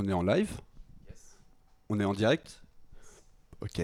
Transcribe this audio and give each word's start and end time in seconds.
On 0.00 0.06
est 0.08 0.12
en 0.12 0.22
live 0.22 0.48
On 1.88 1.98
est 1.98 2.04
en 2.04 2.14
direct 2.14 2.62
Ok. 3.60 3.82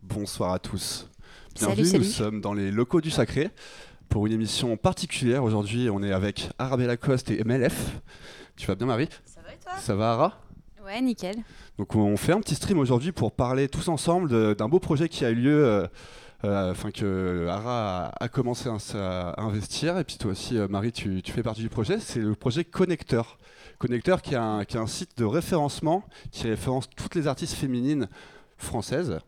Bonsoir 0.00 0.54
à 0.54 0.58
tous. 0.58 1.10
Bienvenue, 1.54 1.84
Salut, 1.84 1.98
nous 1.98 2.04
salut. 2.04 2.04
sommes 2.30 2.40
dans 2.40 2.54
les 2.54 2.70
locaux 2.70 3.02
du 3.02 3.10
Sacré 3.10 3.50
pour 4.08 4.26
une 4.26 4.32
émission 4.32 4.74
particulière. 4.78 5.44
Aujourd'hui, 5.44 5.90
on 5.90 6.02
est 6.02 6.10
avec 6.10 6.48
Arabella 6.58 6.96
Coste 6.96 7.30
et 7.30 7.44
MLF. 7.44 8.00
Tu 8.56 8.66
vas 8.66 8.76
bien, 8.76 8.86
Marie? 8.86 9.10
Ça 9.26 9.42
va 9.42 9.52
et 9.52 9.58
toi? 9.58 9.76
Ça 9.76 9.94
va, 9.94 10.12
Ara? 10.12 10.40
Ouais, 10.86 11.02
nickel. 11.02 11.36
Donc, 11.76 11.96
on 11.96 12.16
fait 12.16 12.32
un 12.32 12.40
petit 12.40 12.54
stream 12.54 12.78
aujourd'hui 12.78 13.12
pour 13.12 13.32
parler 13.32 13.68
tous 13.68 13.88
ensemble 13.88 14.56
d'un 14.56 14.68
beau 14.70 14.80
projet 14.80 15.10
qui 15.10 15.26
a 15.26 15.30
eu 15.30 15.34
lieu. 15.34 15.86
Euh, 16.44 16.48
euh, 16.48 16.70
Enfin 16.72 16.90
que 16.90 17.46
Ara 17.48 18.12
a, 18.18 18.28
commencé 18.28 18.68
à, 18.68 19.34
investir. 19.38 19.98
Et 19.98 20.04
puis 20.04 20.16
toi 20.16 20.32
aussi 20.32 20.58
euh, 20.58 20.68
Marie 20.68 20.92
tu, 20.92 21.22
fais 21.26 21.42
partie 21.42 21.62
du 21.62 21.68
projet. 21.68 21.98
C'est 22.00 22.20
le 22.20 22.34
projet 22.34 22.64
Connecteur. 22.64 23.38
Connecteur 23.78 24.22
qui 24.22 24.34
est 24.34 24.36
un 24.36 24.86
site 24.86 25.18
de 25.18 25.24
référencement 25.24 26.04
qui 26.30 26.46
référence 26.48 26.88
toutes 26.90 27.16
les 27.16 27.26
artistes 27.26 27.54
féminines 27.54 28.08
françaises 28.56 29.18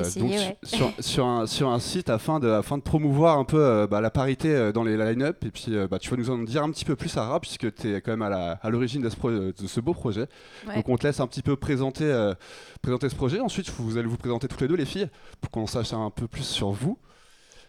Essayer, 0.00 0.20
donc, 0.22 0.30
ouais. 0.32 0.56
sur, 0.62 0.92
sur 1.00 1.26
un, 1.26 1.46
sur 1.46 1.68
un 1.68 1.78
site 1.78 2.08
afin 2.10 2.40
de, 2.40 2.48
afin 2.48 2.78
de 2.78 2.82
promouvoir 2.82 3.38
un 3.38 3.44
peu 3.44 3.62
euh, 3.62 3.86
bah, 3.86 4.00
la 4.00 4.10
parité 4.10 4.48
euh, 4.54 4.72
dans 4.72 4.82
les 4.84 4.96
line-up 4.96 5.44
et 5.44 5.50
puis 5.50 5.66
euh, 5.76 5.86
bah, 5.86 5.98
tu 5.98 6.08
vas 6.10 6.16
nous 6.16 6.30
en 6.30 6.38
dire 6.38 6.62
un 6.62 6.70
petit 6.70 6.84
peu 6.86 6.96
plus 6.96 7.14
Ara 7.18 7.38
puisque 7.40 7.74
tu 7.74 7.94
es 7.94 8.00
quand 8.00 8.16
même 8.16 8.22
à 8.22 8.70
l'origine 8.70 9.02
de, 9.02 9.08
ce 9.10 9.16
pro- 9.16 9.30
de 9.30 9.52
ce 9.66 9.80
beau 9.80 9.92
projet 9.92 10.26
Ouais. 10.66 10.76
donc 10.76 10.88
on 10.88 10.96
te 10.96 11.06
laisse 11.06 11.20
un 11.20 11.26
petit 11.26 11.42
peu 11.42 11.56
présenter, 11.56 12.04
euh, 12.04 12.34
présenter 12.82 13.08
ce 13.08 13.14
projet. 13.14 13.40
Ensuite, 13.40 13.68
vous 13.78 13.96
allez 13.98 14.08
vous 14.08 14.16
présenter 14.16 14.48
toutes 14.48 14.60
les 14.62 14.68
deux, 14.68 14.76
les 14.76 14.86
filles, 14.86 15.08
pour 15.40 15.50
qu'on 15.50 15.66
sache 15.66 15.92
un 15.92 16.10
peu 16.10 16.26
plus 16.28 16.44
sur 16.44 16.70
vous. 16.70 16.98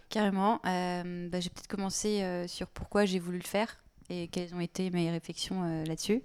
Carrément. 0.10 0.60
Euh, 0.66 1.30
bah, 1.30 1.40
je 1.40 1.46
vais 1.46 1.52
peut-être 1.54 1.68
commencer 1.68 2.22
euh, 2.24 2.48
sur 2.48 2.68
pourquoi 2.68 3.06
j'ai 3.06 3.20
voulu 3.20 3.38
le 3.38 3.44
faire 3.44 3.68
et 4.10 4.28
quelles 4.28 4.56
ont 4.56 4.60
été 4.60 4.90
mes 4.90 5.12
réflexions 5.12 5.64
euh, 5.64 5.86
là-dessus. 5.86 6.22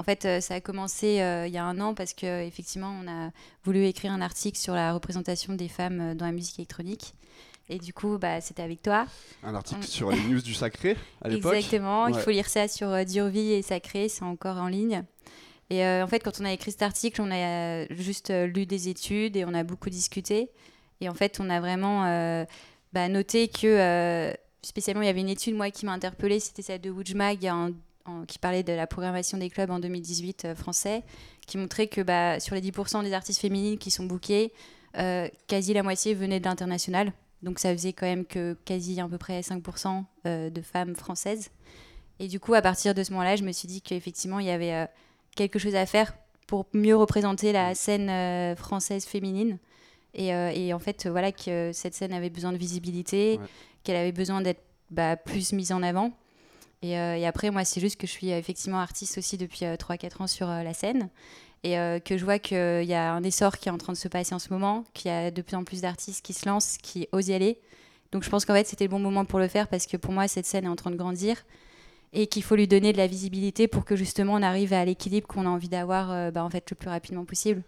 En 0.00 0.04
fait, 0.04 0.24
euh, 0.24 0.40
ça 0.40 0.54
a 0.54 0.60
commencé 0.60 1.20
euh, 1.20 1.46
il 1.48 1.52
y 1.52 1.58
a 1.58 1.64
un 1.64 1.80
an 1.80 1.92
parce 1.92 2.14
que 2.14 2.44
effectivement, 2.46 2.94
on 3.02 3.08
a 3.08 3.30
voulu 3.64 3.84
écrire 3.84 4.12
un 4.12 4.20
article 4.20 4.56
sur 4.56 4.74
la 4.74 4.92
représentation 4.94 5.54
des 5.54 5.68
femmes 5.68 6.00
euh, 6.00 6.14
dans 6.14 6.24
la 6.26 6.30
musique 6.32 6.58
électronique. 6.60 7.14
Et 7.68 7.78
du 7.78 7.92
coup, 7.92 8.16
bah, 8.16 8.40
c'était 8.40 8.62
avec 8.62 8.80
toi. 8.80 9.06
Un 9.42 9.54
article 9.54 9.82
sur 9.82 10.10
les 10.10 10.20
news 10.20 10.40
du 10.40 10.54
sacré 10.54 10.96
à 11.20 11.28
l'époque. 11.28 11.52
Exactement. 11.54 12.06
Il 12.06 12.14
faut 12.14 12.30
lire 12.30 12.48
ça 12.48 12.68
sur 12.68 12.88
euh, 12.88 13.04
Durvie 13.04 13.52
et 13.52 13.62
Sacré, 13.62 14.08
c'est 14.08 14.22
encore 14.22 14.56
en 14.58 14.68
ligne. 14.68 15.02
Et 15.68 15.84
euh, 15.84 16.02
en 16.04 16.06
fait, 16.06 16.20
quand 16.20 16.40
on 16.40 16.44
a 16.44 16.52
écrit 16.52 16.70
cet 16.70 16.82
article, 16.82 17.20
on 17.20 17.30
a 17.30 17.86
juste 17.92 18.30
lu 18.32 18.64
des 18.64 18.88
études 18.88 19.36
et 19.36 19.44
on 19.44 19.52
a 19.52 19.64
beaucoup 19.64 19.90
discuté. 19.90 20.48
Et 21.00 21.08
en 21.10 21.14
fait, 21.14 21.38
on 21.40 21.50
a 21.50 21.60
vraiment 21.60 22.04
bah, 22.94 23.08
noté 23.10 23.48
que, 23.48 24.32
spécialement, 24.62 25.02
il 25.02 25.06
y 25.06 25.10
avait 25.10 25.20
une 25.20 25.28
étude, 25.28 25.54
moi, 25.54 25.70
qui 25.70 25.84
m'a 25.84 25.92
interpellée, 25.92 26.40
c'était 26.40 26.62
celle 26.62 26.80
de 26.80 26.88
Woodmag, 26.90 27.44
en- 27.46 27.70
en- 28.08 28.24
qui 28.24 28.38
parlait 28.38 28.62
de 28.62 28.72
la 28.72 28.86
programmation 28.86 29.38
des 29.38 29.50
clubs 29.50 29.70
en 29.70 29.78
2018 29.78 30.44
euh, 30.46 30.54
français, 30.54 31.02
qui 31.46 31.58
montrait 31.58 31.86
que 31.86 32.00
bah, 32.00 32.40
sur 32.40 32.54
les 32.54 32.60
10% 32.60 33.02
des 33.02 33.12
artistes 33.12 33.40
féminines 33.40 33.78
qui 33.78 33.90
sont 33.90 34.04
bookées, 34.04 34.52
euh, 34.96 35.28
quasi 35.46 35.74
la 35.74 35.82
moitié 35.82 36.14
venaient 36.14 36.40
de 36.40 36.44
l'international. 36.46 37.12
Donc 37.42 37.58
ça 37.60 37.72
faisait 37.72 37.92
quand 37.92 38.06
même 38.06 38.24
que 38.24 38.56
quasi 38.64 39.00
à 39.00 39.06
peu 39.08 39.18
près 39.18 39.40
5% 39.42 40.04
euh, 40.26 40.50
de 40.50 40.60
femmes 40.62 40.96
françaises. 40.96 41.50
Et 42.18 42.26
du 42.26 42.40
coup, 42.40 42.54
à 42.54 42.62
partir 42.62 42.94
de 42.94 43.02
ce 43.04 43.12
moment-là, 43.12 43.36
je 43.36 43.44
me 43.44 43.52
suis 43.52 43.68
dit 43.68 43.80
qu'effectivement, 43.80 44.40
il 44.40 44.46
y 44.46 44.50
avait 44.50 44.88
quelque 45.36 45.60
chose 45.60 45.76
à 45.76 45.86
faire 45.86 46.14
pour 46.48 46.66
mieux 46.72 46.96
représenter 46.96 47.52
la 47.52 47.76
scène 47.76 48.56
française 48.56 49.04
féminine. 49.04 49.58
Et, 50.14 50.28
et 50.30 50.74
en 50.74 50.80
fait, 50.80 51.06
voilà 51.06 51.30
que 51.30 51.70
cette 51.72 51.94
scène 51.94 52.12
avait 52.12 52.30
besoin 52.30 52.50
de 52.50 52.56
visibilité, 52.58 53.38
Ouais. 53.40 53.46
qu'elle 53.84 53.94
avait 53.96 54.10
besoin 54.10 54.40
d'être 54.40 54.62
bah, 54.90 55.14
plus 55.16 55.52
mise 55.52 55.70
en 55.70 55.80
avant. 55.84 56.10
Et, 56.82 56.98
euh, 56.98 57.16
et 57.16 57.26
après, 57.26 57.50
moi, 57.50 57.64
c'est 57.64 57.80
juste 57.80 57.96
que 57.96 58.06
je 58.06 58.12
suis 58.12 58.32
euh, 58.32 58.38
effectivement 58.38 58.78
artiste 58.78 59.18
aussi 59.18 59.36
depuis 59.36 59.64
euh, 59.64 59.76
3-4 59.76 60.22
ans 60.22 60.26
sur 60.26 60.48
euh, 60.48 60.62
la 60.62 60.74
scène. 60.74 61.08
Et 61.64 61.78
euh, 61.78 61.98
que 61.98 62.16
je 62.16 62.24
vois 62.24 62.38
qu'il 62.38 62.84
y 62.84 62.94
a 62.94 63.12
un 63.12 63.22
essor 63.24 63.58
qui 63.58 63.68
est 63.68 63.72
en 63.72 63.78
train 63.78 63.92
de 63.92 63.98
se 63.98 64.06
passer 64.08 64.34
en 64.34 64.38
ce 64.38 64.52
moment, 64.52 64.84
qu'il 64.94 65.10
y 65.10 65.14
a 65.14 65.30
de 65.30 65.42
plus 65.42 65.56
en 65.56 65.64
plus 65.64 65.80
d'artistes 65.80 66.24
qui 66.24 66.32
se 66.32 66.48
lancent, 66.48 66.78
qui 66.80 67.08
osent 67.12 67.28
y 67.28 67.34
aller. 67.34 67.58
Donc 68.12 68.22
je 68.22 68.30
pense 68.30 68.44
qu'en 68.44 68.54
fait, 68.54 68.66
c'était 68.66 68.84
le 68.84 68.90
bon 68.90 69.00
moment 69.00 69.24
pour 69.24 69.38
le 69.38 69.48
faire 69.48 69.68
parce 69.68 69.86
que 69.86 69.96
pour 69.96 70.12
moi, 70.12 70.28
cette 70.28 70.46
scène 70.46 70.64
est 70.64 70.68
en 70.68 70.76
train 70.76 70.90
de 70.90 70.96
grandir 70.96 71.44
et 72.12 72.26
qu'il 72.26 72.42
faut 72.42 72.56
lui 72.56 72.68
donner 72.68 72.92
de 72.92 72.96
la 72.96 73.06
visibilité 73.06 73.68
pour 73.68 73.84
que 73.84 73.96
justement 73.96 74.34
on 74.34 74.42
arrive 74.42 74.72
à 74.72 74.84
l'équilibre 74.84 75.26
qu'on 75.26 75.46
a 75.46 75.48
envie 75.48 75.68
d'avoir 75.68 76.10
euh, 76.10 76.30
bah, 76.30 76.44
en 76.44 76.50
fait, 76.50 76.70
le 76.70 76.76
plus 76.76 76.88
rapidement 76.88 77.24
possible. 77.24 77.62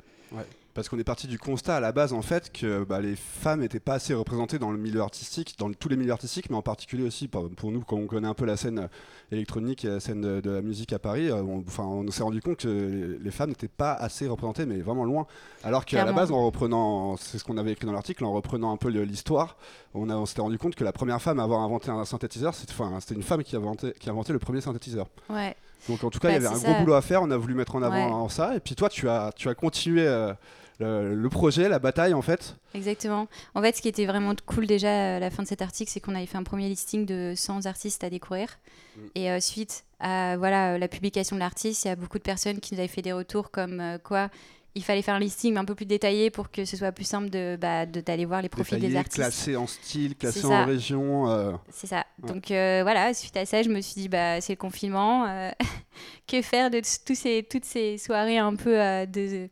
Parce 0.73 0.89
qu'on 0.89 0.99
est 1.01 1.05
parti 1.05 1.27
du 1.27 1.37
constat 1.39 1.77
à 1.77 1.81
la 1.81 1.91
base, 1.91 2.13
en 2.13 2.23
fait, 2.23 2.53
que 2.53 2.85
bah, 2.85 3.01
les 3.01 3.17
femmes 3.17 3.61
n'étaient 3.61 3.81
pas 3.81 3.95
assez 3.95 4.15
représentées 4.15 4.59
dans 4.61 4.71
le 4.71 4.79
milieu 4.79 5.01
artistique, 5.01 5.57
dans 5.59 5.67
le- 5.67 5.75
tous 5.75 5.89
les 5.89 5.97
milieux 5.97 6.13
artistiques, 6.13 6.49
mais 6.49 6.57
en 6.57 6.63
particulier 6.63 7.03
aussi 7.05 7.27
pour, 7.27 7.51
pour 7.51 7.73
nous, 7.73 7.81
quand 7.81 7.97
on 7.97 8.07
connaît 8.07 8.29
un 8.29 8.35
peu 8.35 8.45
la 8.45 8.57
scène 8.57 8.89
électronique 9.33 9.85
et 9.85 9.89
la 9.89 10.01
scène 10.01 10.21
de, 10.21 10.41
de 10.41 10.51
la 10.51 10.63
musique 10.63 10.93
à 10.93 10.99
Paris, 11.01 11.29
euh, 11.29 11.43
on, 11.43 11.59
enfin, 11.67 11.83
on 11.85 12.09
s'est 12.11 12.23
rendu 12.23 12.41
compte 12.41 12.59
que 12.59 12.69
les, 12.69 13.19
les 13.19 13.31
femmes 13.31 13.51
n'étaient 13.51 13.69
pas 13.69 13.93
assez 13.95 14.29
représentées, 14.29 14.65
mais 14.65 14.79
vraiment 14.81 15.05
loin. 15.05 15.27
Alors 15.65 15.85
qu'à 15.85 16.05
la 16.05 16.13
base, 16.13 16.31
en 16.31 16.45
reprenant, 16.47 17.17
c'est 17.17 17.39
ce 17.39 17.45
qu'on 17.45 17.57
avait 17.59 17.73
écrit 17.73 17.87
dans 17.87 17.93
l'article, 17.93 18.25
en 18.25 18.33
reprenant 18.33 18.73
un 18.73 18.77
peu 18.77 18.89
l'histoire, 18.91 19.57
on, 19.95 20.09
a- 20.09 20.17
on 20.17 20.25
s'était 20.27 20.41
rendu 20.41 20.59
compte 20.59 20.77
que 20.77 20.85
la 20.85 20.93
première 20.93 21.21
femme 21.21 21.41
à 21.41 21.43
avoir 21.43 21.61
inventé 21.63 21.91
un 21.91 22.05
synthétiseur, 22.05 22.55
c'était 22.55 22.73
enfin, 22.79 22.97
une 23.11 23.23
femme 23.25 23.43
qui 23.43 23.57
a, 23.57 23.59
inventé, 23.59 23.93
qui 23.99 24.09
a 24.09 24.13
inventé 24.13 24.33
le 24.33 24.39
premier 24.39 24.61
synthétiseur. 24.61 25.09
Ouais. 25.29 25.57
Donc 25.89 26.05
en 26.05 26.11
tout 26.11 26.19
cas, 26.19 26.29
Bah, 26.29 26.35
il 26.37 26.43
y 26.43 26.47
avait 26.47 26.55
un 26.55 26.59
gros 26.59 26.81
boulot 26.81 26.95
à 26.95 27.01
faire. 27.03 27.23
On 27.23 27.31
a 27.31 27.37
voulu 27.39 27.55
mettre 27.55 27.75
en 27.75 27.83
avant 27.83 28.23
Ouais. 28.25 28.29
ça. 28.29 28.55
Et 28.55 28.61
puis 28.61 28.75
toi, 28.75 28.89
tu 28.91 29.09
as, 29.09 29.33
tu 29.35 29.49
as 29.49 29.55
continué 29.55 30.07
euh, 30.07 30.35
le, 30.81 31.15
le 31.15 31.29
projet, 31.29 31.69
la 31.69 31.79
bataille 31.79 32.15
en 32.15 32.23
fait. 32.23 32.57
Exactement. 32.75 33.29
En 33.55 33.63
fait, 33.63 33.77
ce 33.77 33.83
qui 33.83 33.89
était 33.89 34.07
vraiment 34.07 34.35
cool 34.47 34.67
déjà 34.67 35.17
à 35.17 35.19
la 35.21 35.31
fin 35.31 35.43
de 35.43 35.49
cet 35.49 35.63
article, 35.63 35.91
c'est 35.91 36.01
qu'on 36.01 36.15
avait 36.15 36.27
fait 36.27 36.39
un 36.39 36.43
premier 36.43 36.69
listing 36.69 37.07
de 37.07 37.35
100 37.37 37.67
artistes 37.67 38.03
à 38.03 38.11
découvrir. 38.11 38.49
Mm. 38.97 39.01
Et 39.15 39.31
euh, 39.31 39.41
suite 39.41 39.85
à 40.01 40.37
voilà, 40.37 40.79
la 40.79 40.89
publication 40.89 41.37
de 41.37 41.41
l'artiste, 41.41 41.85
il 41.85 41.89
y 41.89 41.91
a 41.91 41.97
beaucoup 41.97 42.19
de 42.19 42.23
personnes 42.25 42.59
qui 42.61 42.75
nous 42.75 42.81
avaient 42.81 42.89
fait 42.89 43.03
des 43.03 43.13
retours 43.13 43.51
comme 43.51 43.81
euh, 43.81 43.99
quoi 43.99 44.31
il 44.77 44.85
fallait 44.85 45.03
faire 45.03 45.17
un 45.17 45.19
listing 45.19 45.57
un 45.57 45.65
peu 45.65 45.75
plus 45.75 45.85
détaillé 45.85 46.31
pour 46.31 46.51
que 46.51 46.65
ce 46.65 46.77
soit 46.77 46.93
plus 46.93 47.05
simple 47.05 47.29
de 47.29 47.59
bah, 47.61 47.87
d'aller 47.87 48.25
voir 48.25 48.41
les 48.41 48.49
profils 48.49 48.79
des 48.79 48.95
artistes. 48.95 49.17
classé 49.17 49.57
en 49.57 49.67
style, 49.67 50.15
classé 50.15 50.45
en 50.45 50.65
région. 50.65 51.29
euh, 51.29 51.53
C'est 51.71 51.89
ça. 51.89 52.05
Ouais. 52.23 52.29
Donc 52.33 52.53
euh, 52.53 52.81
voilà, 52.83 53.13
suite 53.13 53.37
à 53.37 53.45
ça, 53.47 53.63
je 53.65 53.69
me 53.69 53.81
suis 53.81 54.03
dit, 54.03 54.09
bah, 54.09 54.41
c'est 54.41 54.53
le 54.53 54.59
confinement. 54.59 55.27
euh, 55.27 55.51
que 56.29 56.41
faire 56.41 56.71
de 56.71 56.81
tous 57.05 57.17
ces, 57.17 57.45
toutes 57.51 57.65
ces 57.65 57.99
soirées 57.99 58.39
un 58.39 58.55
peu 58.55 58.81
euh, 58.81 59.07
de, 59.07 59.49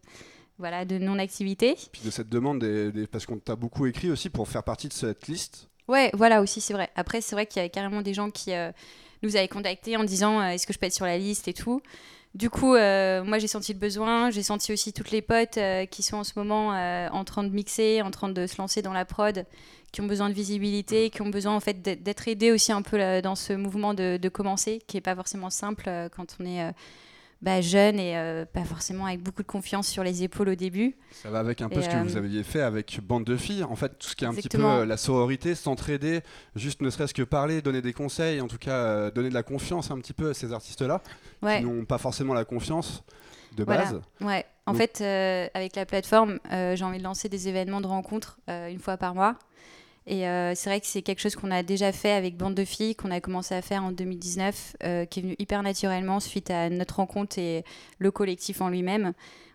voilà, 0.59 0.85
de 0.85 0.99
non-activité 0.99 1.77
puis 1.93 2.03
de 2.05 2.11
cette 2.11 2.29
demande, 2.29 2.59
des, 2.61 2.91
des- 2.93 3.07
parce 3.07 3.27
qu'on 3.27 3.39
t'a 3.39 3.57
beaucoup 3.57 3.87
écrit 3.87 4.11
aussi 4.11 4.29
pour 4.31 4.49
faire 4.49 4.63
partie 4.63 4.89
de 4.89 4.93
cette 4.93 5.29
liste. 5.29 5.69
Ouais, 5.89 6.11
voilà 6.15 6.43
aussi, 6.43 6.61
c'est 6.61 6.75
vrai. 6.75 6.91
Après, 6.97 7.21
c'est 7.21 7.35
vrai 7.35 7.47
qu'il 7.47 7.57
y 7.57 7.61
avait 7.61 7.71
carrément 7.71 8.03
des 8.03 8.13
gens 8.13 8.31
qui 8.31 8.53
euh, 8.53 8.71
nous 9.23 9.37
avaient 9.37 9.49
contactés 9.49 9.97
en 9.97 10.05
disant 10.05 10.41
euh, 10.41 10.49
est-ce 10.51 10.67
que 10.67 10.73
je 10.73 10.79
peux 10.79 10.87
être 10.87 10.95
sur 10.95 11.07
la 11.07 11.17
liste 11.17 11.49
et 11.49 11.55
tout. 11.55 11.81
Du 12.35 12.51
coup, 12.51 12.75
euh, 12.75 13.25
moi 13.25 13.39
j'ai 13.39 13.47
senti 13.49 13.73
le 13.73 13.79
besoin, 13.79 14.31
j'ai 14.31 14.43
senti 14.43 14.71
aussi 14.73 14.93
toutes 14.93 15.11
les 15.11 15.23
potes 15.23 15.59
qui 15.91 16.03
sont 16.03 16.19
en 16.19 16.25
ce 16.25 16.33
moment 16.37 16.69
en 17.11 17.25
train 17.25 17.43
de 17.43 17.49
mixer, 17.49 18.03
en 18.03 18.11
train 18.11 18.29
de 18.29 18.47
se 18.47 18.59
lancer 18.59 18.83
dans 18.83 18.93
la 18.93 19.07
prod, 19.07 19.47
qui 19.93 20.03
ont 20.03 20.07
besoin 20.07 20.29
de 20.29 20.35
visibilité, 20.35 21.09
qui 21.09 21.23
ont 21.23 21.31
besoin 21.31 21.57
en 21.57 21.61
fait 21.61 21.81
d'être- 21.81 22.29
aidés 22.29 22.53
aussi 22.53 22.71
un 22.71 22.83
peu 22.83 22.99
là, 22.99 23.23
dans 23.23 23.35
ce 23.35 23.55
mouvement 23.55 23.95
de, 23.95 24.19
de 24.19 24.29
commencer, 24.29 24.83
qui 24.87 24.99
est 24.99 25.01
pas 25.01 25.17
forcément 25.17 25.49
simple 25.49 25.91
quand 26.15 26.37
on 26.39 26.45
est 26.45 26.71
bah, 27.41 27.61
jeune 27.61 28.01
et 28.01 28.17
euh, 28.19 28.45
pas 28.45 28.65
forcément 28.65 29.07
avec 29.07 29.23
beaucoup 29.23 29.43
de 29.43 29.47
confiance 29.47 29.87
sur 29.87 30.03
les 30.03 30.23
épaules 30.25 30.49
au 30.49 30.55
début. 30.57 30.97
Ça 31.13 31.31
va 31.31 31.39
avec 31.39 31.61
un 31.61 31.69
peu 31.69 31.79
Et, 31.79 31.83
ce 31.83 31.89
que 31.89 31.95
euh, 31.97 32.03
vous 32.03 32.17
aviez 32.17 32.43
fait 32.43 32.61
avec 32.63 32.99
Bande 33.03 33.25
de 33.25 33.37
filles. 33.37 33.63
En 33.65 33.77
fait, 33.77 33.97
tout 33.99 34.09
ce 34.09 34.17
qui 34.17 34.25
est 34.25 34.27
un 34.29 34.35
petit 34.35 34.49
peu 34.49 34.65
euh, 34.65 34.85
la 34.85 34.97
sororité, 34.97 35.55
s'entraider, 35.55 36.21
juste 36.57 36.83
ne 36.83 36.91
serait-ce 36.91 37.15
que 37.15 37.23
parler, 37.23 37.63
donner 37.63 37.81
des 37.83 37.93
conseils, 37.93 38.41
en 38.41 38.49
tout 38.49 38.59
cas 38.59 38.73
euh, 38.73 39.11
donner 39.13 39.29
de 39.29 39.35
la 39.35 39.43
confiance 39.45 39.91
un 39.91 39.99
petit 39.99 40.13
peu 40.13 40.31
à 40.31 40.35
ces 40.35 40.53
artistes-là, 40.53 41.01
Ouais. 41.43 41.59
qui 41.61 41.65
n'ont 41.65 41.85
pas 41.85 41.99
forcément 41.99 42.35
la 42.35 42.45
confiance 42.45 43.05
de 43.57 43.63
Voilà. 43.65 43.85
base. 43.85 44.01
Ouais, 44.21 44.45
en 44.67 44.73
Donc- 44.73 44.81
fait, 44.83 45.01
avec 45.55 45.77
la 45.77 45.87
plateforme, 45.87 46.39
j'ai 46.51 46.83
envie 46.85 46.99
de 46.99 47.05
lancer 47.05 47.29
des 47.29 47.49
événements 47.49 47.81
de 47.81 47.87
rencontres 47.87 48.39
une 48.49 48.79
fois 48.81 48.97
par 48.97 49.15
mois. 49.15 49.37
Et 50.11 50.27
euh, 50.27 50.55
c'est 50.55 50.71
vrai 50.71 50.81
que 50.81 50.87
c'est 50.87 51.03
quelque 51.03 51.21
chose 51.21 51.37
qu'on 51.37 51.51
a 51.51 51.63
déjà 51.63 51.93
fait 51.93 52.13
avec 52.13 52.35
Bande 52.39 52.55
de 52.55 52.65
filles, 52.65 52.97
qu'on 52.97 53.11
a 53.11 53.21
commencé 53.21 53.55
à 53.55 53.61
faire 53.61 53.85
en 53.85 53.93
2019, 53.93 54.77
euh, 54.83 55.05
qui 55.05 55.21
est 55.21 55.23
venu 55.23 55.37
hyper 55.39 55.63
naturellement 55.63 56.19
suite 56.19 56.51
à 56.51 56.71
notre 56.71 56.97
rencontre 56.97 57.39
et 57.39 57.63
le 57.99 58.11
collectif 58.11 58.63
en 58.63 58.71
lui-même. 58.71 59.13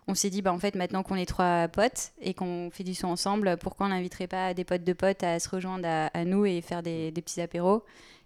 On 0.07 0.13
s'est 0.13 0.29
dit, 0.29 0.43
bah, 0.43 0.53
en 0.53 0.59
fait, 0.59 0.75
maintenant 0.75 1.01
qu'on 1.01 1.15
est 1.15 1.25
trois 1.25 1.67
potes 1.69 2.11
et 2.21 2.35
qu'on 2.35 2.69
fait 2.71 2.83
du 2.83 2.93
son 2.93 3.07
ensemble, 3.07 3.57
pourquoi 3.57 3.87
on 3.87 3.89
n'inviterait 3.89 4.27
pas 4.27 4.53
des 4.53 4.63
potes 4.63 4.83
de 4.83 4.93
potes 4.93 5.23
à 5.23 5.39
se 5.39 5.49
rejoindre 5.49 5.87
à, 5.87 6.23
nous 6.23 6.45
et 6.45 6.61
faire 6.61 6.83
des, 6.83 7.11
petits 7.11 7.41
apéros? 7.41 7.83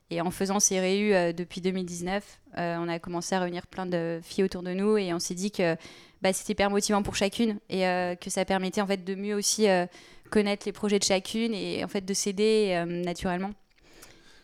Et 0.09 0.19
en 0.19 0.29
faisant 0.29 0.59
ces 0.59 0.81
réus 0.81 1.13
euh, 1.13 1.31
depuis 1.31 1.61
2019, 1.61 2.39
euh, 2.57 2.75
on 2.77 2.89
a 2.89 2.99
commencé 2.99 3.35
à 3.35 3.39
revenir 3.39 3.67
plein 3.67 3.85
de 3.85 4.19
filles 4.21 4.43
autour 4.43 4.63
de 4.63 4.73
nous 4.73 4.97
et 4.97 5.13
on 5.13 5.19
s'est 5.19 5.33
dit 5.33 5.51
que 5.51 5.77
bah, 6.21 6.33
c'était 6.33 6.53
hyper 6.53 6.69
motivant 6.69 7.03
pour 7.03 7.15
chacune 7.15 7.59
et 7.69 7.83
que 8.19 8.29
ça 8.29 8.43
permettait 8.43 8.81
en 8.81 8.87
fait 8.87 9.03
de 9.03 9.15
mieux 9.15 9.35
aussi 9.35 9.67
connaître 10.29 10.65
les 10.65 10.71
projets 10.71 10.99
de 10.99 11.03
chacune 11.03 11.53
et 11.53 11.83
en 11.83 11.87
fait 11.87 12.01
de 12.01 12.13
s'aider 12.13 12.71
euh, 12.71 12.85
naturellement. 12.85 13.51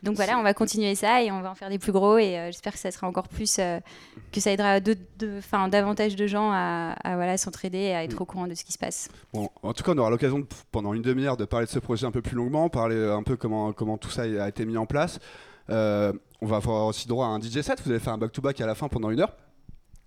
Donc 0.04 0.18
voilà, 0.18 0.38
on 0.38 0.44
va 0.44 0.54
continuer 0.54 0.96
ça 0.96 1.24
et 1.24 1.32
on 1.32 1.42
va 1.42 1.50
en 1.50 1.56
faire 1.56 1.70
des 1.70 1.80
plus 1.80 1.94
gros 1.94 2.18
et 2.18 2.38
euh, 2.38 2.48
j'espère 2.48 2.74
que 2.74 2.80
ça 2.80 2.92
sera 2.92 3.08
encore 3.08 3.30
plus, 3.30 3.56
euh, 3.60 3.80
que 4.34 4.42
ça 4.42 4.52
aidera 4.52 4.82
de, 4.82 4.98
davantage 5.70 6.18
de 6.18 6.28
gens 6.28 6.52
à, 6.52 6.94
à, 7.04 7.16
voilà, 7.16 7.38
s'entraider 7.38 7.78
et 7.78 7.96
à 7.96 8.04
être 8.04 8.20
au 8.20 8.26
courant 8.26 8.48
de 8.48 8.54
ce 8.54 8.66
qui 8.66 8.74
se 8.74 8.78
passe. 8.78 9.08
Bon, 9.34 9.50
en 9.62 9.72
tout 9.72 9.82
cas, 9.82 9.94
on 9.94 9.98
aura 9.98 10.10
l'occasion 10.10 10.46
pendant 10.74 10.94
une 10.94 11.04
demi-heure 11.04 11.38
de 11.38 11.46
parler 11.46 11.68
de 11.68 11.72
ce 11.72 11.80
projet 11.80 12.06
un 12.06 12.12
peu 12.12 12.22
plus 12.22 12.36
longuement, 12.36 12.68
parler 12.68 12.98
un 12.98 13.24
peu 13.24 13.38
comment, 13.38 13.72
comment 13.72 13.98
tout 13.98 14.10
ça 14.10 14.24
a 14.24 14.50
été 14.50 14.66
mis 14.66 14.76
en 14.76 14.86
place. 14.86 15.20
Euh, 15.70 16.12
on 16.42 16.48
va 16.48 16.58
avoir 16.58 16.88
aussi 16.88 17.08
droit 17.08 17.28
à 17.28 17.30
un 17.30 17.40
DJ 17.40 17.62
set. 17.62 17.82
Vous 17.84 17.92
avez 17.92 18.00
fait 18.00 18.10
un 18.10 18.18
back-to-back 18.18 18.60
à 18.62 18.66
la 18.66 18.76
fin 18.76 18.88
pendant 18.90 19.10
une 19.10 19.22
heure. 19.22 19.36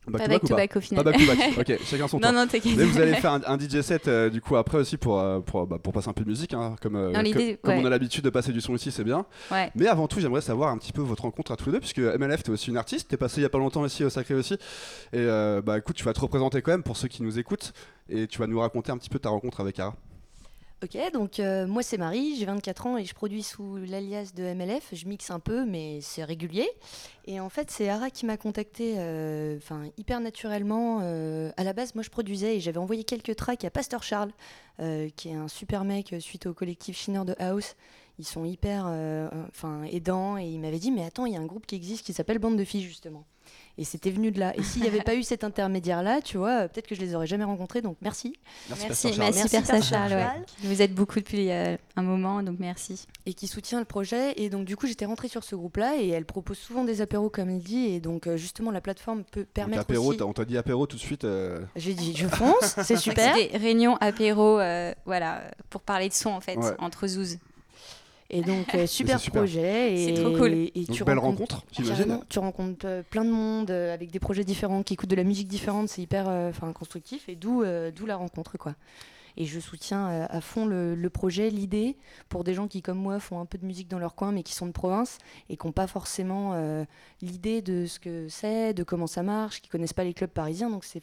Back 0.07 0.23
Pas 0.23 0.29
back 0.29 0.43
to 0.43 0.55
back 0.55 0.77
au 0.77 0.81
final. 0.81 1.05
Pas 1.05 1.11
back 1.11 1.21
to 1.21 1.27
back. 1.27 1.59
Ok, 1.59 1.79
chacun 1.85 2.07
son 2.07 2.19
non, 2.21 2.29
tour. 2.29 2.39
non, 2.39 2.47
t'inquiète. 2.47 2.77
Mais 2.77 2.85
vous 2.85 3.01
allez 3.01 3.15
faire 3.21 3.33
un, 3.33 3.41
un 3.47 3.59
DJ 3.59 3.81
set 3.81 4.07
euh, 4.07 4.31
du 4.31 4.41
coup 4.41 4.57
après 4.57 4.79
aussi 4.79 4.97
pour, 4.97 5.19
euh, 5.21 5.41
pour, 5.41 5.67
bah, 5.67 5.79
pour 5.83 5.93
passer 5.93 6.09
un 6.09 6.13
peu 6.13 6.23
de 6.25 6.29
musique, 6.29 6.55
hein, 6.55 6.77
comme, 6.81 6.95
euh, 6.97 7.57
comme 7.63 7.75
on 7.79 7.85
a 7.85 7.91
l'habitude 7.91 8.23
de 8.25 8.31
passer 8.31 8.53
du 8.53 8.61
son 8.61 8.75
ici, 8.75 8.91
c'est 8.93 9.05
bien. 9.05 9.27
Ouais. 9.51 9.71
Mais 9.75 9.89
avant 9.89 10.07
tout, 10.07 10.21
j'aimerais 10.21 10.41
savoir 10.43 10.71
un 10.71 10.79
petit 10.79 10.93
peu 10.93 11.03
votre 11.03 11.23
rencontre 11.23 11.53
à 11.53 11.57
tous 11.57 11.67
les 11.67 11.73
deux, 11.73 11.81
puisque 11.81 11.99
MLF, 11.99 12.43
t'es 12.45 12.51
aussi 12.51 12.71
une 12.71 12.77
artiste, 12.77 13.09
t'es 13.09 13.17
passé 13.17 13.41
il 13.41 13.43
y 13.43 13.47
a 13.47 13.49
pas 13.49 13.59
longtemps 13.59 13.85
ici 13.85 14.05
au 14.05 14.11
Sacré 14.11 14.35
aussi. 14.35 14.57
Et 15.13 15.27
bah 15.65 15.79
écoute, 15.79 15.97
tu 15.97 16.05
vas 16.05 16.13
te 16.13 16.21
représenter 16.21 16.63
quand 16.63 16.71
même 16.73 16.83
pour 16.83 16.97
ceux 16.97 17.09
qui 17.09 17.23
nous 17.23 17.39
écoutent, 17.39 17.73
et 18.09 18.27
tu 18.27 18.39
vas 18.39 18.47
nous 18.47 18.61
raconter 18.61 18.93
un 18.93 18.99
petit 18.99 19.11
peu 19.11 19.19
ta 19.19 19.29
rencontre 19.29 19.61
avec 19.61 19.79
Ara. 19.81 19.95
Ok, 20.83 20.99
donc 21.15 21.41
euh, 21.41 21.67
moi 21.67 21.83
c'est 21.83 21.97
Marie, 21.97 22.37
j'ai 22.37 22.45
24 22.45 22.87
ans 22.87 22.99
et 22.99 23.07
je 23.07 23.15
produis 23.15 23.43
sous 23.43 23.77
l'alias 23.77 24.33
de 24.37 24.43
MLF. 24.43 24.91
Je 24.93 25.07
mixe 25.07 25.31
un 25.31 25.41
peu, 25.41 25.65
mais 25.65 26.01
c'est 26.03 26.23
régulier. 26.23 26.69
Et 27.25 27.41
en 27.41 27.49
fait, 27.49 27.71
c'est 27.71 27.89
Ara 27.89 28.11
qui 28.11 28.27
m'a 28.27 28.37
contacté 28.37 28.97
euh, 28.99 29.59
hyper 29.97 30.21
naturellement. 30.21 31.01
euh, 31.03 31.51
à 31.57 31.65
la 31.65 31.73
base, 31.73 31.95
moi 31.95 32.05
je 32.05 32.11
produisais 32.11 32.57
et 32.57 32.61
j'avais 32.61 32.77
envoyé 32.77 33.05
quelques 33.05 33.37
tracks 33.37 33.65
à 33.65 33.71
Pasteur 33.71 34.03
Charles, 34.03 34.33
qui 35.17 35.31
est 35.31 35.35
un 35.35 35.49
super 35.49 35.85
mec 35.85 36.15
suite 36.21 36.45
au 36.45 36.53
collectif 36.53 36.99
Schinner 36.99 37.25
de 37.25 37.35
House. 37.39 37.75
Ils 38.19 38.25
sont 38.27 38.45
hyper 38.45 38.85
euh, 38.89 39.29
enfin, 39.51 39.83
aidants 39.85 40.39
et 40.39 40.45
il 40.47 40.59
m'avait 40.61 40.79
dit 40.79 40.91
Mais 40.91 41.05
attends, 41.05 41.27
il 41.27 41.35
y 41.35 41.37
a 41.37 41.41
un 41.41 41.45
groupe 41.47 41.67
qui 41.67 41.75
existe 41.77 42.05
qui 42.07 42.13
s'appelle 42.13 42.39
Bande 42.39 42.57
de 42.57 42.65
filles 42.65 42.83
justement. 42.83 43.25
Et 43.79 43.85
c'était 43.85 44.11
venu 44.11 44.33
de 44.33 44.41
là. 44.41 44.57
Et 44.57 44.63
s'il 44.63 44.81
n'y 44.83 44.89
avait 44.89 45.03
pas 45.05 45.15
eu 45.15 45.23
cet 45.23 45.45
intermédiaire-là, 45.45 46.23
tu 46.23 46.39
vois, 46.39 46.63
euh, 46.63 46.69
peut-être 46.69 46.87
que 46.87 46.95
je 46.95 47.01
les 47.03 47.15
aurais 47.15 47.27
jamais 47.27 47.45
rencontrés. 47.45 47.83
Donc 47.83 47.99
merci. 48.01 48.33
Merci, 48.71 48.87
Pasteur 48.89 49.13
Charles. 49.13 49.35
merci, 49.35 49.57
Merci, 49.71 49.89
Charles. 49.89 50.13
ouais. 50.13 50.27
Vous 50.65 50.81
êtes 50.81 50.95
beaucoup 50.95 51.19
depuis 51.21 51.51
euh, 51.51 51.77
un 51.95 52.03
moment, 52.03 52.43
donc 52.43 52.57
merci. 52.59 53.07
et 53.27 53.35
qui 53.35 53.47
soutient 53.47 53.79
le 53.79 53.85
projet. 53.85 54.33
Et 54.43 54.49
donc, 54.49 54.65
du 54.65 54.77
coup, 54.77 54.87
j'étais 54.87 55.05
rentrée 55.05 55.29
sur 55.29 55.45
ce 55.45 55.55
groupe-là 55.55 55.97
et 56.01 56.09
elle 56.09 56.25
propose 56.25 56.57
souvent 56.59 56.85
des 56.85 57.03
apéros, 57.03 57.29
comme 57.29 57.51
elle 57.51 57.61
dit. 57.63 57.85
Et 57.87 58.01
donc, 58.01 58.27
euh, 58.27 58.39
justement, 58.39 58.71
la 58.71 58.81
plateforme 58.81 59.25
peut 59.25 59.41
Donc 59.41 59.49
permettre 59.51 59.83
apéro, 59.83 60.09
aussi. 60.13 60.23
on 60.23 60.33
t'a 60.33 60.47
dit 60.47 60.57
apéro 60.57 60.87
tout 60.87 60.97
de 60.97 61.03
suite. 61.03 61.25
euh, 61.25 61.61
J'ai 61.77 61.93
dit, 61.93 62.17
je 62.17 62.27
fonce, 62.29 62.77
c'est 62.83 62.97
super. 62.97 63.37
C'était 63.37 63.59
réunion, 63.59 63.97
apéro, 64.01 64.59
euh, 64.59 64.93
voilà, 65.05 65.43
pour 65.69 65.83
parler 65.83 66.09
de 66.09 66.15
son 66.15 66.31
en 66.31 66.41
fait, 66.41 66.57
Ouais. 66.57 66.73
entre 66.79 67.07
zouz. 67.07 67.39
Et 68.31 68.43
donc, 68.43 68.75
euh, 68.75 68.87
super, 68.87 69.21
projet. 69.21 69.95
Et, 69.95 70.07
C'est 70.17 70.23
trop 70.23 70.37
cool. 70.37 70.53
Et 70.53 70.73
donc 70.75 70.97
tu 70.97 71.05
belle 71.05 71.19
rencontres- 71.19 71.57
rencontre, 71.57 71.67
j'imagine. 71.73 72.05
Carrément, 72.07 72.25
tu 72.29 72.39
rencontres 72.39 72.87
euh, 72.87 73.03
plein 73.09 73.25
de 73.25 73.31
monde 73.31 73.71
euh, 73.71 73.95
avec 73.95 74.11
des 74.11 74.19
projets 74.19 74.45
différents, 74.45 74.83
qui 74.83 74.95
écoutent 74.95 75.11
de 75.11 75.17
la 75.17 75.25
musique 75.25 75.49
différente, 75.49 75.89
c'est 75.89 76.03
hyper 76.03 76.29
euh, 76.29 76.51
enfin, 76.51 76.73
constructif, 76.73 77.29
et 77.29 77.37
d'où 77.37 77.63
euh, 77.63 77.91
d'où 77.95 78.05
la 78.07 78.17
rencontre. 78.17 78.57
quoi. 78.59 78.75
Et 79.37 79.45
je 79.45 79.61
soutiens 79.61 80.09
euh, 80.09 80.27
à 80.31 80.41
fond 80.41 80.67
le, 80.67 80.95
le 80.95 81.11
projet, 81.11 81.51
l'idée, 81.51 81.97
pour 82.29 82.45
des 82.45 82.55
gens 82.55 82.69
qui, 82.69 82.83
comme 82.83 82.99
moi, 82.99 83.21
font 83.21 83.39
un 83.39 83.47
peu 83.47 83.59
de 83.59 83.67
musique 83.67 83.89
dans 83.89 83.99
leur 83.99 84.15
coin, 84.15 84.33
mais 84.33 84.43
qui 84.43 84.55
sont 84.55 84.67
de 84.67 84.73
province, 84.73 85.19
et 85.49 85.57
qui 85.57 85.67
n'ont 85.67 85.73
pas 85.73 85.87
forcément 85.87 86.53
euh, 86.55 86.85
l'idée 87.21 87.61
de 87.61 87.87
ce 87.87 87.99
que 87.99 88.29
c'est, 88.29 88.73
de 88.73 88.83
comment 88.83 89.07
ça 89.07 89.23
marche, 89.23 89.61
qui 89.61 89.69
connaissent 89.69 89.93
pas 89.93 90.05
les 90.05 90.15
clubs 90.15 90.31
parisiens. 90.31 90.71
Donc 90.71 90.85
c'est, 90.85 91.03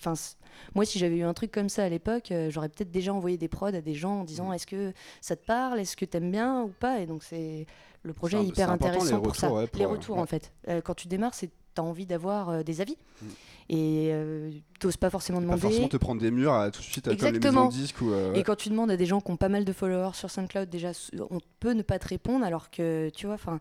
moi, 0.74 0.86
si 0.86 1.00
j'avais 1.00 1.18
eu 1.18 1.24
un 1.24 1.34
truc 1.34 1.52
comme 1.52 1.70
ça 1.70 1.84
à 1.84 1.90
l'époque, 1.90 2.32
euh, 2.32 2.50
j'aurais 2.50 2.70
peut-être 2.70 2.92
déjà 2.92 3.14
envoyé 3.14 3.38
des 3.38 3.48
prods 3.48 3.68
à 3.68 3.82
des 3.82 3.94
gens 3.94 4.22
en 4.22 4.24
disant 4.24 4.52
est-ce 4.52 4.68
que 4.68 4.94
ça 5.22 5.36
te 5.36 5.46
parle, 5.46 5.80
est-ce 5.80 5.96
que 5.96 6.06
t'aimes 6.06 6.32
bien 6.32 6.64
ou 6.64 6.70
pas? 6.70 7.00
Et 7.00 7.06
donc 7.06 7.24
c'est 7.24 7.66
le 8.04 8.14
projet 8.14 8.38
est 8.40 8.46
hyper 8.46 8.70
intéressant 8.70 9.18
les 9.18 9.22
pour 9.22 9.36
ça. 9.36 9.48
retours, 9.48 9.60
ouais, 9.60 9.68
pour, 9.68 9.80
les 9.80 9.86
retours 9.86 10.18
en 10.18 10.26
fait. 10.26 10.52
Quand 10.84 10.94
tu 10.94 11.08
démarres, 11.08 11.34
c'est 11.34 11.50
t'as 11.74 11.82
envie 11.82 12.06
d'avoir 12.06 12.50
euh, 12.50 12.64
des 12.64 12.82
avis 12.82 12.98
Mm. 13.22 13.26
et 13.70 14.10
euh, 14.12 14.52
t'oses 14.80 14.98
pas 14.98 15.10
forcément 15.10 15.38
Pas 15.40 15.44
demander. 15.46 15.62
forcément 15.62 15.88
te 15.88 15.98
prendre 15.98 16.20
des 16.22 16.32
murs 16.32 16.54
à, 16.54 16.70
tout 16.72 16.82
de 16.82 16.86
suite, 16.86 17.08
à 17.08 17.12
comme 17.16 17.20
les 17.22 17.28
Exactement. 17.38 17.66
maisons 17.68 17.78
de 17.78 17.82
disques 17.82 18.02
ou. 18.02 18.12
euh, 18.12 18.34
Et 18.34 18.44
quand 18.44 18.56
tu 18.56 18.70
demandes 18.70 18.92
à 18.92 18.98
des 18.98 19.06
gens 19.06 19.22
qui 19.22 19.32
ont 19.32 19.38
pas 19.38 19.50
mal 19.50 19.64
de 19.66 19.72
followers 19.74 20.14
sur 20.16 20.30
SoundCloud, 20.30 20.70
déjà, 20.70 20.92
on 21.30 21.40
peut 21.60 21.72
ne 21.74 21.82
pas 21.84 22.00
te 22.00 22.08
répondre, 22.08 22.44
alors 22.46 22.70
que, 22.72 23.10
tu 23.16 23.26
vois, 23.28 23.36
enfin, 23.36 23.60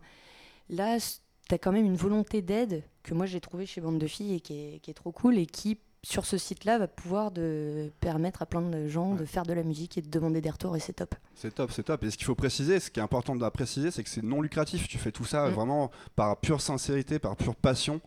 là, 0.69 0.97
tu 1.47 1.55
as 1.55 1.57
quand 1.57 1.71
même 1.71 1.85
une 1.85 1.95
volonté 1.95 2.41
d'aide 2.41 2.83
que 3.03 3.13
moi 3.13 3.25
j'ai 3.25 3.39
trouvée 3.41 3.65
chez 3.65 3.79
Bande 3.81 3.99
de 3.99 4.07
Filles 4.07 4.35
et 4.35 4.39
qui 4.39 4.53
est, 4.53 4.79
qui 4.79 4.91
est 4.91 4.93
trop 4.95 5.11
cool 5.11 5.37
et 5.37 5.45
qui, 5.45 5.77
sur 6.03 6.25
ce 6.25 6.37
site-là, 6.37 6.77
va 6.77 6.87
pouvoir 6.87 7.31
de 7.31 7.89
permettre 8.01 8.41
à 8.41 8.45
plein 8.45 8.61
de 8.61 8.87
gens 8.87 9.15
de 9.15 9.25
faire 9.25 9.43
de 9.43 9.53
la 9.53 9.63
musique 9.63 9.97
et 9.97 10.01
de 10.01 10.09
demander 10.09 10.41
des 10.41 10.49
retours 10.49 10.75
et 10.75 10.79
c'est 10.79 10.93
top. 10.93 11.15
C'est 11.33 11.55
top, 11.55 11.71
c'est 11.71 11.83
top. 11.83 12.03
Et 12.03 12.11
ce 12.11 12.17
qu'il 12.17 12.25
faut 12.25 12.35
préciser, 12.35 12.79
ce 12.79 12.91
qui 12.91 12.99
est 12.99 13.03
important 13.03 13.35
de 13.35 13.41
la 13.41 13.51
préciser, 13.51 13.89
c'est 13.89 14.03
que 14.03 14.09
c'est 14.09 14.23
non 14.23 14.41
lucratif. 14.41 14.87
Tu 14.87 14.97
fais 14.97 15.11
tout 15.11 15.25
ça 15.25 15.47
vraiment 15.49 15.91
par 16.15 16.37
pure 16.37 16.61
sincérité, 16.61 17.19
par 17.19 17.37
pure 17.37 17.55
passion, 17.55 18.01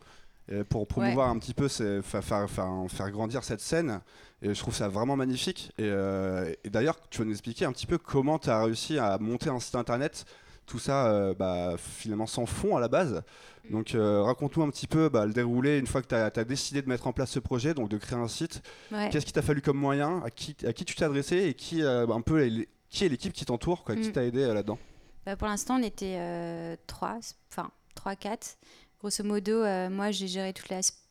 et 0.48 0.62
pour 0.62 0.86
promouvoir 0.86 1.30
un 1.30 1.38
petit 1.38 1.54
peu, 1.54 1.68
faire 1.68 3.10
grandir 3.10 3.42
cette 3.42 3.60
scène. 3.60 4.00
Et 4.42 4.54
je 4.54 4.60
trouve 4.60 4.74
ça 4.74 4.88
vraiment 4.88 5.16
magnifique. 5.16 5.72
Et, 5.78 5.84
euh, 5.84 6.52
et 6.62 6.70
d'ailleurs, 6.70 6.96
tu 7.08 7.18
vas 7.18 7.24
nous 7.24 7.32
expliquer 7.32 7.64
un 7.64 7.72
petit 7.72 7.86
peu 7.86 7.96
comment 7.96 8.38
tu 8.38 8.50
as 8.50 8.62
réussi 8.62 8.98
à 8.98 9.16
monter 9.18 9.48
un 9.48 9.58
site 9.58 9.74
internet. 9.74 10.26
Tout 10.66 10.78
ça, 10.80 11.06
euh, 11.06 11.32
bah, 11.34 11.76
finalement, 11.78 12.26
sans 12.26 12.44
fond 12.44 12.76
à 12.76 12.80
la 12.80 12.88
base. 12.88 13.22
Donc, 13.70 13.94
euh, 13.94 14.22
raconte-nous 14.22 14.62
un 14.64 14.70
petit 14.70 14.86
peu 14.88 15.08
bah, 15.08 15.24
le 15.26 15.32
déroulé 15.32 15.78
une 15.78 15.86
fois 15.86 16.02
que 16.02 16.08
tu 16.08 16.14
as, 16.14 16.44
décidé 16.44 16.82
de 16.82 16.88
mettre 16.88 17.06
en 17.06 17.12
place 17.12 17.30
ce 17.30 17.38
projet, 17.38 17.72
donc 17.74 17.88
de 17.88 17.96
créer 17.98 18.18
un 18.18 18.28
site. 18.28 18.62
Ouais. 18.92 19.08
Qu'est-ce 19.10 19.26
qui 19.26 19.32
t'a 19.32 19.42
fallu 19.42 19.60
comme 19.62 19.76
moyen? 19.78 20.22
À 20.24 20.30
qui, 20.30 20.56
à 20.66 20.72
qui 20.72 20.84
tu 20.84 20.94
t'es 20.96 21.04
adressé 21.04 21.36
et 21.46 21.54
qui, 21.54 21.82
euh, 21.82 22.06
un 22.08 22.20
peu, 22.20 22.44
les- 22.44 22.68
qui 22.90 23.04
est 23.04 23.08
l'équipe 23.08 23.32
qui 23.32 23.44
t'entoure, 23.44 23.84
qui 23.84 24.08
Mm. 24.08 24.12
t'a 24.12 24.24
aidé 24.24 24.46
là-dedans? 24.46 24.78
Bah, 25.24 25.36
pour 25.36 25.46
l'instant, 25.48 25.78
on 25.78 25.82
était 25.82 26.16
euh, 26.18 26.76
trois, 26.86 27.18
enfin 27.52 27.70
trois, 27.94 28.14
quatre. 28.16 28.56
Grosso 29.00 29.22
modo, 29.24 29.62
moi, 29.90 30.10
j'ai 30.10 30.26
géré 30.28 30.52
toute 30.52 30.68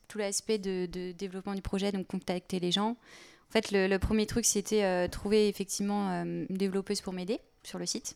tout 0.07 0.17
l'aspect 0.17 0.57
de, 0.57 0.85
de 0.85 1.11
développement 1.13 1.55
du 1.55 1.61
projet, 1.61 1.91
donc 1.91 2.07
contacter 2.07 2.59
les 2.59 2.71
gens. 2.71 2.91
En 3.49 3.51
fait, 3.51 3.71
le, 3.71 3.87
le 3.87 3.99
premier 3.99 4.25
truc, 4.25 4.45
c'était 4.45 5.07
trouver 5.09 5.47
effectivement 5.47 6.09
une 6.23 6.45
développeuse 6.49 7.01
pour 7.01 7.13
m'aider 7.13 7.39
sur 7.63 7.79
le 7.79 7.85
site. 7.85 8.15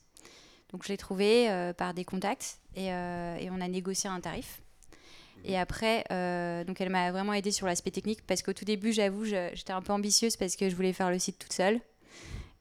Donc, 0.71 0.83
je 0.83 0.89
l'ai 0.89 0.97
trouvée 0.97 1.49
euh, 1.49 1.73
par 1.73 1.93
des 1.93 2.05
contacts 2.05 2.59
et, 2.75 2.93
euh, 2.93 3.37
et 3.37 3.49
on 3.49 3.59
a 3.61 3.67
négocié 3.67 4.09
un 4.09 4.19
tarif. 4.19 4.61
Et 5.45 5.57
après, 5.57 6.03
euh, 6.11 6.65
donc 6.65 6.81
elle 6.81 6.89
m'a 6.89 7.11
vraiment 7.13 7.31
aidé 7.33 7.51
sur 7.51 7.65
l'aspect 7.65 7.91
technique 7.91 8.27
parce 8.27 8.41
qu'au 8.41 8.51
tout 8.51 8.65
début, 8.65 8.91
j'avoue, 8.91 9.23
j'étais 9.23 9.71
un 9.71 9.81
peu 9.81 9.93
ambitieuse 9.93 10.35
parce 10.35 10.57
que 10.57 10.69
je 10.69 10.75
voulais 10.75 10.91
faire 10.91 11.09
le 11.09 11.17
site 11.17 11.39
toute 11.39 11.53
seule. 11.53 11.79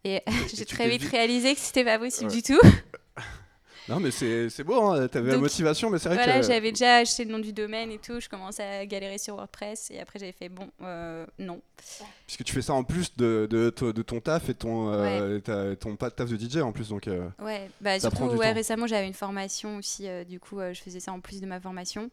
Et 0.05 0.23
j'ai 0.55 0.65
très 0.65 0.89
vite 0.89 1.03
réalisé 1.03 1.55
que 1.55 1.61
c'était 1.61 1.85
pas 1.85 1.99
possible 1.99 2.31
Ouais. 2.31 2.37
du 2.37 2.43
tout. 2.43 2.61
Non, 3.89 4.01
mais 4.01 4.11
c'est 4.11 4.65
beau, 4.65 4.83
hein, 4.91 5.09
t'avais 5.09 5.33
la 5.33 5.39
motivation, 5.39 5.89
mais 5.91 5.99
c'est 5.99 6.09
vrai 6.09 6.19
Voilà, 6.19 6.41
que. 6.41 6.47
j'avais 6.47 6.71
déjà 6.73 6.97
acheté 6.97 7.25
le 7.25 7.33
nom 7.33 7.39
du 7.39 7.53
domaine 7.53 7.91
et 7.91 7.99
tout. 7.99 8.21
Je 8.21 8.29
commençais 8.29 8.63
à 8.63 8.85
galérer 8.87 9.19
sur 9.19 9.37
WordPress 9.37 9.91
et 9.91 10.01
après 10.01 10.19
j'avais 10.19 10.33
fait 10.33 10.49
bon, 10.49 10.69
euh, 10.83 11.25
non. 11.39 11.61
Puisque 12.27 12.45
tu 12.45 12.53
fais 12.53 12.63
ça 12.63 12.75
en 12.75 12.85
plus 12.85 13.17
de, 13.17 13.47
de, 13.51 13.71
to- 13.71 13.93
de 13.93 14.03
ton 14.03 14.21
taf 14.21 14.49
et 14.51 14.55
ton, 14.55 14.93
euh, 14.93 15.39
ton 15.77 15.97
pas 15.97 16.11
de 16.11 16.15
taf 16.15 16.29
de 16.29 16.37
DJ 16.37 16.59
en 16.59 16.73
plus, 16.73 16.89
donc. 16.91 17.09
euh, 17.09 17.29
Ouais, 17.41 17.71
bah 17.81 17.99
surtout 17.99 18.25
ouais, 18.25 18.53
récemment 18.53 18.87
j'avais 18.87 19.07
une 19.07 19.15
formation 19.15 19.77
aussi, 19.79 20.07
du 20.29 20.39
coup 20.41 20.59
je 20.73 20.81
faisais 20.81 21.01
ça 21.01 21.13
en 21.13 21.21
plus 21.21 21.41
de 21.41 21.47
ma 21.47 21.59
formation. 21.61 22.11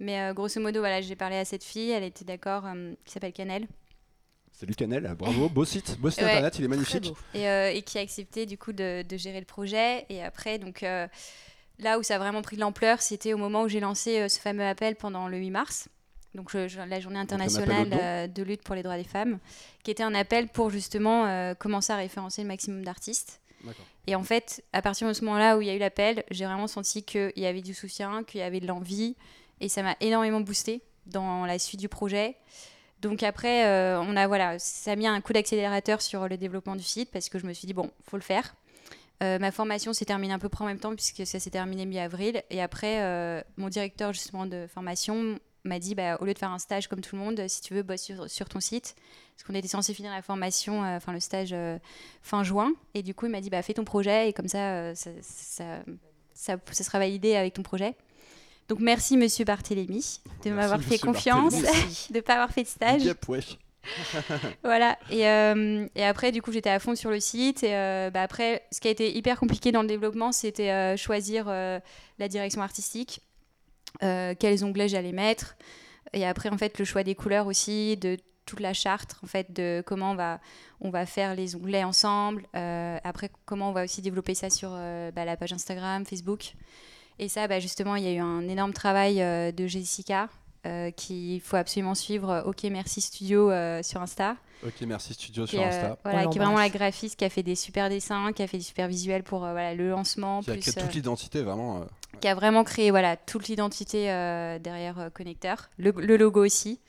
Mais 0.00 0.32
grosso 0.32 0.60
modo, 0.60 0.78
voilà, 0.78 1.00
j'ai 1.00 1.16
parlé 1.16 1.36
à 1.36 1.44
cette 1.44 1.64
fille, 1.64 1.90
elle 1.90 2.04
était 2.04 2.24
d'accord, 2.24 2.62
qui 3.04 3.12
s'appelle 3.12 3.32
Canel, 3.32 3.66
Salut 4.58 4.74
Canel, 4.74 5.14
bravo, 5.16 5.48
beau 5.48 5.64
site, 5.64 6.00
beau 6.00 6.10
site 6.10 6.20
Ouais. 6.24 6.30
internet, 6.30 6.58
il 6.58 6.64
est 6.64 6.68
magnifique. 6.68 7.12
et, 7.32 7.48
euh, 7.48 7.70
et 7.72 7.82
qui 7.82 7.96
a 7.96 8.00
accepté 8.00 8.44
du 8.44 8.58
coup 8.58 8.72
de, 8.72 9.02
de 9.08 9.16
gérer 9.16 9.38
le 9.38 9.46
projet. 9.46 10.04
Et 10.08 10.20
après, 10.20 10.58
donc 10.58 10.82
euh, 10.82 11.06
là 11.78 11.96
où 12.00 12.02
ça 12.02 12.16
a 12.16 12.18
vraiment 12.18 12.42
pris 12.42 12.56
de 12.56 12.60
l'ampleur, 12.62 13.00
c'était 13.00 13.32
au 13.34 13.36
moment 13.36 13.62
où 13.62 13.68
j'ai 13.68 13.78
lancé 13.78 14.18
euh, 14.18 14.28
ce 14.28 14.40
fameux 14.40 14.64
appel 14.64 14.96
pendant 14.96 15.28
le 15.28 15.36
8 15.36 15.50
mars. 15.50 15.88
Donc 16.34 16.52
la 16.54 16.66
journée 17.00 17.20
internationale 17.20 18.32
de 18.32 18.42
lutte 18.42 18.62
pour 18.62 18.74
les 18.74 18.82
droits 18.82 18.96
des 18.96 19.04
femmes, 19.04 19.38
qui 19.84 19.92
était 19.92 20.02
un 20.02 20.14
appel 20.14 20.48
pour 20.48 20.70
justement 20.70 21.54
commencer 21.54 21.92
à 21.92 21.96
référencer 21.96 22.42
le 22.42 22.48
maximum 22.48 22.84
d'artistes. 22.84 23.40
Et 24.06 24.14
en 24.14 24.22
fait, 24.22 24.62
à 24.72 24.82
partir 24.82 25.08
de 25.08 25.14
ce 25.14 25.24
moment-là 25.24 25.56
où 25.56 25.62
il 25.62 25.68
y 25.68 25.70
a 25.70 25.74
eu 25.74 25.78
l'appel, 25.78 26.24
j'ai 26.30 26.44
vraiment 26.44 26.66
senti 26.66 27.02
qu'il 27.02 27.32
y 27.36 27.46
avait 27.46 27.62
du 27.62 27.72
soutien, 27.74 28.24
qu'il 28.24 28.40
y 28.40 28.42
avait 28.42 28.60
de 28.60 28.66
l'envie, 28.66 29.16
et 29.60 29.68
ça 29.70 29.82
m'a 29.82 29.96
énormément 30.00 30.40
boosté 30.40 30.82
dans 31.06 31.46
la 31.46 31.58
suite 31.58 31.80
du 31.80 31.88
projet. 31.88 32.36
Donc 33.00 33.22
après, 33.22 33.66
euh, 33.66 34.00
on 34.00 34.16
a 34.16 34.26
voilà, 34.26 34.58
ça 34.58 34.92
a 34.92 34.96
mis 34.96 35.06
un 35.06 35.20
coup 35.20 35.32
d'accélérateur 35.32 36.02
sur 36.02 36.28
le 36.28 36.36
développement 36.36 36.74
du 36.74 36.82
site 36.82 37.10
parce 37.12 37.28
que 37.28 37.38
je 37.38 37.46
me 37.46 37.52
suis 37.52 37.66
dit 37.66 37.74
bon, 37.74 37.90
faut 38.02 38.16
le 38.16 38.22
faire. 38.22 38.54
Euh, 39.22 39.38
ma 39.38 39.50
formation 39.50 39.92
s'est 39.92 40.04
terminée 40.04 40.34
à 40.34 40.38
peu 40.38 40.48
près 40.48 40.64
en 40.64 40.66
même 40.66 40.78
temps 40.78 40.94
puisque 40.94 41.26
ça 41.26 41.38
s'est 41.38 41.50
terminé 41.50 41.86
mi-avril. 41.86 42.42
Et 42.50 42.60
après, 42.60 43.02
euh, 43.02 43.40
mon 43.56 43.68
directeur 43.68 44.12
justement 44.12 44.46
de 44.46 44.66
formation 44.72 45.38
m'a 45.64 45.78
dit 45.78 45.94
bah, 45.94 46.16
au 46.20 46.24
lieu 46.24 46.34
de 46.34 46.38
faire 46.38 46.50
un 46.50 46.58
stage 46.58 46.88
comme 46.88 47.00
tout 47.00 47.14
le 47.14 47.22
monde, 47.22 47.46
si 47.48 47.60
tu 47.60 47.74
veux, 47.74 47.82
bosse 47.82 48.10
sur, 48.26 48.48
ton 48.48 48.60
site. 48.60 48.96
Parce 49.36 49.46
qu'on 49.46 49.54
était 49.54 49.68
censé 49.68 49.94
finir 49.94 50.10
la 50.10 50.22
formation, 50.22 50.82
enfin 50.82 51.12
le 51.12 51.20
stage 51.20 51.54
fin 52.22 52.42
juin. 52.42 52.72
Et 52.94 53.04
du 53.04 53.14
coup, 53.14 53.26
il 53.26 53.32
m'a 53.32 53.40
dit 53.40 53.50
bah, 53.50 53.62
fais 53.62 53.74
ton 53.74 53.84
projet 53.84 54.28
et 54.28 54.32
comme 54.32 54.48
ça, 54.48 54.92
ça, 54.96 55.12
ça 56.34 56.58
sera 56.72 56.98
validé 56.98 57.36
avec 57.36 57.54
ton 57.54 57.62
projet. 57.62 57.94
Donc 58.68 58.80
merci 58.80 59.16
Monsieur 59.16 59.44
Barthélémy 59.44 60.20
de 60.44 60.50
m'avoir 60.50 60.82
fait 60.82 60.98
confiance, 60.98 61.54
de 62.10 62.16
ne 62.16 62.20
pas 62.20 62.34
avoir 62.34 62.50
fait 62.50 62.62
de 62.62 62.68
stage. 62.68 63.06
Up, 63.06 63.28
wesh. 63.28 63.58
Voilà. 64.64 64.98
Et, 65.10 65.26
euh, 65.26 65.86
et 65.94 66.04
après, 66.04 66.32
du 66.32 66.42
coup, 66.42 66.52
j'étais 66.52 66.70
à 66.70 66.78
fond 66.78 66.94
sur 66.94 67.10
le 67.10 67.20
site. 67.20 67.62
Et 67.62 67.74
euh, 67.74 68.10
bah, 68.10 68.22
après, 68.22 68.62
ce 68.72 68.80
qui 68.80 68.88
a 68.88 68.90
été 68.90 69.16
hyper 69.16 69.38
compliqué 69.38 69.72
dans 69.72 69.82
le 69.82 69.88
développement, 69.88 70.32
c'était 70.32 70.70
euh, 70.70 70.96
choisir 70.96 71.46
la 71.46 72.28
direction 72.28 72.62
artistique, 72.62 73.20
quels 74.00 74.64
onglets 74.64 74.88
j'allais 74.88 75.12
mettre. 75.12 75.56
Et 76.12 76.26
après, 76.26 76.48
en 76.48 76.58
fait, 76.58 76.78
le 76.78 76.84
choix 76.84 77.02
des 77.02 77.14
couleurs 77.14 77.46
aussi, 77.46 77.96
de 77.96 78.16
toute 78.46 78.60
la 78.60 78.72
charte, 78.72 79.16
en 79.22 79.26
fait, 79.26 79.52
de 79.52 79.82
comment 79.86 80.12
on 80.12 80.14
va, 80.14 80.40
on 80.80 80.90
va 80.90 81.04
faire 81.04 81.34
les 81.34 81.54
onglets 81.54 81.84
ensemble. 81.84 82.46
Après, 82.52 83.30
comment 83.44 83.70
on 83.70 83.72
va 83.72 83.84
aussi 83.84 84.02
développer 84.02 84.34
ça 84.34 84.50
sur 84.50 84.70
bah, 84.70 85.24
la 85.24 85.36
page 85.36 85.52
Instagram, 85.52 86.04
Facebook. 86.04 86.54
Et 87.18 87.28
ça, 87.28 87.48
bah, 87.48 87.58
justement, 87.60 87.96
il 87.96 88.04
y 88.04 88.08
a 88.08 88.12
eu 88.12 88.18
un 88.20 88.48
énorme 88.48 88.72
travail 88.72 89.20
euh, 89.22 89.52
de 89.52 89.66
Jessica, 89.66 90.28
qu'il 90.96 91.40
faut 91.40 91.56
absolument 91.56 91.94
suivre 91.94 92.42
OK 92.46 92.64
Merci 92.64 93.00
Studio 93.00 93.50
sur 93.82 94.02
Insta. 94.02 94.36
Ok, 94.66 94.74
merci 94.82 95.14
Studio 95.14 95.44
qui, 95.44 95.52
sur 95.52 95.62
Insta. 95.62 95.96
voilà, 96.04 96.26
qui 96.26 96.36
est 96.36 96.40
vraiment 96.42 96.58
la 96.58 96.68
graphiste, 96.68 97.16
qui 97.16 97.24
a 97.24 97.30
fait 97.30 97.42
des 97.42 97.54
super 97.54 97.88
dessins, 97.88 98.32
qui 98.34 98.42
a 98.42 98.46
fait 98.46 98.58
des 98.58 98.64
super 98.64 98.86
visuels 98.86 99.22
pour 99.22 99.38
voilà, 99.40 99.74
le 99.74 99.88
lancement. 99.88 100.42
Qui 100.42 100.50
a 100.50 100.54
plus, 100.54 100.60
créé 100.60 100.74
toute 100.74 100.90
euh, 100.90 100.94
l'identité, 100.94 101.42
vraiment. 101.42 101.80
euh, 101.80 101.84
qui 102.20 102.28
a 102.28 102.34
vraiment 102.34 102.64
créé 102.64 102.90
voilà, 102.90 103.16
toute 103.16 103.48
l'identité 103.48 104.10
euh, 104.10 104.58
derrière 104.58 104.98
euh, 104.98 105.08
Connecteur, 105.10 105.70
le, 105.78 105.90
le 105.96 106.16
logo 106.18 106.44
aussi. 106.44 106.80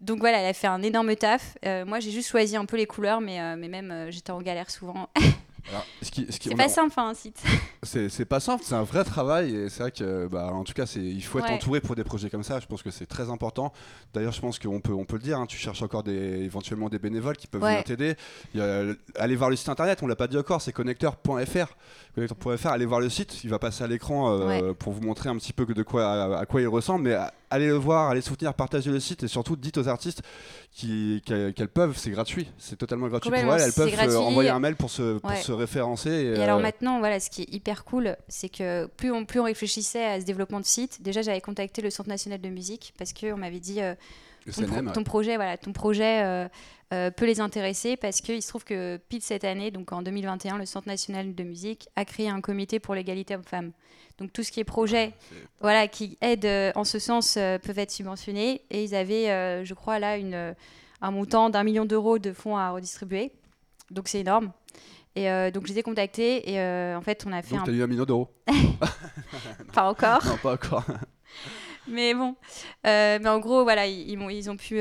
Donc 0.00 0.18
voilà, 0.20 0.38
elle 0.40 0.46
a 0.46 0.52
fait 0.52 0.66
un 0.66 0.82
énorme 0.82 1.16
taf. 1.16 1.56
Euh, 1.64 1.84
moi, 1.86 1.98
j'ai 1.98 2.10
juste 2.10 2.28
choisi 2.28 2.56
un 2.56 2.66
peu 2.66 2.76
les 2.76 2.86
couleurs, 2.86 3.20
mais, 3.20 3.40
euh, 3.40 3.56
mais 3.58 3.68
même 3.68 3.90
euh, 3.90 4.10
j'étais 4.10 4.30
en 4.32 4.40
galère 4.42 4.70
souvent. 4.70 5.08
ce 6.02 6.06
ce 6.30 6.32
C'est 6.40 6.54
pas 6.54 6.64
a- 6.64 6.68
simple, 6.68 6.92
un 6.98 7.14
site. 7.14 7.42
C'est 7.82 8.08
c'est 8.08 8.24
pas 8.24 8.40
simple, 8.40 8.62
c'est 8.64 8.74
un 8.74 8.82
vrai 8.82 9.04
travail 9.04 9.54
et 9.54 9.68
c'est 9.68 9.82
vrai 9.82 9.90
que, 9.92 10.26
bah, 10.26 10.50
en 10.52 10.64
tout 10.64 10.72
cas, 10.72 10.86
c'est- 10.86 11.00
il 11.00 11.20
faut 11.22 11.38
être 11.38 11.48
Ouais. 11.48 11.54
entouré 11.54 11.80
pour 11.82 11.94
des 11.94 12.02
projets 12.04 12.30
comme 12.30 12.42
ça. 12.42 12.58
Je 12.58 12.66
pense 12.66 12.82
que 12.82 12.90
c'est 12.90 13.04
très 13.04 13.28
important. 13.28 13.72
D'ailleurs, 14.14 14.32
je 14.32 14.40
pense 14.40 14.58
qu'on 14.58 14.80
peut, 14.80 14.92
on 14.94 15.04
peut 15.04 15.16
le 15.16 15.22
dire. 15.22 15.38
hein, 15.38 15.44
tu 15.46 15.58
cherches 15.58 15.82
encore 15.82 16.02
des, 16.02 16.12
éventuellement 16.14 16.88
des 16.88 16.98
bénévoles 16.98 17.36
qui 17.36 17.46
peuvent 17.46 17.62
Ouais. 17.62 17.82
venir 17.82 17.84
t'aider. 17.84 18.16
Allez 19.16 19.36
voir 19.36 19.50
le 19.50 19.56
site 19.56 19.68
internet. 19.68 20.02
On 20.02 20.06
l'a 20.06 20.16
pas 20.16 20.28
dit 20.28 20.38
encore. 20.38 20.62
C'est 20.62 20.72
connecteur.fr. 20.72 21.66
Connecteur.fr. 22.14 22.68
Allez 22.68 22.86
voir 22.86 23.00
le 23.00 23.10
site. 23.10 23.44
Il 23.44 23.50
va 23.50 23.58
passer 23.58 23.84
à 23.84 23.86
l'écran 23.86 24.32
euh, 24.32 24.72
pour 24.72 24.92
vous 24.92 25.02
montrer 25.02 25.28
un 25.28 25.36
petit 25.36 25.52
peu 25.52 25.66
de 25.66 25.82
quoi 25.82 26.06
à, 26.06 26.38
à 26.40 26.46
quoi 26.46 26.60
il 26.62 26.68
ressemble. 26.68 27.04
Mais 27.04 27.14
à- 27.14 27.32
allez 27.54 27.66
le 27.68 27.74
voir, 27.74 28.10
allez 28.10 28.20
soutenir, 28.20 28.52
partagez 28.54 28.90
le 28.90 29.00
site 29.00 29.22
et 29.22 29.28
surtout 29.28 29.56
dites 29.56 29.78
aux 29.78 29.88
artistes 29.88 30.22
qu'elles 30.76 31.68
peuvent. 31.72 31.96
C'est 31.96 32.10
gratuit. 32.10 32.48
C'est 32.58 32.76
totalement 32.76 33.08
gratuit 33.08 33.30
pour 33.30 33.38
elles. 33.38 33.60
Elles 33.62 33.72
peuvent 33.72 33.88
euh, 33.88 33.92
gratuit. 33.92 34.16
envoyer 34.16 34.50
un 34.50 34.58
mail 34.60 34.76
pour 34.76 34.90
se, 34.90 35.18
pour 35.18 35.30
Ouais. 35.30 35.36
se 35.40 35.52
référencer. 35.52 36.10
Et, 36.10 36.38
Et 36.38 36.42
alors 36.42 36.58
euh, 36.58 36.62
maintenant, 36.62 36.98
voilà, 36.98 37.20
ce 37.20 37.30
qui 37.30 37.42
est 37.42 37.52
hyper 37.54 37.84
cool, 37.84 38.16
c'est 38.28 38.48
que 38.48 38.86
plus 38.96 39.10
on, 39.12 39.24
plus 39.24 39.40
on 39.40 39.44
réfléchissait 39.44 40.04
à 40.04 40.20
ce 40.20 40.24
développement 40.26 40.60
de 40.60 40.64
site, 40.66 41.02
déjà 41.02 41.22
j'avais 41.22 41.40
contacté 41.40 41.82
le 41.82 41.90
Centre 41.90 42.08
national 42.08 42.40
de 42.40 42.48
musique 42.48 42.92
parce 42.98 43.12
qu'on 43.12 43.36
m'avait 43.36 43.60
dit 43.60 43.80
euh, 43.80 43.94
ton, 44.54 44.62
pro- 44.66 44.90
ton 44.92 45.04
projet, 45.04 45.36
voilà, 45.36 45.56
ton 45.56 45.72
projet 45.72 46.22
euh, 46.24 46.48
euh, 46.94 47.10
peut 47.10 47.26
les 47.26 47.40
intéresser 47.40 47.96
parce 47.96 48.20
qu'il 48.20 48.40
se 48.40 48.48
trouve 48.48 48.64
que 48.64 48.96
pile 49.08 49.20
cette 49.22 49.44
année, 49.44 49.70
donc 49.70 49.92
en 49.92 50.00
2021, 50.02 50.56
le 50.58 50.64
Centre 50.66 50.88
national 50.88 51.34
de 51.34 51.42
musique 51.44 51.88
a 51.96 52.04
créé 52.04 52.28
un 52.28 52.40
comité 52.40 52.78
pour 52.80 52.94
l'égalité 52.94 53.34
homme-femme. 53.34 53.72
Donc 54.18 54.32
tout 54.32 54.42
ce 54.42 54.52
qui 54.52 54.60
est 54.60 54.64
projet, 54.64 55.12
c'est- 55.28 55.34
voilà, 55.60 55.88
qui 55.88 56.16
aident 56.20 56.44
euh, 56.46 56.72
en 56.76 56.84
ce 56.84 56.98
sens 56.98 57.36
euh, 57.36 57.58
peuvent 57.58 57.78
être 57.78 57.90
subventionnés 57.90 58.62
et 58.70 58.84
ils 58.84 58.94
avaient, 58.94 59.30
euh, 59.30 59.64
je 59.64 59.74
crois 59.74 59.98
là, 59.98 60.16
une, 60.16 60.54
un 61.00 61.10
montant 61.10 61.50
d'un 61.50 61.64
million 61.64 61.84
d'euros 61.84 62.18
de 62.18 62.32
fonds 62.32 62.56
à 62.56 62.70
redistribuer. 62.70 63.32
Donc 63.90 64.08
c'est 64.08 64.20
énorme. 64.20 64.52
Et 65.16 65.30
euh, 65.30 65.50
donc 65.50 65.66
je 65.66 65.72
les 65.72 65.78
ai 65.78 65.82
contactés 65.82 66.50
et 66.50 66.58
euh, 66.60 66.96
en 66.96 67.00
fait 67.00 67.24
on 67.26 67.32
a 67.32 67.40
fait 67.42 67.52
Donc, 67.56 67.60
un 67.60 67.64
tu 67.64 67.70
as 67.70 67.74
eu 67.74 67.82
un 67.82 67.86
million 67.86 68.04
d'euros 68.04 68.28
pas 69.72 69.88
encore. 69.90 70.24
Non, 70.26 70.36
pas 70.42 70.52
encore. 70.54 70.84
Mais 71.88 72.14
bon, 72.14 72.34
Euh, 72.86 73.18
mais 73.20 73.28
en 73.28 73.38
gros, 73.40 73.62
voilà, 73.62 73.86
ils, 73.86 74.08
ils 74.10 74.16
m'ont- 74.18 74.30
ils 74.30 74.48
ont 74.50 74.56
pu 74.56 74.78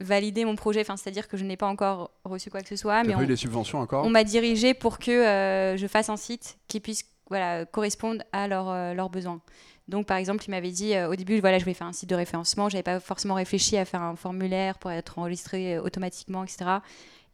valider 0.00 0.44
mon 0.44 0.56
projet. 0.56 0.80
Enfin, 0.80 0.96
c'est-à-dire 0.96 1.28
que 1.28 1.36
je 1.36 1.44
n'ai 1.44 1.56
pas 1.56 1.66
encore 1.66 2.10
reçu 2.24 2.50
quoi 2.50 2.62
que 2.62 2.68
ce 2.68 2.76
soit, 2.76 3.02
mais 3.04 3.14
pas 3.14 3.20
eu 3.20 3.24
on, 3.24 3.28
les 3.28 3.36
subventions 3.36 3.80
encore 3.80 4.04
on 4.04 4.10
m'a 4.10 4.24
dirigé 4.24 4.74
pour 4.74 4.98
que 4.98 5.10
euh, 5.10 5.76
je 5.76 5.86
fasse 5.86 6.08
un 6.08 6.16
site 6.16 6.58
qui 6.66 6.80
puisse 6.80 7.04
voilà, 7.28 7.64
correspondre 7.66 8.22
à 8.32 8.48
leurs 8.48 8.68
euh, 8.68 8.94
leurs 8.94 9.10
besoins. 9.10 9.40
Donc, 9.88 10.06
par 10.06 10.18
exemple, 10.18 10.44
ils 10.46 10.50
m'avaient 10.50 10.70
dit 10.70 10.94
euh, 10.94 11.08
au 11.10 11.16
début, 11.16 11.40
voilà, 11.40 11.58
je 11.58 11.64
vais 11.64 11.74
faire 11.74 11.86
un 11.86 11.92
site 11.92 12.08
de 12.08 12.14
référencement. 12.14 12.68
J'avais 12.68 12.84
pas 12.84 13.00
forcément 13.00 13.34
réfléchi 13.34 13.76
à 13.76 13.84
faire 13.84 14.02
un 14.02 14.14
formulaire 14.14 14.78
pour 14.78 14.90
être 14.92 15.18
enregistré 15.18 15.78
automatiquement, 15.80 16.44
etc. 16.44 16.78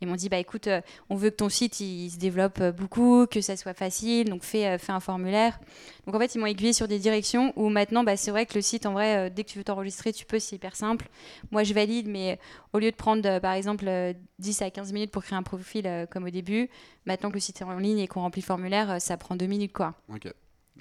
Ils 0.00 0.08
m'ont 0.08 0.14
dit, 0.14 0.28
bah 0.28 0.38
écoute, 0.38 0.66
euh, 0.66 0.80
on 1.08 1.16
veut 1.16 1.30
que 1.30 1.36
ton 1.36 1.48
site 1.48 1.80
il, 1.80 2.10
se 2.10 2.18
développe 2.18 2.60
euh, 2.60 2.70
beaucoup, 2.70 3.26
que 3.26 3.40
ça 3.40 3.56
soit 3.56 3.72
facile, 3.72 4.28
donc 4.28 4.42
fais, 4.42 4.66
euh, 4.66 4.78
fais 4.78 4.92
un 4.92 5.00
formulaire. 5.00 5.58
Donc 6.06 6.14
en 6.14 6.18
fait, 6.18 6.34
ils 6.34 6.38
m'ont 6.38 6.46
aiguillé 6.46 6.72
sur 6.72 6.86
des 6.86 6.98
directions 6.98 7.52
où 7.56 7.68
maintenant, 7.70 8.04
bah, 8.04 8.16
c'est 8.16 8.30
vrai 8.30 8.44
que 8.44 8.54
le 8.54 8.60
site, 8.60 8.84
en 8.84 8.92
vrai, 8.92 9.30
dès 9.30 9.44
que 9.44 9.48
tu 9.48 9.58
veux 9.58 9.64
t'enregistrer, 9.64 10.12
tu 10.12 10.26
peux, 10.26 10.38
c'est 10.38 10.56
hyper 10.56 10.76
simple. 10.76 11.08
Moi, 11.50 11.64
je 11.64 11.72
valide, 11.72 12.08
mais 12.08 12.38
au 12.72 12.78
lieu 12.78 12.90
de 12.90 12.96
prendre, 12.96 13.38
par 13.38 13.54
exemple, 13.54 13.86
euh, 13.88 14.12
10 14.38 14.62
à 14.62 14.70
15 14.70 14.92
minutes 14.92 15.10
pour 15.10 15.22
créer 15.22 15.38
un 15.38 15.42
profil 15.42 16.06
comme 16.10 16.24
au 16.24 16.30
début, 16.30 16.68
maintenant 17.06 17.30
que 17.30 17.34
le 17.34 17.40
site 17.40 17.60
est 17.60 17.64
en 17.64 17.78
ligne 17.78 17.98
et 17.98 18.06
qu'on 18.06 18.20
remplit 18.20 18.42
le 18.42 18.46
formulaire, 18.46 19.00
ça 19.00 19.16
prend 19.16 19.34
deux 19.34 19.46
minutes, 19.46 19.72
quoi. 19.72 19.94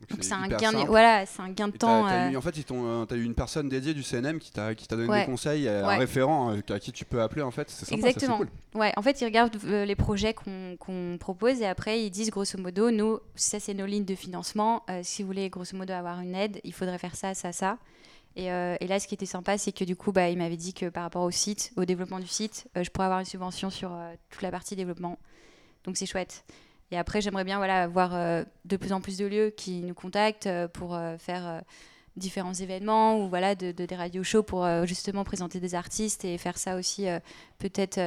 Donc 0.10 0.24
c'est 0.24 0.34
un 0.34 0.48
gain, 0.48 0.72
de, 0.72 0.86
voilà, 0.86 1.26
c'est 1.26 1.42
un 1.42 1.50
gain 1.50 1.68
de 1.68 1.78
temps. 1.78 2.08
euh, 2.08 2.30
eu- 2.30 2.38
en 2.38 2.42
fait, 2.42 2.52
t'ont, 2.64 2.86
euh, 2.86 3.06
t'as 3.06 3.16
eu 3.16 3.24
une 3.24 3.34
personne 3.34 3.70
dédiée 3.70 3.94
du 3.96 4.04
CNM 4.04 4.38
qui 4.40 4.52
t'a, 4.52 4.76
qui 4.76 4.88
t'a 4.88 4.96
donné 4.96 5.10
Ouais. 5.10 5.22
des 5.22 5.26
conseils, 5.32 5.68
euh, 5.68 5.84
un 5.84 5.88
Ouais. 5.88 5.98
référent 5.98 6.56
à 6.70 6.80
qui 6.80 6.92
tu 6.92 7.06
peux 7.06 7.22
appeler 7.22 7.42
en 7.42 7.50
fait. 7.50 7.70
C'est 7.72 7.86
sympa, 7.86 8.02
ça, 8.02 8.08
Exactement. 8.10 8.38
c'est 8.40 8.46
cool. 8.46 8.80
Ouais, 8.82 8.94
en 8.98 9.02
fait, 9.02 9.20
ils 9.22 9.26
regardent 9.26 9.58
euh, 9.66 9.84
les 9.86 9.96
projets 9.96 10.34
qu'on 10.36 10.76
qu'on 10.80 11.18
propose 11.20 11.62
et 11.62 11.66
après, 11.66 12.04
ils 12.04 12.12
disent 12.12 12.30
grosso 12.30 12.58
modo, 12.60 12.92
nous, 12.92 13.20
ça, 13.36 13.60
c'est 13.60 13.74
nos 13.74 13.86
lignes 13.88 14.06
de 14.06 14.16
financement. 14.16 14.84
Euh, 14.90 15.00
si 15.04 15.24
vous 15.24 15.28
voulez 15.28 15.50
grosso 15.50 15.76
modo 15.76 15.94
avoir 15.94 16.20
une 16.22 16.36
aide, 16.36 16.60
il 16.64 16.74
faudrait 16.74 17.00
faire 17.00 17.16
ça, 17.16 17.34
ça, 17.34 17.52
ça. 17.52 17.78
Et, 18.36 18.52
euh, 18.52 18.76
et 18.82 18.88
là, 18.88 19.00
ce 19.00 19.08
qui 19.08 19.14
était 19.16 19.26
sympa, 19.26 19.58
c'est 19.58 19.72
que 19.72 19.86
du 19.86 19.96
coup, 19.96 20.12
bah, 20.12 20.30
il 20.30 20.38
m'avait 20.38 20.58
dit 20.58 20.74
que 20.74 20.88
par 20.90 21.04
rapport 21.04 21.24
au 21.24 21.32
site, 21.32 21.72
au 21.78 21.86
développement 21.86 22.20
du 22.20 22.28
site, 22.28 22.68
je 22.76 22.90
pourrais 22.90 23.06
avoir 23.06 23.22
une 23.22 23.26
subvention 23.26 23.70
sur 23.70 23.92
toute 24.30 24.42
la 24.42 24.52
partie 24.52 24.76
développement. 24.76 25.18
Donc, 25.86 25.96
c'est 25.98 26.06
chouette. 26.06 26.44
Et 26.92 26.98
après, 26.98 27.20
j'aimerais 27.22 27.44
bien 27.44 27.58
voilà, 27.58 27.84
avoir 27.84 28.14
euh, 28.14 28.44
de 28.66 28.78
plus 28.78 28.94
en 28.94 29.02
plus 29.02 29.18
de 29.18 29.26
lieux 29.26 29.50
qui 29.50 29.82
nous 29.82 29.96
contactent 29.96 30.48
euh, 30.48 30.68
pour 30.68 30.96
euh, 30.96 31.18
faire 31.18 31.62
différents 32.16 32.54
événements 32.54 33.20
ou 33.20 33.28
voilà, 33.28 33.56
de, 33.56 33.72
de- 33.72 33.86
des 33.86 33.96
radio 33.96 34.24
shows 34.24 34.44
pour 34.44 34.66
justement 34.86 35.24
présenter 35.24 35.60
des 35.60 35.76
artistes 35.76 36.24
et 36.24 36.38
faire 36.38 36.58
ça 36.58 36.78
aussi 36.78 37.08
peut-être, 37.58 38.00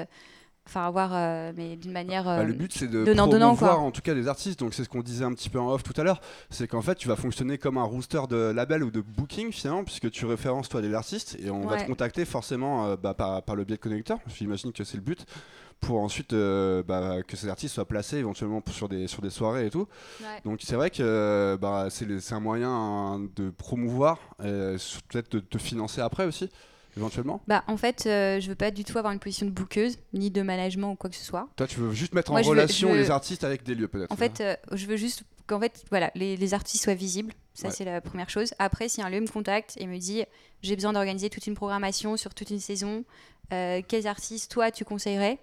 enfin 0.66 0.86
avoir, 0.86 1.10
euh, 1.14 1.52
mais 1.54 1.76
d'une 1.76 1.92
manière... 1.92 2.24
Bah, 2.24 2.42
le 2.42 2.54
but 2.54 2.72
c'est 2.72 2.88
de 2.88 3.04
donnant, 3.04 3.26
donnant, 3.26 3.54
quoi. 3.54 3.74
en 3.76 3.90
tout 3.90 4.00
cas 4.00 4.14
les 4.14 4.26
artistes. 4.26 4.60
Donc 4.60 4.72
c'est 4.72 4.82
ce 4.84 4.88
qu'on 4.88 5.02
disait 5.02 5.26
un 5.26 5.34
petit 5.34 5.50
peu 5.50 5.60
en 5.60 5.68
off 5.70 5.82
tout 5.82 5.92
à 6.00 6.04
l'heure, 6.04 6.22
c'est 6.48 6.66
qu'en 6.68 6.80
fait 6.80 6.94
tu 6.94 7.06
vas 7.08 7.16
fonctionner 7.16 7.58
comme 7.58 7.76
un 7.76 7.82
rooster 7.82 8.22
de 8.30 8.36
label 8.50 8.82
ou 8.82 8.90
de 8.90 9.02
booking 9.02 9.52
finalement 9.52 9.84
puisque 9.84 10.10
tu 10.10 10.24
références 10.24 10.70
toi 10.70 10.80
les 10.80 10.94
artistes 10.94 11.36
et 11.44 11.50
on 11.50 11.66
va 11.66 11.76
te 11.82 11.86
contacter 11.86 12.24
forcément 12.24 12.86
euh, 12.86 12.96
bah, 12.96 13.12
par, 13.12 13.42
par 13.42 13.56
le 13.56 13.64
biais 13.64 13.76
de 13.76 13.82
connecteurs. 13.82 14.20
J'imagine 14.34 14.72
que 14.72 14.84
c'est 14.84 14.96
le 14.96 15.02
but 15.02 15.26
pour 15.80 16.00
ensuite 16.00 16.32
euh, 16.32 16.82
bah, 16.82 17.22
que 17.26 17.36
ces 17.36 17.48
artistes 17.48 17.74
soient 17.74 17.86
placés 17.86 18.16
éventuellement 18.18 18.62
sur 18.70 18.88
des 18.88 19.06
sur 19.06 19.22
des 19.22 19.30
soirées 19.30 19.66
et 19.66 19.70
tout. 19.70 19.86
ouais. 20.20 20.26
Donc 20.44 20.60
c'est 20.62 20.74
vrai 20.76 20.90
que 20.90 20.96
euh, 21.00 21.56
bah, 21.56 21.88
c'est 21.90 22.32
un 22.32 22.40
moyen 22.40 22.70
hein, 22.70 23.20
de 23.36 23.50
promouvoir, 23.50 24.18
euh, 24.40 24.76
peut-être 25.08 25.30
de 25.32 25.40
te 25.40 25.56
financer 25.58 26.00
après 26.00 26.24
aussi, 26.26 26.48
éventuellement. 26.96 27.40
Bah, 27.46 27.62
en 27.68 27.76
fait, 27.76 28.04
euh, 28.06 28.40
je 28.40 28.48
veux 28.48 28.54
pas 28.56 28.70
du 28.70 28.84
tout 28.84 28.98
avoir 28.98 29.12
une 29.12 29.20
position 29.20 29.46
de 29.46 29.52
bouqueuse, 29.52 29.98
ni 30.12 30.30
de 30.30 30.42
management 30.42 30.92
ou 30.92 30.96
quoi 30.96 31.08
que 31.10 31.16
ce 31.16 31.24
soit. 31.24 31.48
Toi, 31.56 31.66
tu 31.66 31.78
veux 31.80 31.92
juste 31.92 32.12
mettre 32.14 32.32
Moi, 32.32 32.40
en 32.40 32.42
veux- 32.44 32.50
relation 32.50 32.90
veux- 32.90 32.96
les 32.98 33.10
artistes 33.10 33.44
avec 33.44 33.62
des 33.62 33.74
lieux, 33.74 33.88
peut-être. 33.88 34.10
En 34.12 34.16
fait, 34.16 34.40
euh, 34.40 34.56
je 34.72 34.86
veux 34.86 34.96
juste 34.96 35.22
qu'en 35.46 35.60
fait, 35.60 35.84
voilà, 35.90 36.10
les, 36.14 36.36
les 36.36 36.54
artistes 36.54 36.84
soient 36.84 36.94
visibles. 36.94 37.32
Ça, 37.54 37.68
Ouais. 37.68 37.74
c'est 37.74 37.84
la 37.84 38.00
première 38.00 38.30
chose. 38.30 38.52
Après, 38.58 38.88
si 38.88 39.00
un 39.00 39.08
lieu 39.10 39.20
me 39.20 39.26
contacte 39.28 39.74
et 39.78 39.86
me 39.86 39.96
dit 39.98 40.24
j'ai 40.62 40.74
besoin 40.76 40.92
d'organiser 40.92 41.30
toute 41.30 41.46
une 41.46 41.54
programmation 41.54 42.16
sur 42.16 42.34
toute 42.34 42.50
une 42.50 42.60
saison, 42.60 43.04
euh, 43.52 43.80
quels 43.86 44.06
artistes, 44.06 44.50
toi, 44.50 44.70
tu 44.70 44.84
conseillerais? 44.84 45.38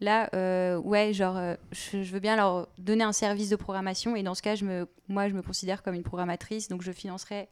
Là, 0.00 0.28
euh, 0.34 0.76
ouais, 0.76 1.14
genre, 1.14 1.38
euh, 1.38 1.54
je, 1.72 2.02
je 2.02 2.12
veux 2.12 2.20
bien 2.20 2.36
leur 2.36 2.68
donner 2.76 3.02
un 3.02 3.12
service 3.14 3.48
de 3.48 3.56
programmation. 3.56 4.14
Et 4.14 4.22
dans 4.22 4.34
ce 4.34 4.42
cas, 4.42 4.54
je 4.54 4.64
me, 4.66 4.86
moi, 5.08 5.28
je 5.30 5.34
me 5.34 5.40
considère 5.40 5.82
comme 5.82 5.94
une 5.94 6.02
programmatrice. 6.02 6.68
Donc, 6.68 6.82
je 6.82 6.92
financerai 6.92 7.48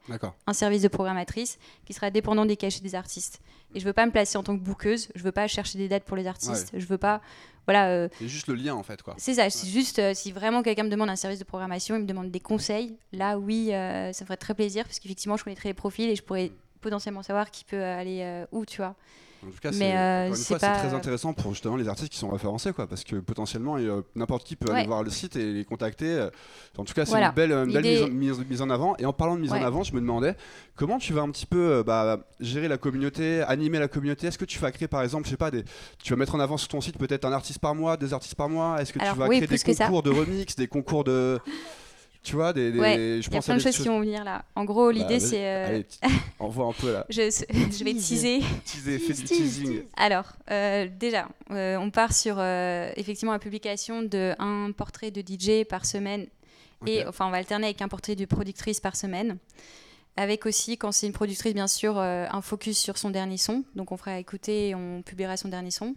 un 0.46 0.52
service 0.52 0.82
de 0.82 0.88
programmatrice 0.88 1.58
qui 1.86 1.94
sera 1.94 2.10
dépendant 2.10 2.44
des 2.44 2.56
cachets 2.56 2.82
des 2.82 2.94
artistes. 2.94 3.40
Et 3.74 3.80
je 3.80 3.84
veux 3.86 3.94
pas 3.94 4.04
me 4.04 4.10
placer 4.12 4.36
en 4.36 4.42
tant 4.42 4.56
que 4.58 4.62
bouqueuse. 4.62 5.08
Je 5.14 5.22
veux 5.22 5.32
pas 5.32 5.46
chercher 5.48 5.78
des 5.78 5.88
dates 5.88 6.04
pour 6.04 6.18
les 6.18 6.26
artistes. 6.26 6.72
Je 6.78 6.86
veux 6.86 6.98
pas. 6.98 7.22
Voilà. 7.66 7.88
euh, 7.88 8.08
C'est 8.18 8.28
juste 8.28 8.48
le 8.48 8.54
lien, 8.56 8.74
en 8.74 8.82
fait, 8.82 9.00
quoi. 9.02 9.14
c'est 9.16 9.32
ça, 9.34 9.48
c'est 9.48 9.66
juste 9.66 10.12
si 10.12 10.30
vraiment 10.30 10.62
quelqu'un 10.62 10.84
me 10.84 10.90
demande 10.90 11.08
un 11.08 11.16
service 11.16 11.38
de 11.38 11.44
programmation, 11.44 11.96
il 11.96 12.02
me 12.02 12.06
demande 12.06 12.30
des 12.30 12.40
conseils, 12.40 12.98
là 13.12 13.38
oui, 13.38 13.68
ça 13.70 14.08
me 14.08 14.26
ferait 14.26 14.36
très 14.36 14.52
plaisir 14.52 14.84
parce 14.84 14.98
qu'effectivement 14.98 15.38
je 15.38 15.44
connaîtrais 15.44 15.70
les 15.70 15.74
profils 15.74 16.10
et 16.10 16.14
je 16.14 16.22
pourrais 16.22 16.52
potentiellement 16.82 17.22
savoir 17.22 17.50
qui 17.50 17.64
peut 17.64 17.82
aller 17.82 18.44
où, 18.52 18.66
tu 18.66 18.76
vois. 18.82 18.94
En 19.46 19.50
tout 19.50 19.58
cas, 19.60 19.72
c'est 19.72 19.94
euh, 19.96 20.32
très 20.58 20.94
intéressant 20.94 21.32
pour 21.34 21.52
justement 21.52 21.76
les 21.76 21.88
artistes 21.88 22.10
qui 22.10 22.18
sont 22.18 22.30
référencés, 22.30 22.72
quoi, 22.72 22.86
parce 22.86 23.04
que 23.04 23.16
potentiellement, 23.16 23.76
euh, 23.76 24.00
n'importe 24.14 24.44
qui 24.46 24.56
peut 24.56 24.70
Ouais. 24.70 24.78
aller 24.78 24.86
voir 24.86 25.02
le 25.02 25.10
site 25.10 25.36
et 25.36 25.52
les 25.52 25.64
contacter. 25.64 26.06
euh. 26.06 26.30
En 26.78 26.84
tout 26.84 26.94
cas, 26.94 27.04
c'est 27.04 27.10
Voilà. 27.10 27.28
une 27.28 27.34
belle, 27.34 27.52
une 27.52 27.72
belle 27.72 27.82
mise, 27.84 28.02
en, 28.02 28.08
mise- 28.08 28.44
mise 28.48 28.62
en 28.62 28.70
avant. 28.70 28.96
Et 28.98 29.04
en 29.06 29.12
parlant 29.12 29.36
de 29.36 29.40
mise 29.40 29.52
en 29.52 29.62
avant, 29.62 29.82
je 29.82 29.92
me 29.94 30.00
demandais 30.00 30.34
comment 30.76 30.98
tu 30.98 31.12
vas 31.12 31.22
un 31.22 31.30
petit 31.30 31.46
peu 31.46 31.58
euh, 31.58 31.82
bah, 31.82 32.20
gérer 32.40 32.68
la 32.68 32.78
communauté, 32.78 33.42
animer 33.42 33.78
la 33.78 33.88
communauté? 33.88 34.26
Est-ce 34.28 34.38
que 34.38 34.44
tu 34.44 34.58
vas 34.58 34.72
créer, 34.72 34.88
par 34.88 35.02
exemple, 35.02 35.26
je 35.26 35.30
sais 35.30 35.36
pas, 35.36 35.50
des, 35.50 35.64
tu 36.02 36.12
vas 36.12 36.16
mettre 36.16 36.34
en 36.34 36.40
avant 36.40 36.56
sur 36.56 36.68
ton 36.68 36.80
site 36.80 36.96
peut-être 36.98 37.24
un 37.24 37.32
artiste 37.32 37.58
par 37.58 37.74
mois, 37.74 37.96
deux 37.96 38.14
artistes 38.14 38.34
par 38.36 38.48
mois? 38.48 38.80
Est-ce 38.80 38.92
que 38.92 39.00
Alors, 39.00 39.14
tu 39.14 39.20
vas 39.20 39.28
oui, 39.28 39.36
créer 39.36 39.46
des 39.48 39.74
ça. 39.74 39.84
concours 39.86 40.02
de 40.02 40.10
remix, 40.10 40.56
des 40.56 40.68
concours 40.68 41.04
de, 41.04 41.38
tu 42.24 42.34
vois, 42.34 42.52
des, 42.52 42.72
des- 42.72 42.78
Ouais, 42.80 42.96
je 42.96 43.02
Il 43.18 43.22
y 43.22 43.26
a 43.26 43.30
pense 43.38 43.44
plein 43.44 43.54
de 43.56 43.60
choses 43.60 43.76
qui 43.76 43.86
vont 43.86 44.00
venir 44.00 44.24
là. 44.24 44.44
En 44.56 44.64
gros, 44.64 44.90
l'idée 44.90 45.18
vas-y. 45.18 45.28
c'est. 45.28 45.44
euh, 45.46 45.66
Allez, 45.68 45.86
envoie 46.40 46.66
un 46.66 46.72
peu 46.72 46.92
là. 46.92 47.06
je, 47.10 47.20
je 47.30 47.84
vais 47.84 47.92
Tease. 47.92 48.08
teaser. 48.08 48.40
Teaser, 48.64 48.98
fais 48.98 49.12
du 49.12 49.22
teasing. 49.24 49.82
Alors, 49.96 50.32
euh, 50.50 50.88
déjà, 50.98 51.28
euh, 51.52 51.76
on 51.76 51.90
part 51.90 52.12
sur 52.12 52.36
euh, 52.38 52.90
effectivement 52.96 53.32
la 53.32 53.38
publication 53.38 54.02
de 54.02 54.34
un 54.40 54.72
portrait 54.72 55.10
de 55.12 55.20
DJ 55.20 55.64
par 55.68 55.86
semaine 55.86 56.26
et 56.86 57.06
enfin 57.06 57.26
on 57.26 57.30
va 57.30 57.36
alterner 57.38 57.66
avec 57.66 57.80
un 57.80 57.88
portrait 57.88 58.16
de 58.16 58.24
productrice 58.24 58.80
par 58.80 58.96
semaine. 58.96 59.38
Avec 60.16 60.46
aussi, 60.46 60.78
quand 60.78 60.92
c'est 60.92 61.06
une 61.08 61.12
productrice, 61.12 61.54
bien 61.54 61.66
sûr, 61.66 61.98
euh, 61.98 62.26
un 62.30 62.40
focus 62.40 62.78
sur 62.78 62.98
son 62.98 63.10
dernier 63.10 63.36
son. 63.36 63.64
Donc 63.74 63.90
on 63.90 63.96
fera 63.96 64.18
écouter 64.18 64.68
et 64.68 64.74
on 64.74 65.02
publiera 65.02 65.36
son 65.36 65.48
dernier 65.48 65.70
son. 65.72 65.94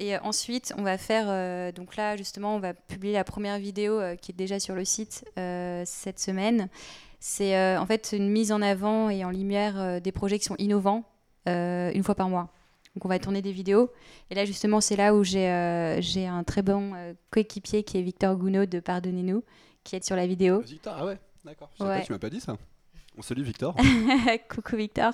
Et 0.00 0.16
euh, 0.16 0.18
ensuite, 0.22 0.72
on 0.78 0.82
va 0.82 0.96
faire, 0.96 1.26
euh, 1.28 1.72
donc 1.72 1.94
là 1.94 2.16
justement, 2.16 2.56
on 2.56 2.58
va 2.58 2.72
publier 2.72 3.12
la 3.12 3.22
première 3.22 3.58
vidéo 3.58 4.00
euh, 4.00 4.16
qui 4.16 4.32
est 4.32 4.34
déjà 4.34 4.58
sur 4.58 4.74
le 4.74 4.84
site 4.84 5.24
euh, 5.38 5.82
cette 5.84 6.18
semaine. 6.18 6.68
C'est 7.22 7.76
en 7.76 7.84
fait 7.84 8.14
une 8.16 8.30
mise 8.30 8.50
en 8.50 8.62
avant 8.62 9.10
et 9.10 9.26
en 9.26 9.30
lumière 9.30 10.00
des 10.00 10.10
projets 10.10 10.38
qui 10.38 10.46
sont 10.46 10.56
innovants 10.56 11.04
une 11.46 12.02
fois 12.02 12.14
par 12.14 12.30
mois. 12.30 12.48
Donc 12.96 13.04
on 13.04 13.08
va 13.08 13.18
tourner 13.18 13.42
des 13.42 13.52
vidéos. 13.52 13.90
Et 14.30 14.34
là 14.34 14.46
justement 14.46 14.80
c'est 14.80 14.96
là 14.96 15.14
où 15.14 15.22
j'ai 15.22 15.46
un 15.46 16.44
très 16.44 16.62
bon 16.62 16.94
coéquipier 17.30 17.82
qui 17.82 17.98
est 17.98 18.00
Victor 18.00 18.36
Gounod 18.36 18.70
de 18.70 18.80
Pardonnez-nous, 18.80 19.44
qui 19.84 19.96
est 19.96 20.02
sur 20.02 20.16
la 20.16 20.26
vidéo. 20.26 20.60
Victor, 20.62 20.96
ah 20.98 21.04
ouais, 21.04 21.18
d'accord. 21.44 21.68
Ouais. 21.78 22.02
tu 22.06 22.12
m'as 22.12 22.18
pas 22.18 22.30
dit 22.30 22.40
ça. 22.40 22.56
On 23.18 23.20
salue 23.20 23.42
Victor. 23.42 23.76
Coucou 24.48 24.76
Victor. 24.76 25.12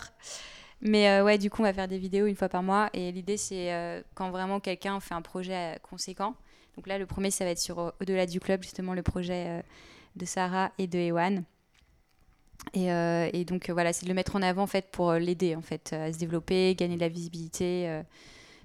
Mais 0.83 1.09
euh, 1.09 1.25
ouais, 1.25 1.38
du 1.38 1.50
coup, 1.50 1.62
on 1.62 1.64
va 1.64 1.73
faire 1.73 1.88
des 1.88 1.99
vidéos 1.99 2.26
une 2.26 2.37
fois 2.37 2.49
par 2.49 2.62
mois. 2.62 2.90
Et 2.92 3.12
l'idée, 3.12 3.37
c'est 3.37 3.73
euh, 3.73 4.02
quand 4.14 4.30
vraiment 4.30 4.61
quelqu'un 4.61 5.00
fait 5.00 5.14
un 5.14 5.23
projet 5.23 5.54
euh, 5.54 5.78
conséquent. 5.83 6.35
Donc 6.76 6.87
là, 6.87 6.99
le 6.99 7.06
premier, 7.06 7.30
ça 7.30 7.45
va 7.45 7.50
être 7.50 7.59
sur 7.59 7.78
Au-delà 8.00 8.26
du 8.26 8.40
club, 8.40 8.62
justement, 8.62 8.92
le 8.92 9.02
projet 9.02 9.64
de 10.16 10.26
Sarah 10.26 10.73
et 10.76 10.87
de 10.87 10.99
Ewan. 10.99 11.42
Et, 12.75 12.88
et 12.88 13.45
donc 13.47 13.71
voilà, 13.71 13.95
c'est 13.95 14.04
de 14.04 14.11
le 14.11 14.14
mettre 14.14 14.37
en 14.37 14.42
avant 14.42 14.64
en 14.64 14.66
fait 14.66 14.90
pour 14.90 15.14
l'aider 15.14 15.56
en 15.56 15.62
fait 15.62 15.95
à 15.95 16.12
se 16.12 16.18
développer, 16.18 16.75
gagner 16.75 16.97
de 16.97 17.00
la 17.00 17.09
visibilité. 17.09 18.02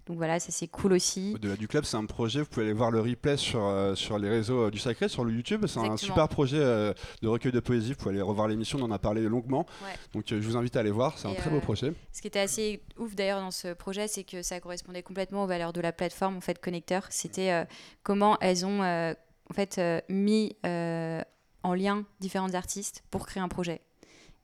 Donc 0.07 0.17
voilà, 0.17 0.39
ça 0.39 0.51
c'est 0.51 0.67
cool 0.67 0.93
aussi. 0.93 1.33
Au-delà 1.35 1.55
du 1.55 1.67
club, 1.67 1.83
c'est 1.85 1.97
un 1.97 2.05
projet, 2.05 2.41
vous 2.41 2.47
pouvez 2.47 2.65
aller 2.65 2.73
voir 2.73 2.91
le 2.91 2.99
replay 2.99 3.37
sur, 3.37 3.63
euh, 3.63 3.95
sur 3.95 4.17
les 4.17 4.29
réseaux 4.29 4.67
euh, 4.67 4.71
du 4.71 4.79
Sacré, 4.79 5.07
sur 5.07 5.23
le 5.23 5.31
YouTube. 5.31 5.65
C'est 5.67 5.79
un 5.79 5.97
super 5.97 6.27
projet 6.27 6.59
euh, 6.59 6.93
de 7.21 7.27
recueil 7.27 7.51
de 7.51 7.59
poésie. 7.59 7.91
Vous 7.91 7.97
pouvez 7.97 8.11
aller 8.11 8.21
revoir 8.21 8.47
l'émission, 8.47 8.79
on 8.79 8.83
en 8.83 8.91
a 8.91 8.99
parlé 8.99 9.21
longuement. 9.21 9.65
Donc 10.13 10.25
je 10.27 10.35
vous 10.35 10.57
invite 10.57 10.75
à 10.75 10.79
aller 10.79 10.91
voir, 10.91 11.17
c'est 11.17 11.27
un 11.27 11.33
très 11.33 11.49
beau 11.49 11.59
projet. 11.59 11.93
Ce 12.11 12.21
qui 12.21 12.27
était 12.27 12.39
assez 12.39 12.83
ouf 12.97 13.15
d'ailleurs 13.15 13.41
dans 13.41 13.51
ce 13.51 13.73
projet, 13.73 14.07
c'est 14.07 14.23
que 14.23 14.41
ça 14.41 14.59
correspondait 14.59 15.03
complètement 15.03 15.43
aux 15.43 15.47
valeurs 15.47 15.73
de 15.73 15.81
la 15.81 15.91
plateforme 15.91 16.37
en 16.37 16.41
fait 16.41 16.59
Connecteur. 16.59 17.07
C'était 17.09 17.65
comment 18.03 18.37
elles 18.41 18.65
ont 18.65 18.81
en 18.81 19.53
fait 19.53 19.79
mis 20.09 20.55
en 20.63 21.73
lien 21.73 22.03
différents 22.19 22.53
artistes 22.53 23.03
pour 23.11 23.27
créer 23.27 23.41
un 23.41 23.49
projet. 23.49 23.81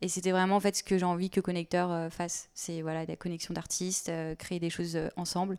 Et 0.01 0.07
c'était 0.07 0.31
vraiment 0.31 0.55
en 0.55 0.59
fait 0.59 0.75
ce 0.75 0.83
que 0.83 0.97
j'ai 0.97 1.05
envie 1.05 1.29
que 1.29 1.39
Connecteur 1.39 1.91
euh, 1.91 2.09
fasse. 2.09 2.49
C'est 2.53 2.81
voilà, 2.81 3.05
la 3.05 3.15
connexion 3.15 3.53
d'artistes, 3.53 4.09
euh, 4.09 4.35
créer 4.35 4.59
des 4.59 4.69
choses 4.69 4.95
euh, 4.95 5.09
ensemble. 5.17 5.57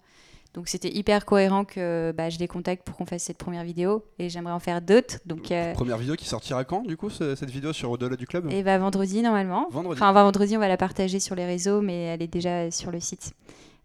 Donc 0.54 0.68
c'était 0.68 0.88
hyper 0.88 1.26
cohérent 1.26 1.64
que 1.64 2.12
bah, 2.16 2.30
je 2.30 2.38
les 2.38 2.48
contacte 2.48 2.82
pour 2.82 2.96
qu'on 2.96 3.04
fasse 3.04 3.22
cette 3.22 3.36
première 3.36 3.64
vidéo 3.64 4.04
et 4.18 4.30
j'aimerais 4.30 4.54
en 4.54 4.60
faire 4.60 4.80
d'autres. 4.80 5.18
Donc 5.26 5.52
première 5.74 5.98
vidéo 5.98 6.16
qui 6.16 6.26
sortira 6.26 6.64
quand 6.64 6.86
du 6.86 6.96
coup 6.96 7.10
cette 7.10 7.50
vidéo 7.50 7.74
sur 7.74 7.90
au-delà 7.90 8.16
du 8.16 8.26
club? 8.26 8.50
Et 8.50 8.62
bah 8.62 8.78
vendredi 8.78 9.20
normalement. 9.20 9.68
Vendredi. 9.70 10.00
Enfin 10.00 10.10
vendredi 10.12 10.56
on 10.56 10.60
va 10.60 10.68
la 10.68 10.78
partager 10.78 11.20
sur 11.20 11.34
les 11.34 11.44
réseaux 11.44 11.82
mais 11.82 12.04
elle 12.04 12.22
est 12.22 12.28
déjà 12.28 12.70
sur 12.70 12.90
le 12.90 12.98
site. 12.98 13.34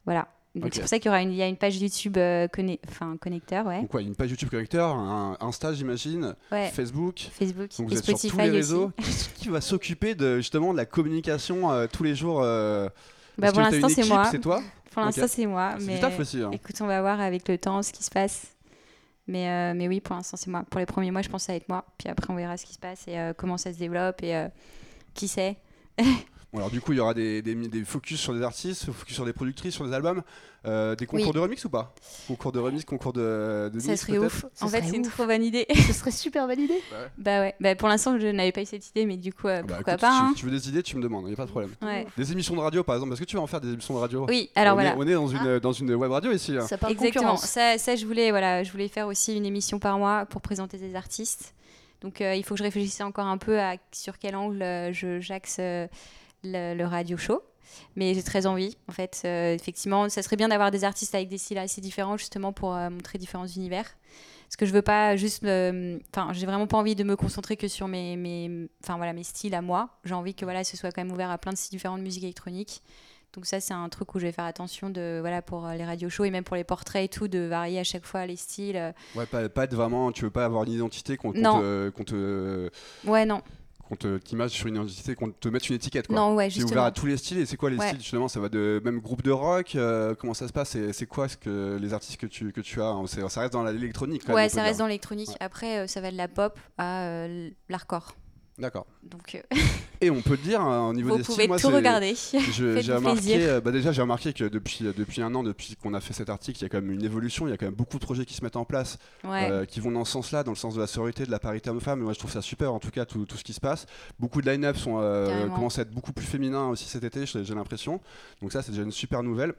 Voilà. 0.05 0.29
Donc 0.55 0.69
c'est 0.71 0.81
pour 0.81 0.89
ça 0.89 0.99
qu'il 0.99 1.07
y 1.07 1.09
aura 1.09 1.21
une, 1.21 1.31
il 1.31 1.37
y 1.37 1.41
a 1.41 1.47
une 1.47 1.57
page 1.57 1.77
YouTube 1.77 2.17
euh, 2.17 2.47
enfin, 2.87 3.17
connecteur, 3.17 3.65
ouais. 3.65 3.81
Donc 3.81 3.89
quoi, 3.89 4.01
une 4.01 4.15
page 4.15 4.29
YouTube 4.29 4.49
connecteur, 4.49 4.95
un 4.95 5.35
Insta 5.39 5.73
j'imagine, 5.73 6.35
Facebook, 6.71 7.27
Facebook, 7.31 7.69
Donc 7.79 7.89
vous 7.89 7.97
êtes 7.97 8.17
sur 8.17 8.31
tous 8.31 8.37
les 8.37 8.51
réseaux. 8.51 8.91
Qui 9.35 9.49
va 9.49 9.61
s'occuper 9.61 10.13
de 10.13 10.37
justement 10.37 10.71
de 10.71 10.77
la 10.77 10.85
communication 10.85 11.71
euh, 11.71 11.87
tous 11.91 12.03
les 12.03 12.13
jours 12.13 12.41
euh, 12.43 12.87
bah, 13.37 13.51
Pour 13.51 13.61
l'instant 13.61 13.89
c'est 13.89 14.07
moi. 14.07 14.25
C'est 14.29 14.39
toi 14.39 14.61
Pour 14.91 15.01
l'instant 15.01 15.25
c'est 15.27 15.47
moi. 15.47 15.75
Mais 15.81 15.99
taf 15.99 16.19
aussi, 16.19 16.41
hein. 16.43 16.51
écoute, 16.51 16.75
on 16.81 16.87
va 16.87 17.01
voir 17.01 17.19
avec 17.19 17.47
le 17.49 17.57
temps 17.57 17.81
ce 17.81 17.91
qui 17.91 18.03
se 18.03 18.11
passe. 18.11 18.47
Mais, 19.25 19.73
mais 19.73 19.87
oui, 19.87 20.01
pour 20.01 20.15
l'instant 20.15 20.37
c'est 20.37 20.51
moi. 20.51 20.63
Pour 20.69 20.79
les 20.79 20.85
premiers 20.85 21.09
mois, 21.09 21.23
je 21.23 21.29
pense 21.29 21.47
va 21.47 21.55
être 21.55 21.67
moi. 21.67 21.83
Puis 21.97 22.09
après 22.09 22.31
on 22.31 22.35
verra 22.35 22.57
ce 22.57 22.65
qui 22.67 22.73
se 22.73 22.79
passe 22.79 23.07
et 23.07 23.31
comment 23.37 23.57
ça 23.57 23.73
se 23.73 23.79
développe 23.79 24.21
et 24.21 24.49
qui 25.15 25.27
sait. 25.27 25.57
alors 26.57 26.69
du 26.69 26.81
coup, 26.81 26.93
il 26.93 26.97
y 26.97 26.99
aura 26.99 27.13
des, 27.13 27.41
des, 27.41 27.55
des, 27.55 27.83
focus 27.83 28.19
sur 28.19 28.33
des 28.33 28.43
artistes, 28.43 28.91
focus 28.91 29.15
sur 29.15 29.25
des 29.25 29.33
productrices, 29.33 29.73
sur 29.73 29.87
des 29.87 29.93
albums, 29.93 30.21
euh, 30.65 30.95
des 30.95 31.07
concours 31.07 31.33
de 31.33 31.39
remix 31.39 31.65
ou 31.65 31.69
pas? 31.69 31.93
Concours 32.27 32.51
de 32.51 32.59
remix, 32.59 32.85
concours 32.85 33.11
de, 33.11 33.71
de 33.73 33.79
Ça 33.79 33.97
serait 33.97 34.19
ouf. 34.19 34.45
En 34.61 34.67
fait, 34.67 34.83
c'est 34.83 34.95
une 34.95 35.07
trop 35.07 35.25
bonne 35.25 35.43
idée. 35.43 35.65
Ce 35.75 35.93
serait 35.93 36.11
super 36.11 36.47
bonne 36.47 36.59
idée. 36.59 36.81
Bah 37.17 37.41
ouais. 37.41 37.55
Bah, 37.59 37.75
pour 37.75 37.87
l'instant, 37.87 38.19
je 38.19 38.27
n'avais 38.27 38.51
pas 38.51 38.61
eu 38.61 38.65
cette 38.65 38.87
idée, 38.87 39.05
mais 39.05 39.17
du 39.17 39.33
coup, 39.33 39.47
euh, 39.47 39.63
bah, 39.63 39.75
pourquoi 39.75 39.97
pas 39.97 40.11
hein. 40.11 40.33
tu, 40.37 40.45
veux 40.45 40.51
des 40.51 40.69
idées, 40.69 40.83
tu 40.83 40.95
me 40.95 41.01
demandes, 41.01 41.23
il 41.25 41.29
n'y 41.29 41.33
a 41.33 41.37
pas 41.37 41.45
de 41.45 41.51
problème. 41.51 41.71
Des 42.15 42.31
émissions 42.31 42.55
de 42.55 42.61
radio, 42.61 42.83
par 42.83 42.95
exemple, 42.95 43.13
est-ce 43.13 43.21
que 43.21 43.25
tu 43.25 43.35
vas 43.35 43.41
en 43.41 43.47
faire 43.47 43.61
des 43.61 43.73
émissions 43.73 43.95
de 43.95 43.99
radio? 43.99 44.25
Oui, 44.29 44.51
alors 44.55 44.73
on 44.73 44.75
voilà. 44.75 44.91
Est, 44.91 44.97
on 44.97 45.07
est 45.07 45.13
dans 45.13 45.27
une, 45.27 45.47
ah. 45.47 45.59
dans 45.59 45.73
une 45.73 45.93
web 45.95 46.11
radio 46.11 46.31
ici. 46.31 46.55
Ça 46.67 46.77
Exactement. 46.87 47.35
Ça, 47.35 47.77
ça, 47.79 47.95
je 47.95 48.05
voulais, 48.05 48.29
voilà, 48.29 48.63
je 48.63 48.71
voulais 48.71 48.87
faire 48.89 49.07
aussi 49.07 49.35
une 49.35 49.45
émission 49.45 49.79
par 49.79 49.97
mois 49.97 50.25
pour 50.27 50.41
présenter 50.41 50.77
des 50.77 50.95
artistes. 50.95 51.55
Donc, 52.01 52.21
euh, 52.21 52.35
il 52.35 52.43
faut 52.43 52.53
que 52.53 52.59
je 52.59 52.63
réfléchisse 52.63 53.01
encore 53.01 53.27
un 53.27 53.37
peu 53.37 53.59
à 53.59 53.75
sur 53.91 54.19
quel 54.19 54.35
angle 54.35 54.59
je 54.93 55.19
j'axe 55.19 55.59
le, 56.43 56.83
radio 56.83 57.17
show. 57.17 57.41
Mais 57.95 58.13
j'ai 58.13 58.23
très 58.23 58.45
envie, 58.45 58.77
en 58.87 58.91
fait. 58.91 59.21
Euh, 59.25 59.53
effectivement, 59.53 60.09
ça 60.09 60.21
serait 60.21 60.35
bien 60.35 60.49
d'avoir 60.49 60.69
des 60.69 60.83
artistes 60.83 61.15
avec 61.15 61.29
des 61.29 61.37
styles 61.37 61.57
assez 61.57 61.81
différents, 61.81 62.17
justement, 62.17 62.53
pour 62.53 62.75
euh, 62.75 62.89
montrer 62.89 63.17
différents 63.17 63.47
univers. 63.47 63.85
Parce 64.43 64.57
que 64.57 64.65
je 64.67 64.73
veux 64.73 64.83
pas 64.83 65.15
juste. 65.15 65.43
Enfin, 65.43 66.31
j'ai 66.33 66.45
vraiment 66.45 66.67
pas 66.67 66.77
envie 66.77 66.95
de 66.95 67.03
me 67.03 67.15
concentrer 67.15 67.57
que 67.57 67.67
sur 67.67 67.87
mes, 67.87 68.15
mes, 68.15 68.69
voilà, 68.87 69.13
mes 69.13 69.23
styles 69.23 69.55
à 69.55 69.63
moi. 69.63 69.89
J'ai 70.03 70.13
envie 70.13 70.35
que 70.35 70.45
voilà, 70.45 70.63
ce 70.63 70.77
soit 70.77 70.91
quand 70.91 71.03
même 71.03 71.11
ouvert 71.11 71.31
à 71.31 71.39
plein 71.39 71.51
de 71.51 71.57
styles 71.57 71.71
différents 71.71 71.97
de 71.97 72.03
musique 72.03 72.23
électronique. 72.23 72.83
Donc 73.33 73.47
ça, 73.47 73.59
c'est 73.59 73.73
un 73.73 73.89
truc 73.89 74.13
où 74.13 74.19
je 74.19 74.27
vais 74.27 74.31
faire 74.31 74.45
attention 74.45 74.91
de 74.91 75.17
voilà 75.19 75.41
pour 75.41 75.65
euh, 75.65 75.73
les 75.73 75.85
radio 75.85 76.07
shows 76.07 76.25
et 76.25 76.29
même 76.29 76.43
pour 76.43 76.55
les 76.55 76.63
portraits 76.63 77.03
et 77.03 77.07
tout, 77.07 77.27
de 77.27 77.39
varier 77.39 77.79
à 77.79 77.83
chaque 77.83 78.05
fois 78.05 78.27
les 78.27 78.35
styles. 78.35 78.93
Ouais, 79.15 79.25
pas, 79.25 79.49
pas 79.49 79.63
être 79.63 79.73
vraiment, 79.73 80.11
tu 80.11 80.23
veux 80.23 80.29
pas 80.29 80.45
avoir 80.45 80.65
une 80.65 80.73
identité 80.73 81.17
qu'on 81.17 81.33
te, 81.33 81.89
te, 82.03 82.69
Ouais, 83.05 83.25
non 83.25 83.41
qu'on 83.93 84.07
te 84.07 84.17
t'image 84.17 84.51
sur 84.51 84.67
une 84.67 84.75
identité, 84.75 85.15
qu'on 85.15 85.31
te 85.31 85.47
mette 85.47 85.69
une 85.69 85.75
étiquette. 85.75 86.07
Quoi. 86.07 86.15
Non, 86.15 86.35
ouais, 86.35 86.49
C'est 86.49 86.63
ouvert 86.63 86.83
à 86.83 86.91
tous 86.91 87.05
les 87.05 87.17
styles. 87.17 87.39
Et 87.39 87.45
c'est 87.45 87.57
quoi 87.57 87.69
les 87.69 87.77
styles 87.77 87.99
justement? 87.99 88.27
Ça 88.27 88.39
va 88.39 88.49
de 88.49 88.81
même 88.83 88.99
groupe 88.99 89.21
de 89.21 89.31
rock. 89.31 89.75
Euh, 89.75 90.15
comment 90.15 90.33
ça 90.33 90.47
se 90.47 90.53
passe? 90.53 90.77
C'est 90.91 91.05
quoi 91.05 91.27
ce 91.27 91.37
que 91.37 91.77
les 91.79 91.93
artistes 91.93 92.19
que 92.19 92.27
tu 92.27 92.51
que 92.51 92.61
tu 92.61 92.81
as? 92.81 92.95
Ça 93.29 93.41
reste 93.41 93.53
dans 93.53 93.63
l'électronique. 93.63 94.23
Ouais, 94.29 94.49
ça 94.49 94.63
reste 94.63 94.79
dans 94.79 94.87
l'électronique. 94.87 95.29
Après, 95.39 95.79
euh, 95.79 95.87
ça 95.87 96.01
va 96.01 96.11
de 96.11 96.17
la 96.17 96.27
pop 96.27 96.59
à 96.77 97.03
euh, 97.03 97.49
l'hardcore. 97.69 98.15
D'accord. 98.59 98.85
Donc, 99.01 99.35
euh, 99.35 99.41
Et 100.01 100.11
on 100.11 100.21
peut 100.21 100.37
dire, 100.37 100.61
hein, 100.61 100.89
au 100.89 100.93
niveau 100.93 101.17
des 101.17 101.23
styles, 101.23 101.47
moi, 101.47 101.57
tout 101.57 101.69
regarder. 101.69 102.13
J'ai 102.51 102.93
remarqué, 102.93 103.47
euh, 103.47 103.61
bah 103.61 103.71
déjà, 103.71 103.91
j'ai 103.91 104.01
remarqué 104.01 104.33
que 104.33 104.43
depuis, 104.43 104.85
euh, 104.85 104.93
depuis 104.95 105.21
un 105.21 105.33
an, 105.33 105.43
depuis 105.43 105.75
qu'on 105.75 105.93
a 105.93 106.01
fait 106.01 106.13
cet 106.13 106.29
article, 106.29 106.59
il 106.59 106.61
y 106.63 106.65
a 106.65 106.69
quand 106.69 106.81
même 106.81 106.91
une 106.91 107.03
évolution, 107.03 107.47
il 107.47 107.51
y 107.51 107.53
a 107.53 107.57
quand 107.57 107.65
même 107.65 107.73
beaucoup 107.73 107.97
de 107.97 108.03
projets 108.03 108.25
qui 108.25 108.33
se 108.33 108.43
mettent 108.43 108.57
en 108.57 108.65
place, 108.65 108.97
qui 109.69 109.79
vont 109.79 109.91
dans 109.91 110.05
ce 110.05 110.11
sens-là, 110.11 110.43
dans 110.43 110.51
le 110.51 110.57
sens 110.57 110.75
de 110.75 110.81
la 110.81 110.87
sororité, 110.87 111.25
de 111.25 111.31
la 111.31 111.39
parité 111.39 111.69
homme-femme. 111.69 112.01
Moi, 112.01 112.13
je 112.13 112.19
trouve 112.19 112.31
ça 112.31 112.41
super, 112.41 112.73
en 112.73 112.79
tout 112.79 112.91
cas, 112.91 113.05
tout, 113.05 113.25
tout 113.25 113.37
ce 113.37 113.43
qui 113.43 113.53
se 113.53 113.61
passe. 113.61 113.85
Beaucoup 114.19 114.41
de 114.41 114.49
line-up 114.49 114.77
commencent 115.55 115.79
à 115.79 115.83
être 115.83 115.91
beaucoup 115.91 116.13
plus 116.13 116.25
féminins 116.25 116.67
aussi 116.67 116.85
cet 116.85 117.03
été, 117.03 117.25
j'ai 117.25 117.55
l'impression. 117.55 118.01
Donc 118.41 118.51
ça, 118.51 118.61
c'est 118.61 118.71
déjà 118.71 118.83
une 118.83 118.91
super 118.91 119.23
nouvelle. 119.23 119.53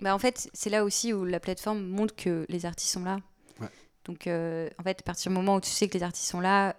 Bah, 0.00 0.14
en 0.14 0.18
fait, 0.18 0.48
c'est 0.54 0.70
là 0.70 0.84
aussi 0.84 1.12
où 1.12 1.24
la 1.24 1.40
plateforme 1.40 1.84
montre 1.84 2.14
que 2.16 2.46
les 2.48 2.64
artistes 2.64 2.92
sont 2.92 3.04
là. 3.04 3.18
Donc, 4.04 4.22
en 4.26 4.82
fait, 4.82 5.00
à 5.00 5.02
partir 5.04 5.30
du 5.30 5.36
moment 5.36 5.56
où 5.56 5.60
tu 5.60 5.70
sais 5.70 5.88
que 5.88 5.98
les 5.98 6.02
artistes 6.02 6.28
sont 6.28 6.40
là, 6.40 6.74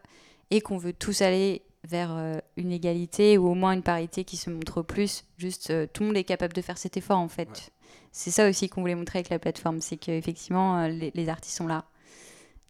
et 0.54 0.62
qu'on 0.62 0.78
veut 0.78 0.94
tous 0.94 1.24
aller 1.24 1.64
vers 1.84 2.12
euh, 2.12 2.38
une 2.58 2.72
égalité 2.72 3.40
ou 3.40 3.48
au 3.48 3.56
moins 3.56 3.74
une 3.74 3.82
parité 3.82 4.24
qui 4.24 4.38
se 4.38 4.52
montre 4.52 4.84
plus. 4.84 5.26
Juste, 5.38 5.72
euh, 5.72 5.88
tout 5.92 6.04
le 6.04 6.08
monde 6.08 6.18
est 6.18 6.24
capable 6.24 6.54
de 6.54 6.62
faire 6.62 6.78
cet 6.78 6.96
effort 6.96 7.18
en 7.18 7.28
fait. 7.28 7.72
C'est 8.12 8.30
ça 8.30 8.48
aussi 8.48 8.70
qu'on 8.70 8.82
voulait 8.82 8.94
montrer 8.94 9.20
avec 9.20 9.30
la 9.30 9.40
plateforme, 9.40 9.82
c'est 9.82 9.98
qu'effectivement, 9.98 10.78
euh, 10.78 10.88
les, 10.90 11.12
les, 11.16 11.30
artistes 11.30 11.58
sont 11.58 11.66
là. 11.66 11.86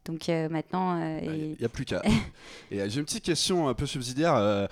Donc 0.06 0.28
maintenant... 0.28 0.98
Il 1.22 1.56
n'y 1.58 1.64
a 1.64 1.68
plus 1.68 1.84
qu'à. 1.84 2.02
et 2.70 2.88
j'ai 2.90 3.00
une 3.00 3.06
petite 3.06 3.24
question 3.24 3.68
un 3.68 3.74
peu 3.74 3.86
subsidiaire. 3.86 4.68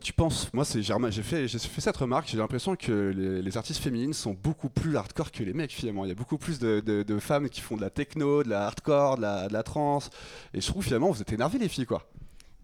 tu 0.00 0.12
penses, 0.12 0.52
moi 0.52 0.64
j'ai 0.64 1.22
fait, 1.22 1.48
fait 1.48 1.80
cette 1.80 1.96
remarque, 1.96 2.28
j'ai 2.28 2.38
l'impression 2.38 2.76
que 2.76 3.42
les, 3.42 3.56
artistes 3.56 3.82
féminines 3.82 4.12
sont 4.12 4.32
beaucoup 4.32 4.68
plus 4.68 4.96
hardcore 4.96 5.32
que 5.32 5.42
les 5.42 5.52
mecs 5.52 5.72
finalement. 5.72 6.04
Il 6.04 6.08
y 6.08 6.12
a 6.12 6.16
beaucoup 6.16 6.38
plus 6.38 6.60
de, 6.60 6.80
de, 6.80 7.18
femmes 7.18 7.48
qui 7.48 7.60
font 7.60 7.76
de 7.76 7.80
la 7.80 7.90
techno, 7.90 8.44
de 8.44 8.48
la 8.48 8.66
hardcore, 8.66 9.16
de 9.16 9.22
la, 9.22 9.48
de 9.48 9.52
la 9.52 9.62
trance. 9.64 10.10
Et 10.52 10.60
je 10.60 10.66
trouve 10.68 10.84
finalement 10.84 11.10
vous 11.10 11.20
êtes 11.20 11.32
énervés 11.32 11.58
les 11.58 11.68
filles 11.68 11.86
quoi. 11.86 12.08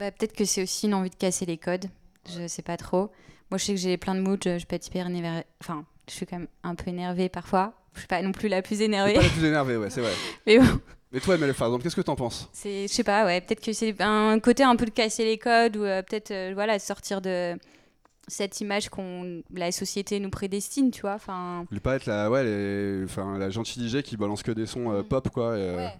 Bah, 0.01 0.11
peut-être 0.11 0.35
que 0.35 0.47
c'est 0.47 0.63
aussi 0.63 0.87
une 0.87 0.95
envie 0.95 1.11
de 1.11 1.15
casser 1.15 1.45
les 1.45 1.59
codes. 1.59 1.85
Je 2.27 2.49
sais 2.49 2.63
pas 2.63 2.79
trop. 2.79 3.11
Moi, 3.51 3.59
je 3.59 3.65
sais 3.65 3.75
que 3.75 3.79
j'ai 3.79 3.99
plein 3.99 4.15
de 4.15 4.21
moods. 4.21 4.39
Je, 4.43 4.65
peux 4.65 4.77
être 4.77 4.87
hyper 4.87 5.07
énervée. 5.07 5.45
Enfin, 5.61 5.85
je 6.09 6.15
suis 6.15 6.25
quand 6.25 6.39
même 6.39 6.49
un 6.63 6.75
peu 6.75 6.89
énervée 6.89 7.29
parfois. 7.29 7.75
Je 7.93 7.99
suis 8.01 8.09
pas 8.09 8.23
non 8.23 8.33
plus 8.33 8.49
la 8.49 8.63
plus 8.63 8.81
énervée. 8.81 9.13
Pas 9.13 9.23
la 9.23 9.29
plus 9.29 9.45
énervée, 9.45 9.77
ouais, 9.77 9.91
c'est 9.91 10.01
vrai. 10.01 10.13
Mais 10.47 10.59
bon. 10.59 10.81
Mais 11.13 11.21
toi, 11.21 11.37
MLF, 11.37 11.59
par 11.59 11.69
exemple, 11.69 11.83
qu'est-ce 11.83 11.97
que 11.97 12.01
t'en 12.01 12.17
penses? 12.17 12.49
C'est, 12.51 12.89
je 12.89 12.93
sais 12.93 13.05
pas, 13.05 13.27
ouais, 13.27 13.43
peut-être 13.43 13.63
que 13.63 13.75
c'est 13.75 14.01
un 14.01 14.39
côté 14.39 14.63
un 14.63 14.77
peu 14.77 14.87
de 14.87 14.91
casser 14.91 15.25
les 15.25 15.37
codes 15.37 15.77
ou 15.77 15.85
euh, 15.85 16.01
peut-être, 16.03 16.31
euh, 16.31 16.53
voilà, 16.55 16.79
sortir 16.79 17.21
de 17.21 17.59
cette 18.27 18.61
image 18.61 18.89
qu'on 18.89 19.43
la 19.53 19.73
société 19.73 20.19
nous 20.21 20.31
prédestine, 20.31 20.93
tu 20.93 21.03
vois. 21.03 21.15
Enfin. 21.15 21.67
pas 21.83 21.97
être 21.97 22.07
la, 22.07 22.31
ouais, 22.31 23.03
enfin, 23.05 23.37
la 23.37 23.51
gentille 23.51 23.87
DJ 23.87 24.03
qui 24.03 24.17
balance 24.17 24.45
que 24.45 24.53
des 24.53 24.67
sons 24.67 24.93
euh, 24.93 25.03
mm. 25.03 25.09
pop, 25.09 25.29
quoi. 25.31 25.51
ouais. 25.51 25.93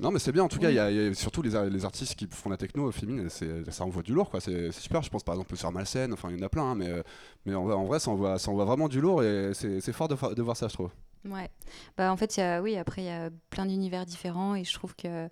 Non, 0.00 0.10
mais 0.10 0.18
c'est 0.18 0.32
bien 0.32 0.42
en 0.42 0.48
tout 0.48 0.58
cas. 0.58 0.70
Il 0.70 0.76
y, 0.76 0.78
a 0.78 1.14
surtout 1.14 1.42
les, 1.42 1.70
les, 1.70 1.84
artistes 1.84 2.14
qui 2.16 2.26
font 2.30 2.50
la 2.50 2.56
techno 2.56 2.90
féminine, 2.90 3.28
ça 3.28 3.84
envoie 3.84 4.02
du 4.02 4.12
lourd, 4.12 4.30
quoi. 4.30 4.40
C'est 4.40 4.72
super. 4.72 5.02
Je 5.02 5.10
pense 5.10 5.22
par 5.22 5.34
exemple 5.34 5.56
sur 5.56 5.70
Malsen, 5.70 6.12
enfin 6.12 6.30
il 6.30 6.38
y 6.38 6.40
en 6.40 6.46
a 6.46 6.48
plein, 6.48 6.70
hein, 6.70 6.74
mais, 6.74 6.88
euh, 6.88 7.02
mais 7.46 7.54
en, 7.54 7.84
vrai, 7.84 8.00
ça 8.00 8.10
envoie, 8.10 8.38
ça 8.38 8.50
envoie 8.50 8.64
vraiment 8.64 8.88
du 8.88 9.00
lourd 9.00 9.22
et 9.22 9.52
c'est 9.54 9.92
fort 9.92 10.08
de, 10.08 10.34
de, 10.34 10.42
voir 10.42 10.56
ça, 10.56 10.68
je 10.68 10.74
trouve. 10.74 10.90
Ouais. 11.24 11.48
Bah 11.96 12.12
en 12.12 12.16
fait, 12.16 12.36
y 12.36 12.40
a, 12.40 12.60
oui, 12.60 12.76
après 12.76 13.02
il 13.02 13.06
y 13.06 13.10
a 13.10 13.30
plein 13.50 13.66
d'univers 13.66 14.04
différents 14.04 14.54
et 14.54 14.64
je 14.64 14.72
trouve 14.74 14.94
que 14.96 15.28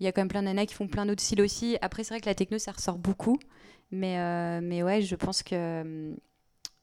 il 0.00 0.04
y 0.04 0.06
a 0.08 0.12
quand 0.12 0.22
même 0.22 0.28
plein 0.28 0.42
d'années 0.42 0.66
qui 0.66 0.74
font 0.74 0.88
plein 0.88 1.06
d'autres 1.06 1.22
styles 1.22 1.40
aussi. 1.40 1.76
Après, 1.80 2.02
c'est 2.02 2.14
vrai 2.14 2.20
que 2.20 2.26
la 2.26 2.34
techno, 2.34 2.58
ça 2.58 2.72
ressort 2.72 2.98
beaucoup, 2.98 3.38
mais 3.90 4.18
euh, 4.18 4.60
mais 4.62 4.82
ouais, 4.82 5.02
je 5.02 5.14
pense 5.16 5.42
que 5.42 6.14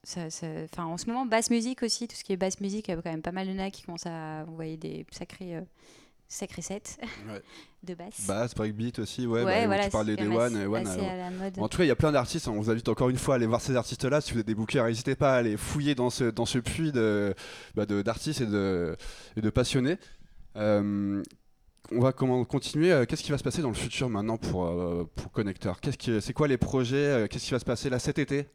ça, 0.04 0.30
ça 0.30 0.48
en 0.78 0.98
ce 0.98 1.06
moment, 1.08 1.26
basse 1.26 1.50
musique 1.50 1.84
aussi, 1.84 2.08
tout 2.08 2.16
ce 2.16 2.24
qui 2.24 2.34
est 2.34 2.38
basse 2.38 2.60
musique, 2.60 2.88
il 2.88 2.92
y 2.92 2.94
a 2.94 3.02
quand 3.02 3.12
même 3.12 3.22
pas 3.22 3.32
mal 3.32 3.48
de 3.48 3.54
nains 3.54 3.70
qui 3.70 3.84
commencent 3.84 4.08
à 4.08 4.46
envoyer 4.48 4.78
des 4.78 5.06
sacrés 5.12 5.58
euh, 5.58 5.62
sacré 6.32 6.62
set 6.62 6.98
Ouais. 7.28 7.42
de 7.84 7.94
basse. 7.96 8.26
Bass, 8.28 8.54
breakbeat 8.56 9.00
aussi, 9.00 9.26
ouais. 9.28 9.44
ouais, 9.44 9.62
bah, 9.62 9.66
voilà, 9.68 9.84
tu 9.86 9.90
parles 9.92 10.06
des 10.16 10.28
One. 10.28 10.56
et 10.62 10.66
One, 10.66 10.88
assez 10.88 11.00
à 11.06 11.18
la 11.18 11.30
mode. 11.32 11.60
En 11.60 11.68
tout 11.68 11.78
cas, 11.78 11.84
il 11.84 11.88
y 11.88 11.92
a 11.92 11.96
plein 11.96 12.12
d'artistes. 12.12 12.48
hein. 12.48 12.54
On 12.56 12.62
vous 12.62 12.70
invite 12.70 12.88
encore 12.90 13.10
une 13.10 13.18
fois 13.18 13.36
à 13.36 13.38
aller 13.38 13.48
voir 13.48 13.60
ces 13.62 13.76
artistes-là. 13.76 14.22
Si 14.22 14.34
vous 14.34 14.40
êtes 14.40 14.48
des 14.48 14.56
bookers, 14.56 14.86
n'hésitez 14.86 15.16
pas 15.16 15.34
à 15.34 15.38
aller 15.38 15.58
fouiller 15.58 15.96
dans 15.96 16.10
ce, 16.10 16.26
dans 16.26 16.46
ce 16.46 16.60
puits 16.60 16.92
de, 16.92 17.34
bah, 17.76 17.86
d'artistes 17.86 18.42
et 18.42 18.46
de, 18.46 18.96
et 19.36 19.42
de 19.42 19.50
passionnés. 19.50 19.98
Euh, 20.58 21.22
on 21.92 22.00
va 22.00 22.12
comment, 22.14 22.46
continuer. 22.46 22.92
Euh, 22.92 23.06
Qu'est-ce 23.06 23.24
qui 23.24 23.32
va 23.32 23.38
se 23.38 23.44
passer 23.44 23.62
dans 23.62 23.70
le 23.70 23.74
futur 23.76 24.10
maintenant 24.10 24.38
pour, 24.38 24.66
euh, 24.68 25.10
pour 25.16 25.32
Connecteur 25.32 25.82
Qu'est-ce 25.82 25.98
qui, 25.98 26.22
C'est 26.22 26.34
quoi 26.34 26.48
les 26.48 26.58
projets? 26.58 27.28
Qu'est-ce 27.30 27.46
qui 27.46 27.52
va 27.52 27.60
se 27.60 27.66
passer 27.66 27.90
là 27.90 28.00
cet 28.00 28.20
été? 28.20 28.48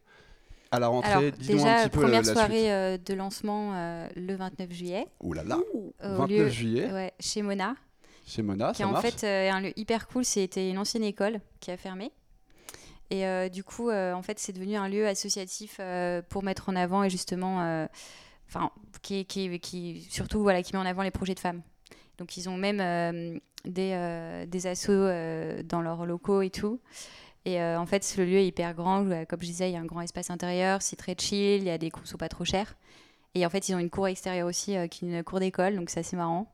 À 0.70 0.80
la 0.80 0.88
rentrée 0.88 1.10
Alors, 1.12 1.22
Dis-nous 1.32 1.60
un 1.60 1.64
déjà, 1.64 1.82
petit 1.84 1.90
peu 1.90 2.00
première 2.00 2.22
la, 2.22 2.26
la 2.28 2.32
soirée 2.32 2.72
euh, 2.72 2.98
de 2.98 3.14
lancement 3.14 3.72
euh, 3.74 4.08
le 4.16 4.34
29 4.34 4.72
juillet. 4.72 5.06
Ouh 5.20 5.32
là 5.32 5.44
là 5.44 5.58
au 5.74 5.92
29 6.02 6.28
lieu- 6.28 6.48
juillet, 6.48 6.92
ouais, 6.92 7.12
chez 7.20 7.42
Mona, 7.42 7.74
chez 8.26 8.42
Mona, 8.42 8.72
qui 8.72 8.78
ça 8.78 8.84
est 8.84 8.86
en 8.86 8.92
marche 8.92 9.04
fait 9.10 9.26
euh, 9.26 9.50
un 9.52 9.60
lieu 9.60 9.72
hyper 9.76 10.08
cool. 10.08 10.24
C'était 10.24 10.68
une 10.70 10.78
ancienne 10.78 11.04
école 11.04 11.40
qui 11.60 11.70
a 11.70 11.76
fermé. 11.76 12.10
Et 13.10 13.24
euh, 13.24 13.48
du 13.48 13.62
coup, 13.62 13.88
euh, 13.88 14.12
en 14.14 14.22
fait, 14.22 14.40
c'est 14.40 14.52
devenu 14.52 14.74
un 14.74 14.88
lieu 14.88 15.06
associatif 15.06 15.76
euh, 15.78 16.22
pour 16.28 16.42
mettre 16.42 16.68
en 16.68 16.74
avant 16.74 17.04
et 17.04 17.10
justement, 17.10 17.62
euh, 17.62 17.86
enfin, 18.48 18.72
qui, 19.02 19.24
qui, 19.26 19.60
qui, 19.60 20.04
surtout, 20.10 20.42
voilà, 20.42 20.62
qui 20.64 20.72
met 20.72 20.80
en 20.80 20.86
avant 20.86 21.02
les 21.02 21.12
projets 21.12 21.34
de 21.34 21.40
femmes. 21.40 21.62
Donc, 22.18 22.36
ils 22.36 22.48
ont 22.48 22.56
même 22.56 22.80
euh, 22.80 23.38
des, 23.64 23.92
euh, 23.94 24.44
des 24.46 24.66
assos 24.66 24.90
euh, 24.90 25.62
dans 25.62 25.82
leurs 25.82 26.04
locaux 26.04 26.42
et 26.42 26.50
tout. 26.50 26.80
Et 27.46 27.60
euh, 27.62 27.78
en 27.78 27.86
fait, 27.86 28.14
le 28.18 28.24
lieu 28.26 28.38
est 28.38 28.46
hyper 28.48 28.74
grand. 28.74 29.06
Euh, 29.08 29.24
Comme 29.24 29.40
je 29.40 29.46
disais, 29.46 29.70
il 29.70 29.72
y 29.72 29.76
a 29.76 29.80
un 29.80 29.84
grand 29.86 30.00
espace 30.02 30.30
intérieur, 30.30 30.82
c'est 30.82 30.96
très 30.96 31.14
chill, 31.18 31.62
il 31.62 31.64
y 31.64 31.70
a 31.70 31.78
des 31.78 31.90
consos 31.90 32.18
pas 32.18 32.28
trop 32.28 32.44
chers. 32.44 32.74
Et 33.34 33.46
en 33.46 33.50
fait, 33.50 33.68
ils 33.68 33.74
ont 33.74 33.78
une 33.78 33.88
cour 33.90 34.08
extérieure 34.08 34.48
aussi, 34.48 34.76
euh, 34.76 34.88
qui 34.88 35.06
est 35.06 35.08
une 35.18 35.22
cour 35.22 35.38
d'école, 35.40 35.76
donc 35.76 35.88
c'est 35.88 36.00
assez 36.00 36.16
marrant. 36.16 36.52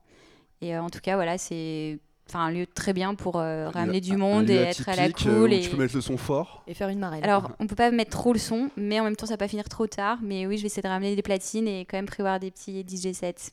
Et 0.61 0.75
euh, 0.75 0.81
en 0.83 0.89
tout 0.91 0.99
cas, 1.01 1.15
voilà, 1.15 1.37
c'est 1.39 1.97
enfin, 2.29 2.41
un 2.41 2.51
lieu 2.51 2.67
très 2.67 2.93
bien 2.93 3.15
pour 3.15 3.37
euh, 3.37 3.69
ramener 3.69 3.99
lieu- 3.99 4.01
du 4.11 4.17
monde 4.17 4.49
et 4.49 4.55
être 4.55 4.87
à 4.87 4.95
la 4.95 5.11
cool. 5.11 5.51
et... 5.51 5.61
Tu 5.61 5.69
peux 5.71 5.77
mettre 5.77 5.95
le 5.95 6.01
son 6.01 6.15
fort. 6.17 6.63
Et 6.67 6.73
faire 6.75 6.89
une 6.89 6.99
marelle. 6.99 7.23
Alors, 7.23 7.51
on 7.59 7.65
peut 7.67 7.75
pas 7.75 7.89
mettre 7.89 8.11
trop 8.11 8.31
le 8.31 8.39
son, 8.39 8.69
mais 8.77 8.99
en 8.99 9.03
même 9.03 9.15
temps, 9.15 9.25
ça 9.25 9.33
va 9.33 9.37
pas 9.37 9.47
finir 9.47 9.67
trop 9.69 9.87
tard. 9.87 10.19
Mais 10.21 10.45
oui, 10.45 10.57
je 10.57 10.61
vais 10.61 10.67
essayer 10.67 10.83
de 10.83 10.87
ramener 10.87 11.15
des 11.15 11.21
platines 11.23 11.67
et 11.67 11.85
quand 11.85 11.97
même 11.97 12.05
prévoir 12.05 12.39
des 12.39 12.51
petits 12.51 12.85
DJ 12.87 13.13
sets. 13.13 13.51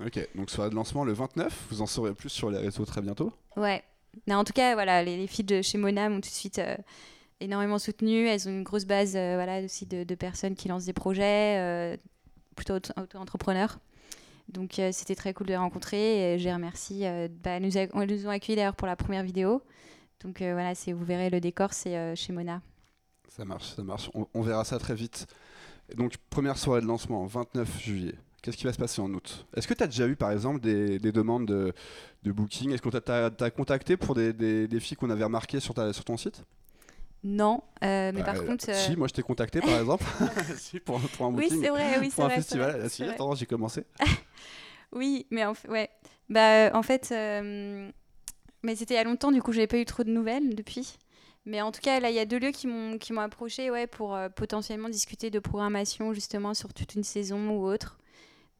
Ok, 0.00 0.28
donc 0.36 0.48
soirée 0.48 0.70
de 0.70 0.76
lancement 0.76 1.02
le 1.04 1.12
29. 1.12 1.66
Vous 1.70 1.82
en 1.82 1.86
saurez 1.86 2.14
plus 2.14 2.28
sur 2.28 2.50
les 2.50 2.58
réseaux 2.58 2.84
très 2.84 3.00
bientôt. 3.00 3.32
Ouais. 3.56 3.82
En 4.30 4.44
tout 4.44 4.52
cas, 4.52 4.74
voilà, 4.74 5.02
les, 5.02 5.16
les 5.16 5.26
filles 5.26 5.44
de 5.44 5.62
chez 5.62 5.78
Mona 5.78 6.08
m'ont 6.08 6.16
tout 6.20 6.28
de 6.28 6.34
suite 6.34 6.58
euh, 6.58 6.76
énormément 7.40 7.78
soutenue. 7.78 8.26
Elles 8.26 8.48
ont 8.48 8.52
une 8.52 8.62
grosse 8.62 8.84
base 8.84 9.14
euh, 9.16 9.34
voilà, 9.34 9.62
aussi 9.64 9.86
de, 9.86 10.14
personnes 10.14 10.54
qui 10.54 10.68
lancent 10.68 10.84
des 10.86 10.92
projets, 10.92 11.58
euh, 11.58 11.96
plutôt 12.56 12.74
auto- 12.74 12.92
auto-entrepreneurs. 12.96 13.78
Donc 14.48 14.80
c'était 14.92 15.14
très 15.14 15.34
cool 15.34 15.46
de 15.46 15.52
les 15.52 15.58
rencontrer. 15.58 16.34
Et 16.34 16.38
je 16.38 16.44
les 16.44 16.54
remercie. 16.54 17.04
bah, 17.42 17.60
nous, 17.60 17.76
a- 17.76 17.86
ont 17.94 18.30
accueillis 18.30 18.56
d'ailleurs 18.56 18.76
pour 18.76 18.86
la 18.86 18.96
première 18.96 19.22
vidéo. 19.22 19.62
Donc 20.20 20.38
voilà, 20.40 20.72
vous 20.72 21.04
verrez 21.04 21.28
le 21.28 21.40
décor, 21.40 21.74
c'est 21.74 22.16
chez 22.16 22.32
Mona. 22.32 22.62
Ça 23.28 23.44
marche, 23.44 23.74
ça 23.76 23.82
marche. 23.82 24.10
On, 24.14 24.42
verra 24.42 24.64
ça 24.64 24.78
très 24.78 24.94
vite. 24.94 25.26
Donc, 25.96 26.16
première 26.30 26.58
soirée 26.58 26.80
de 26.80 26.86
lancement, 26.86 27.26
29 27.26 27.78
juillet. 27.80 28.14
Qu'est-ce 28.42 28.56
qui 28.56 28.64
va 28.64 28.72
se 28.72 28.78
passer 28.78 29.00
en 29.00 29.12
août? 29.12 29.46
Est-ce 29.56 29.66
que 29.66 29.74
tu 29.74 29.82
as 29.82 29.86
déjà 29.88 30.06
eu, 30.06 30.14
par 30.16 30.30
exemple, 30.30 30.60
des, 30.60 30.98
des 30.98 31.12
demandes 31.12 31.46
de, 31.46 31.72
de 32.22 32.32
booking? 32.32 32.72
Est-ce 32.72 32.82
qu'on 32.82 32.90
t'a 32.90 33.30
t'as 33.30 33.50
contacté 33.50 33.96
pour 33.96 34.14
des, 34.14 34.32
des- 34.32 34.68
des 34.68 34.80
filles 34.80 34.96
qu'on 34.96 35.10
avait 35.10 35.24
remarquées 35.24 35.60
sur, 35.60 35.74
ta, 35.74 35.92
sur 35.92 36.04
ton 36.04 36.16
site? 36.16 36.44
Non, 37.24 37.62
euh, 37.84 38.12
mais 38.14 38.22
Bah, 38.22 38.22
par 38.22 38.44
contre. 38.44 38.66
euh, 38.70 38.72
Si, 38.72 38.96
moi 38.96 39.08
je 39.08 39.12
t'ai 39.14 39.22
contacté, 39.22 39.62
par 39.62 39.78
exemple. 39.78 40.04
si, 40.56 40.80
pour, 40.80 41.00
pour 41.10 41.26
un 41.26 41.32
Oui, 41.32 41.50
booking. 41.50 41.60
c'est 41.60 41.68
vrai, 41.70 41.98
oui, 41.98 42.10
c'est 42.10 42.16
pour 42.16 42.24
un 42.24 42.30
vrai. 42.30 42.34
festival. 42.34 42.76
vrai, 42.76 42.82
Ah, 42.84 42.88
si, 42.88 43.02
attends, 43.04 43.34
j'ai 43.34 43.46
commencé. 43.46 43.84
Oui, 44.92 45.26
mais 45.30 45.44
en 45.44 45.54
fait, 45.54 45.68
ouais. 45.68 45.90
Bah, 46.28 46.70
en 46.74 46.82
fait, 46.82 47.10
euh, 47.12 47.90
mais 48.62 48.76
c'était 48.76 48.94
il 48.94 48.96
y 48.98 49.00
a 49.00 49.04
longtemps, 49.04 49.32
du 49.32 49.42
coup, 49.42 49.52
j'avais 49.52 49.66
pas 49.68 49.78
eu 49.78 49.84
trop 49.84 50.04
de 50.04 50.10
nouvelles 50.10 50.54
depuis. 50.54 50.98
Mais 51.46 51.62
en 51.62 51.72
tout 51.72 51.80
cas, 51.82 52.00
là, 52.00 52.10
il 52.10 52.16
y 52.16 52.20
a 52.20 52.26
deux 52.26 52.38
lieux 52.38 52.52
qui 52.52 52.66
m'ont 52.68 52.98
approché, 53.20 53.70
ouais, 53.70 53.86
pour 53.86 54.18
potentiellement 54.36 54.88
discuter 54.90 55.30
de 55.30 55.38
programmation 55.40 56.12
justement 56.14 56.54
sur 56.54 56.74
toute 56.74 56.94
une 56.94 57.04
saison 57.04 57.50
ou 57.50 57.66
autre. 57.66 57.98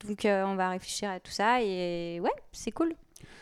Donc, 0.07 0.25
euh, 0.25 0.45
on 0.45 0.55
va 0.55 0.71
réfléchir 0.71 1.11
à 1.11 1.19
tout 1.21 1.31
ça 1.33 1.63
et 1.63 2.21
ouais, 2.21 2.31
c'est 2.53 2.71
cool. 2.71 2.95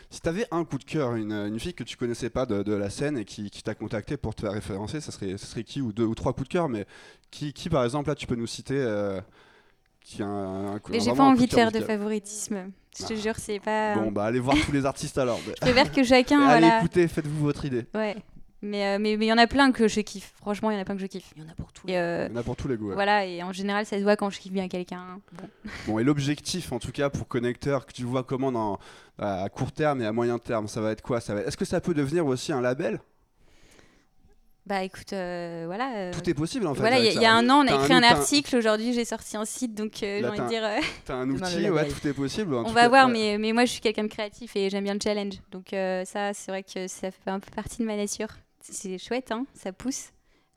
Si 0.09 0.21
tu 0.21 0.29
avais 0.29 0.47
un 0.51 0.63
coup 0.63 0.77
de 0.77 0.85
cœur, 0.85 1.15
une, 1.15 1.33
une 1.33 1.59
fille 1.59 1.73
que 1.73 1.83
tu 1.83 1.97
connaissais 1.97 2.29
pas 2.29 2.45
de, 2.45 2.63
de 2.63 2.73
la 2.73 2.89
scène 2.89 3.17
et 3.17 3.25
qui, 3.25 3.49
qui 3.51 3.61
t'a 3.61 3.75
contacté 3.75 4.15
pour 4.17 4.33
te 4.33 4.41
faire 4.41 4.51
référencer, 4.53 5.01
ça 5.01 5.11
serait, 5.11 5.37
ça 5.37 5.45
serait 5.45 5.63
qui 5.63 5.81
Ou 5.81 5.91
deux 5.91 6.05
ou 6.05 6.15
trois 6.15 6.33
coups 6.33 6.47
de 6.47 6.53
cœur, 6.53 6.69
mais 6.69 6.85
qui, 7.29 7.51
qui 7.53 7.69
par 7.69 7.83
exemple, 7.83 8.09
là, 8.09 8.15
tu 8.15 8.25
peux 8.25 8.35
nous 8.35 8.47
citer 8.47 8.75
euh, 8.77 9.19
qui 10.01 10.23
a 10.23 10.25
un, 10.25 10.75
un 10.75 10.79
coup 10.79 10.91
Mais 10.93 10.99
j'ai 11.01 11.11
pas 11.13 11.23
envie 11.23 11.45
de 11.45 11.53
faire 11.53 11.71
de 11.71 11.81
favoritisme. 11.81 12.71
Je 12.97 13.05
te 13.05 13.13
Ah. 13.13 13.15
jure, 13.17 13.35
c'est 13.37 13.59
pas. 13.59 13.95
Bon, 13.95 14.11
bah 14.11 14.23
allez 14.25 14.39
voir 14.39 14.55
tous 14.65 14.71
les 14.71 14.85
artistes 14.85 15.17
alors. 15.17 15.39
Je 15.45 15.51
préfère 15.61 15.91
que 15.91 16.03
chacun, 16.03 16.39
Allez 16.41 16.69
écoutez, 16.79 17.07
faites-vous 17.07 17.43
votre 17.43 17.65
idée. 17.65 17.85
Ouais. 17.93 18.15
Mais 18.63 18.85
euh, 18.95 18.97
mais 18.99 19.17
mais 19.17 19.25
il 19.27 19.29
y 19.29 19.33
en 19.33 19.37
a 19.37 19.45
plein 19.45 19.71
que 19.71 19.87
je 19.87 20.01
kiffe. 20.01 20.33
Franchement, 20.37 20.71
il 20.71 20.75
y 20.75 20.77
en 20.77 20.81
a 20.81 20.85
plein 20.85 20.95
que 20.95 21.01
je 21.01 21.05
kiffe. 21.07 21.31
Il 21.35 21.43
y 21.43 21.45
en 21.45 21.49
a 21.49 21.53
pour 21.53 21.71
tout. 21.71 21.87
Et, 21.87 21.97
euh, 21.97 22.25
Il 22.29 22.33
y 22.33 22.37
en 22.37 22.39
a 22.39 22.43
pour 22.43 22.55
tous 22.55 22.67
les 22.67 22.75
goûts. 22.75 22.87
ouais. 22.89 22.95
Voilà, 22.95 23.25
et 23.25 23.43
en 23.43 23.51
général, 23.53 23.85
ça 23.85 23.97
se 23.97 24.03
voit 24.03 24.15
quand 24.15 24.29
je 24.31 24.39
kiffe 24.39 24.51
bien 24.51 24.67
quelqu'un. 24.67 25.19
Bon. 25.33 25.47
Bon, 25.85 25.99
et 25.99 26.03
l'objectif 26.03 26.71
en 26.71 26.79
tout 26.79 26.91
cas 26.91 27.09
pour 27.11 27.27
Connecteur, 27.27 27.85
que 27.85 27.93
tu 27.93 28.03
vois 28.03 28.23
comment 28.23 28.51
dans, 28.51 28.79
à 29.19 29.47
court 29.49 29.71
terme 29.71 30.01
et 30.01 30.05
à 30.07 30.11
moyen 30.11 30.39
terme, 30.39 30.67
ça 30.67 30.81
va 30.81 30.91
être 30.91 31.01
quoi? 31.03 31.21
Ça 31.21 31.35
va... 31.35 31.41
Est-ce 31.41 31.57
que 31.57 31.65
ça 31.65 31.81
peut 31.81 31.93
devenir 31.93 32.25
aussi 32.25 32.51
un 32.51 32.61
label? 32.61 32.99
Bah 34.65 34.83
écoute, 34.83 35.13
euh, 35.13 35.63
voilà. 35.65 35.95
euh, 35.95 36.11
Tout 36.13 36.29
est 36.29 36.33
possible 36.33 36.67
en 36.67 36.73
fait. 36.73 36.81
Voilà, 36.81 36.99
il 36.99 37.05
y, 37.05 37.17
a- 37.17 37.21
y 37.21 37.25
un 37.25 37.49
an, 37.49 37.59
on 37.59 37.67
a 37.67 37.67
T'as 37.67 37.75
écrit 37.83 37.93
un, 37.93 37.99
outil- 38.01 38.05
article. 38.11 38.57
Aujourd'hui, 38.57 38.91
j'ai 38.91 39.05
sorti 39.05 39.37
un 39.37 39.45
site, 39.45 39.73
donc 39.75 40.03
euh, 40.03 40.17
j'ai 40.17 40.21
Là, 40.21 40.27
envie 40.29 40.39
de 40.39 40.43
t'as- 40.43 40.49
dire. 40.49 40.65
euh, 40.65 40.79
T'as 41.05 41.13
un 41.15 41.25
le 41.25 41.33
outil, 41.35 41.55
ouais, 41.69 41.83
label. 41.83 41.93
tout 41.93 42.05
est 42.05 42.13
possible. 42.13 42.53
en 42.53 42.61
on 42.61 42.63
tout 42.65 42.73
va 42.73 42.81
cas, 42.81 42.89
voir, 42.89 43.07
ouais. 43.07 43.13
mais, 43.13 43.37
mais 43.37 43.53
moi, 43.53 43.63
je 43.63 43.71
suis 43.71 43.79
quelqu'un 43.79 44.03
de 44.03 44.09
créatif 44.09 44.57
et 44.57 44.69
j'aime 44.69 44.83
bien 44.83 44.95
le 44.95 44.99
challenge. 45.01 45.35
Donc 45.51 45.71
euh, 45.71 46.03
ça, 46.03 46.33
c'est 46.33 46.51
vrai 46.51 46.63
que 46.63 46.85
ça 46.89 47.11
fait 47.11 47.29
un 47.29 47.39
peu 47.39 47.49
partie 47.55 47.77
de 47.77 47.85
ma 47.85 47.95
nature. 47.95 48.27
C'est 48.61 48.97
chouette, 48.97 49.31
hein, 49.31 49.45
ça 49.53 49.71
pousse. 49.71 50.11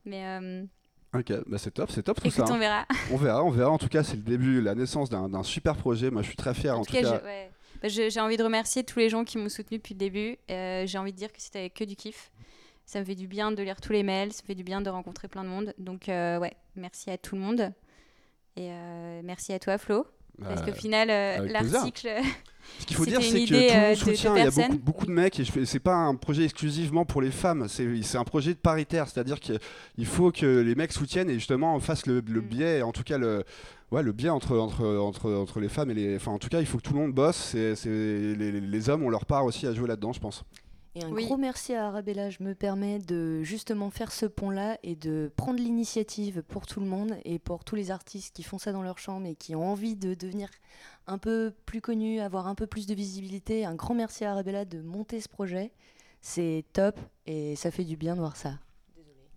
Mais 0.05 0.27
euh, 0.27 0.65
Ok, 1.13 1.33
bah 1.47 1.59
c'est 1.59 1.73
top, 1.73 1.91
c'est 1.91 2.03
top 2.03 2.21
tout 2.21 2.29
écoute, 2.29 2.47
ça. 2.47 2.53
on 2.53 2.57
hein. 2.57 2.59
verra. 2.59 2.87
On 3.11 3.17
verra, 3.17 3.45
on 3.45 3.51
verra. 3.51 3.71
En 3.71 3.79
tout 3.79 3.89
cas, 3.89 4.03
c'est 4.05 4.17
le 4.17 4.23
début, 4.23 4.61
la 4.61 4.75
naissance 4.75 5.11
d'un 5.11 5.43
super 5.43 5.77
projet. 5.77 6.11
Moi, 6.11 6.23
je 6.23 6.29
suis 6.29 6.37
très 6.37 6.55
fier. 6.55 6.77
En, 6.77 6.81
En, 6.81 6.85
tout 6.85 6.93
cas, 6.93 7.23
ouais. 7.23 7.51
Bah, 7.83 7.89
j'ai 7.89 8.21
envie 8.21 8.37
de 8.37 8.45
remercier 8.45 8.85
tous 8.85 8.99
les 8.99 9.09
gens 9.09 9.25
qui 9.25 9.39
m'ont 9.39 9.49
soutenu 9.49 9.79
depuis 9.79 9.95
le 9.95 9.99
début. 9.99 10.39
Euh, 10.51 10.87
j'ai 10.87 10.99
envie 10.99 11.13
de 11.13 11.17
dire 11.17 11.33
que 11.33 11.41
c'était 11.41 11.61
avec 11.61 11.75
que 11.75 11.85
du 11.85 11.97
kiff. 11.97 12.31
Ça 12.85 13.01
me 13.01 13.05
fait 13.05 13.15
du 13.15 13.27
bien 13.27 13.53
de 13.53 13.63
lire 13.63 13.81
tous 13.81 13.93
les 13.93 14.03
mails, 14.03 14.33
ça 14.33 14.43
me 14.43 14.47
fait 14.49 14.55
du 14.55 14.65
bien 14.65 14.81
de 14.81 14.91
rencontrer 14.91 15.29
plein 15.29 15.45
de 15.45 15.49
monde. 15.49 15.75
Donc 15.79 16.09
euh, 16.09 16.39
ouais, 16.39 16.55
merci 16.75 17.11
à 17.11 17.19
tout 17.19 17.37
le 17.37 17.41
monde. 17.41 17.73
Et 18.57 18.69
merci 19.23 19.53
à 19.53 19.59
toi 19.59 19.79
Flo. 19.79 20.07
Parce 20.43 20.63
qu'au 20.63 20.71
Euh, 20.71 20.75
final, 20.75 21.09
euh, 21.11 21.47
l'article, 21.49 22.09
Ce 22.79 22.87
qu'il 22.87 22.97
faut 22.97 23.05
dire, 23.05 23.21
c'est 23.21 23.45
que 23.45 23.47
tout 23.47 23.53
le 23.53 23.59
euh, 23.59 23.63
monde 23.63 23.85
de- 23.85 23.91
de 23.91 23.95
soutient. 23.99 24.37
Il 24.37 24.45
y 24.45 24.47
a 24.47 24.69
beaucoup, 24.79 25.07
de 25.07 25.11
mecs 25.11 25.39
et 25.41 25.45
c'est 25.67 25.79
pas 25.81 25.95
un 25.95 26.15
projet 26.15 26.45
exclusivement 26.45 27.05
pour 27.05 27.21
les 27.21 27.31
femmes. 27.31 27.67
C'est 27.69 28.17
un 28.19 28.25
projet 28.25 28.51
de 28.55 28.59
paritaire, 28.59 29.09
c'est-à-dire 29.09 29.39
qu'il 29.41 30.07
faut 30.07 30.31
que 30.31 30.61
les 30.61 30.75
mecs 30.75 30.93
soutiennent 30.93 31.29
et 31.31 31.35
justement 31.35 31.79
fassent 31.81 32.07
le, 32.07 32.23
le 32.27 32.41
Mm. 32.41 32.45
biais, 32.45 32.83
en 32.83 32.93
tout 32.93 33.03
cas 33.03 33.19
le, 33.19 33.45
ouais, 33.91 34.03
le 34.03 34.13
biais 34.13 34.29
entre, 34.31 34.57
entre, 34.57 34.87
entre, 34.87 35.31
entre 35.33 35.61
les 35.61 35.69
femmes 35.69 35.91
et 35.91 35.95
les. 35.95 36.17
Enfin, 36.17 36.33
en 36.33 36.39
tout 36.39 36.49
cas, 36.49 36.61
il 36.61 36.67
faut 36.67 36.79
que 36.79 36.83
tout 36.83 36.95
le 36.95 37.01
monde 37.01 37.13
bosse. 37.13 37.55
Les, 37.55 38.61
les 38.61 38.89
hommes 38.89 39.03
ont 39.03 39.11
leur 39.11 39.27
part 39.27 39.45
aussi 39.45 39.67
à 39.67 39.75
jouer 39.75 39.89
là-dedans, 39.89 40.13
je 40.13 40.21
pense. 40.21 40.45
Et 40.97 41.05
un 41.05 41.11
Oui. 41.13 41.25
gros 41.25 41.37
merci 41.37 41.73
à 41.75 41.87
Arabella. 41.87 42.31
Je 42.31 42.43
me 42.43 42.55
permets 42.55 42.99
de 42.99 43.43
justement 43.45 43.91
faire 43.91 44.11
ce 44.11 44.27
pont-là 44.27 44.77
et 44.83 44.97
de 44.97 45.31
prendre 45.37 45.61
l'initiative 45.61 46.43
pour 46.49 46.67
tout 46.67 46.81
le 46.81 46.87
monde 46.87 47.15
et 47.25 47.39
pour 47.39 47.65
tous 47.65 47.77
les 47.77 47.91
artistes 47.93 48.35
qui 48.35 48.43
font 48.43 48.59
ça 48.59 48.73
dans 48.73 48.83
leur 48.83 48.99
chambre 48.99 49.27
et 49.27 49.37
qui 49.37 49.55
ont 49.55 49.71
envie 49.71 49.95
de 49.95 50.15
devenir 50.15 50.49
un 51.07 51.19
peu 51.19 51.53
plus 51.65 51.81
connus, 51.81 52.19
avoir 52.21 52.49
un 52.49 52.57
peu 52.57 52.67
plus 52.67 52.87
de 52.87 52.95
visibilité. 52.95 53.65
Un 53.65 53.77
grand 53.77 53.95
merci 53.95 54.25
à 54.25 54.33
Arabella 54.33 54.65
de 54.65 54.81
monter 54.81 55.21
ce 55.21 55.29
projet. 55.29 55.71
C'est 56.23 56.65
top 56.73 56.99
et 57.27 57.55
ça 57.57 57.71
fait 57.71 57.85
du 57.85 57.97
bien 57.97 58.15
de 58.15 58.21
voir 58.21 58.37
ça. 58.37 58.55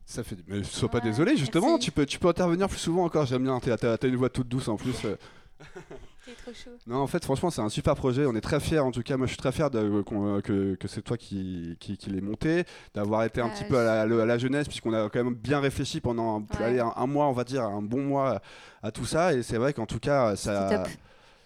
Ça 0.05 0.23
fait. 0.23 0.35
Mais 0.47 0.63
sois 0.63 0.89
pas 0.89 0.97
Ouais, 0.97 1.03
désolé, 1.05 1.37
justement. 1.37 1.67
merci. 1.73 1.85
Tu 1.85 1.91
peux, 1.91 2.05
tu 2.05 2.19
peux 2.19 2.27
intervenir 2.27 2.67
plus 2.67 2.77
souvent 2.79 3.05
encore. 3.05 3.25
J'aime 3.25 3.43
bien. 3.43 3.59
T'as 3.59 3.97
une 4.07 4.15
voix 4.17 4.29
toute 4.29 4.47
douce 4.49 4.67
en 4.67 4.75
plus. 4.75 4.95
euh. 6.27 6.31
trop 6.43 6.53
chaud. 6.53 6.71
Non, 6.87 6.97
en 6.97 7.07
fait, 7.07 7.23
franchement, 7.23 7.49
c'est 7.49 7.61
un 7.61 7.69
super 7.69 7.95
projet. 7.95 8.25
On 8.25 8.35
est 8.35 8.41
très 8.41 8.59
fiers. 8.59 8.79
En 8.79 8.91
tout 8.91 9.01
cas, 9.03 9.17
moi, 9.17 9.27
je 9.27 9.31
suis 9.31 9.37
très 9.37 9.51
fier 9.51 9.69
de, 9.69 10.01
qu'on- 10.01 10.41
que, 10.41 10.75
que 10.75 10.87
c'est 10.87 11.01
toi 11.01 11.17
qui, 11.17 11.75
qui, 11.79 11.97
qui 11.97 12.09
l'ai 12.09 12.21
monté, 12.21 12.63
d'avoir 12.93 13.23
été 13.23 13.41
un 13.41 13.49
petit 13.49 13.63
peu 13.65 13.77
à 13.77 14.05
la, 14.05 14.21
à 14.21 14.25
la 14.25 14.37
jeunesse, 14.37 14.67
puisqu'on 14.67 14.93
a 14.93 15.09
quand 15.09 15.23
même 15.23 15.35
bien 15.35 15.59
réfléchi 15.59 16.01
pendant 16.01 16.39
Ouais. 16.39 16.45
allez, 16.65 16.79
un, 16.79 16.93
un 16.95 17.07
mois, 17.07 17.27
on 17.27 17.33
va 17.33 17.43
dire, 17.43 17.63
un 17.63 17.81
bon 17.81 18.03
mois 18.03 18.41
à 18.81 18.91
tout 18.91 19.05
ça. 19.05 19.33
Et 19.33 19.43
c'est 19.43 19.57
vrai 19.57 19.73
qu'en 19.73 19.85
tout 19.85 19.99
cas, 19.99 20.35
ça, 20.35 20.69
top. 20.83 20.87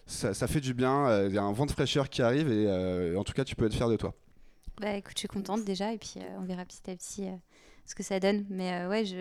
ça, 0.06 0.34
ça 0.34 0.46
fait 0.46 0.60
du 0.60 0.74
bien. 0.74 1.06
euh, 1.08 1.26
Il 1.28 1.34
y 1.34 1.38
a 1.38 1.42
un 1.42 1.52
vent 1.52 1.66
de 1.66 1.72
fraîcheur 1.72 2.08
qui 2.08 2.22
arrive. 2.22 2.50
Et 2.50 2.66
euh, 2.68 3.16
en 3.18 3.24
tout 3.24 3.32
cas, 3.32 3.44
tu 3.44 3.56
peux 3.56 3.66
être 3.66 3.74
fier 3.74 3.88
de 3.88 3.96
toi. 3.96 4.14
Bah 4.80 4.92
écoute, 4.94 5.14
je 5.16 5.20
suis 5.20 5.28
contente 5.28 5.64
déjà 5.64 5.92
et 5.92 5.98
puis 5.98 6.14
euh, 6.18 6.38
on 6.38 6.44
verra 6.44 6.64
petit 6.64 6.88
à 6.88 6.94
petit 6.94 7.24
euh, 7.26 7.32
ce 7.84 7.96
que 7.96 8.04
ça 8.04 8.20
donne. 8.20 8.44
Mais 8.48 8.72
euh, 8.74 8.88
ouais, 8.88 9.04
je, 9.04 9.16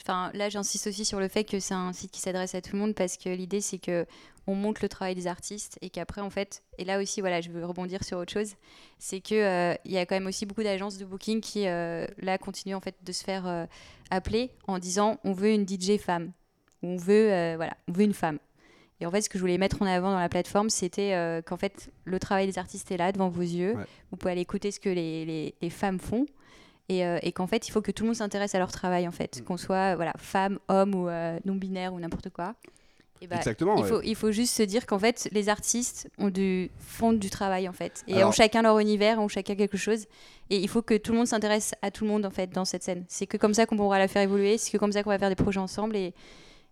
enfin 0.00 0.30
là 0.34 0.48
j'insiste 0.48 0.86
aussi 0.86 1.04
sur 1.04 1.18
le 1.18 1.26
fait 1.26 1.42
que 1.42 1.58
c'est 1.58 1.74
un 1.74 1.92
site 1.92 2.12
qui 2.12 2.20
s'adresse 2.20 2.54
à 2.54 2.60
tout 2.60 2.74
le 2.74 2.78
monde 2.78 2.94
parce 2.94 3.16
que 3.16 3.28
l'idée 3.28 3.60
c'est 3.60 3.78
que 3.78 4.06
on 4.46 4.54
montre 4.54 4.80
le 4.82 4.88
travail 4.88 5.14
des 5.14 5.26
artistes 5.26 5.78
et 5.82 5.90
qu'après 5.90 6.20
en 6.20 6.30
fait, 6.30 6.62
et 6.78 6.84
là 6.84 7.00
aussi 7.00 7.20
voilà, 7.20 7.40
je 7.40 7.50
veux 7.50 7.64
rebondir 7.64 8.02
sur 8.04 8.18
autre 8.18 8.32
chose, 8.32 8.54
c'est 8.98 9.20
que 9.20 9.34
euh, 9.34 9.74
il 9.84 9.92
y 9.92 9.98
a 9.98 10.06
quand 10.06 10.14
même 10.16 10.26
aussi 10.26 10.46
beaucoup 10.46 10.62
d'agences 10.62 10.98
de 10.98 11.04
booking 11.04 11.40
qui 11.40 11.66
euh, 11.68 12.06
là 12.18 12.38
continuent 12.38 12.74
en 12.74 12.80
fait 12.80 12.96
de 13.04 13.12
se 13.12 13.22
faire 13.22 13.46
euh, 13.46 13.66
appeler 14.10 14.50
en 14.66 14.78
disant 14.78 15.18
on 15.24 15.32
veut 15.32 15.50
une 15.52 15.66
DJ 15.68 15.98
femme, 15.98 16.32
on 16.82 16.96
veut 16.96 17.30
euh, 17.32 17.54
voilà, 17.56 17.76
on 17.88 17.92
veut 17.92 18.04
une 18.04 18.14
femme. 18.14 18.38
Et 19.02 19.06
en 19.06 19.10
fait, 19.10 19.22
ce 19.22 19.30
que 19.30 19.38
je 19.38 19.40
voulais 19.42 19.56
mettre 19.56 19.80
en 19.80 19.86
avant 19.86 20.10
dans 20.12 20.18
la 20.18 20.28
plateforme, 20.28 20.68
c'était 20.68 21.40
qu'en 21.46 21.56
fait, 21.56 21.88
le 22.04 22.18
travail 22.18 22.46
des 22.46 22.58
artistes 22.58 22.90
est 22.92 22.98
là 22.98 23.12
devant 23.12 23.30
vos 23.30 23.40
yeux. 23.40 23.74
Ouais. 23.74 23.84
Vous 24.10 24.18
pouvez 24.18 24.32
aller 24.32 24.42
écouter 24.42 24.70
ce 24.70 24.78
que 24.78 24.90
les, 24.90 25.24
les- 25.24 25.54
les 25.62 25.70
femmes 25.70 25.98
font. 25.98 26.26
Et, 26.90 27.00
et 27.22 27.32
qu'en 27.32 27.46
fait, 27.46 27.66
il 27.66 27.70
faut 27.70 27.80
que 27.80 27.92
tout 27.92 28.02
le 28.02 28.08
monde 28.08 28.16
s'intéresse 28.16 28.54
à 28.54 28.58
leur 28.58 28.70
travail, 28.70 29.08
en 29.08 29.10
fait. 29.10 29.40
Mm. 29.40 29.44
Qu'on 29.44 29.56
soit 29.56 29.96
voilà, 29.96 30.12
femme, 30.18 30.58
homme 30.68 30.94
ou 30.94 31.08
non-binaire 31.46 31.94
ou 31.94 31.98
n'importe 31.98 32.28
quoi. 32.28 32.54
Et 33.22 33.26
bah, 33.26 33.36
Exactement. 33.36 33.76
il, 33.76 33.82
ouais. 33.82 33.88
faut, 33.88 34.00
il 34.02 34.14
faut 34.14 34.32
juste 34.32 34.54
se 34.54 34.62
dire 34.62 34.86
qu'en 34.86 34.98
fait, 34.98 35.28
les 35.32 35.48
artistes 35.48 36.08
ont 36.18 36.30
du, 36.30 36.70
font 36.78 37.12
du 37.12 37.28
travail, 37.28 37.68
en 37.68 37.72
fait. 37.72 38.02
Et 38.08 38.14
Alors- 38.14 38.30
ont 38.30 38.32
chacun 38.32 38.62
leur 38.62 38.78
univers, 38.78 39.20
ont 39.20 39.28
chacun 39.28 39.54
quelque 39.54 39.76
chose. 39.76 40.06
Et 40.48 40.56
il 40.56 40.68
faut 40.68 40.82
que 40.82 40.96
tout 40.96 41.12
le 41.12 41.18
monde 41.18 41.26
s'intéresse 41.26 41.74
à 41.82 41.90
tout 41.90 42.04
le 42.04 42.10
monde, 42.10 42.24
en 42.24 42.30
fait, 42.30 42.48
dans 42.50 42.64
cette 42.64 42.82
scène. 42.82 43.04
C'est 43.08 43.26
que 43.26 43.36
comme 43.36 43.54
ça 43.54 43.66
qu'on 43.66 43.76
pourra 43.76 43.98
la 43.98 44.08
faire 44.08 44.22
évoluer. 44.22 44.56
C'est 44.58 44.70
que 44.72 44.78
comme 44.78 44.92
ça 44.92 45.02
qu'on 45.02 45.10
va 45.10 45.18
faire 45.18 45.28
des 45.28 45.34
projets 45.36 45.60
ensemble. 45.60 45.96
Et, 45.96 46.14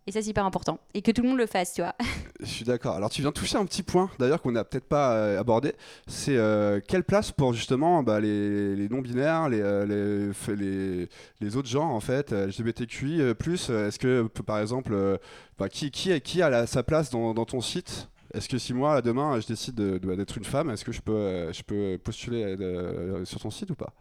et 0.08 0.12
ça, 0.12 0.22
c'est 0.22 0.30
hyper 0.30 0.44
important. 0.46 0.80
Et 0.94 1.02
que 1.02 1.10
tout 1.10 1.22
le 1.22 1.28
monde 1.28 1.38
le 1.38 1.46
fasse, 1.46 1.74
tu 1.74 1.82
vois. 1.82 1.94
Je 2.40 2.46
suis 2.46 2.64
d'accord. 2.64 2.94
Alors 2.96 3.10
tu 3.10 3.20
viens 3.20 3.30
de 3.30 3.34
toucher 3.34 3.56
un 3.58 3.66
petit 3.66 3.82
point, 3.82 4.10
d'ailleurs 4.18 4.40
qu'on 4.40 4.52
n'a 4.52 4.64
peut-être 4.64 4.86
pas 4.88 5.12
euh, 5.14 5.38
abordé, 5.40 5.74
c'est 6.06 6.36
euh, 6.36 6.80
quelle 6.86 7.04
place 7.04 7.30
pour 7.32 7.52
justement 7.52 8.02
bah, 8.02 8.20
les, 8.20 8.74
les 8.76 8.88
non-binaires, 8.88 9.48
les, 9.48 9.60
euh, 9.60 10.32
les, 10.46 10.56
les, 10.56 11.08
les 11.40 11.56
autres 11.56 11.68
genres 11.68 11.90
en 11.90 12.00
fait, 12.00 12.32
LGBTQI+, 12.32 13.34
plus, 13.34 13.70
est-ce 13.70 13.98
que 13.98 14.22
par 14.46 14.60
exemple, 14.60 14.92
euh, 14.94 15.18
bah, 15.58 15.68
qui, 15.68 15.90
qui, 15.90 16.18
qui 16.20 16.40
a 16.42 16.48
la- 16.48 16.66
sa 16.66 16.82
place 16.82 17.10
dans, 17.10 17.34
dans 17.34 17.44
ton 17.44 17.60
site? 17.60 18.08
Est-ce 18.34 18.48
que 18.48 18.58
si 18.58 18.72
moi 18.74 19.02
demain 19.02 19.40
je 19.40 19.46
décide 19.46 19.74
de- 19.74 19.98
de- 19.98 20.14
d'être 20.14 20.36
une 20.38 20.44
femme, 20.44 20.70
est-ce 20.70 20.84
que 20.84 20.92
je 20.92 21.00
peux, 21.00 21.52
je 21.52 21.62
peux 21.62 21.98
postuler 22.02 22.44
euh, 22.44 23.24
sur 23.24 23.40
ton 23.40 23.50
site 23.50 23.70
ou 23.70 23.74
pas? 23.74 23.92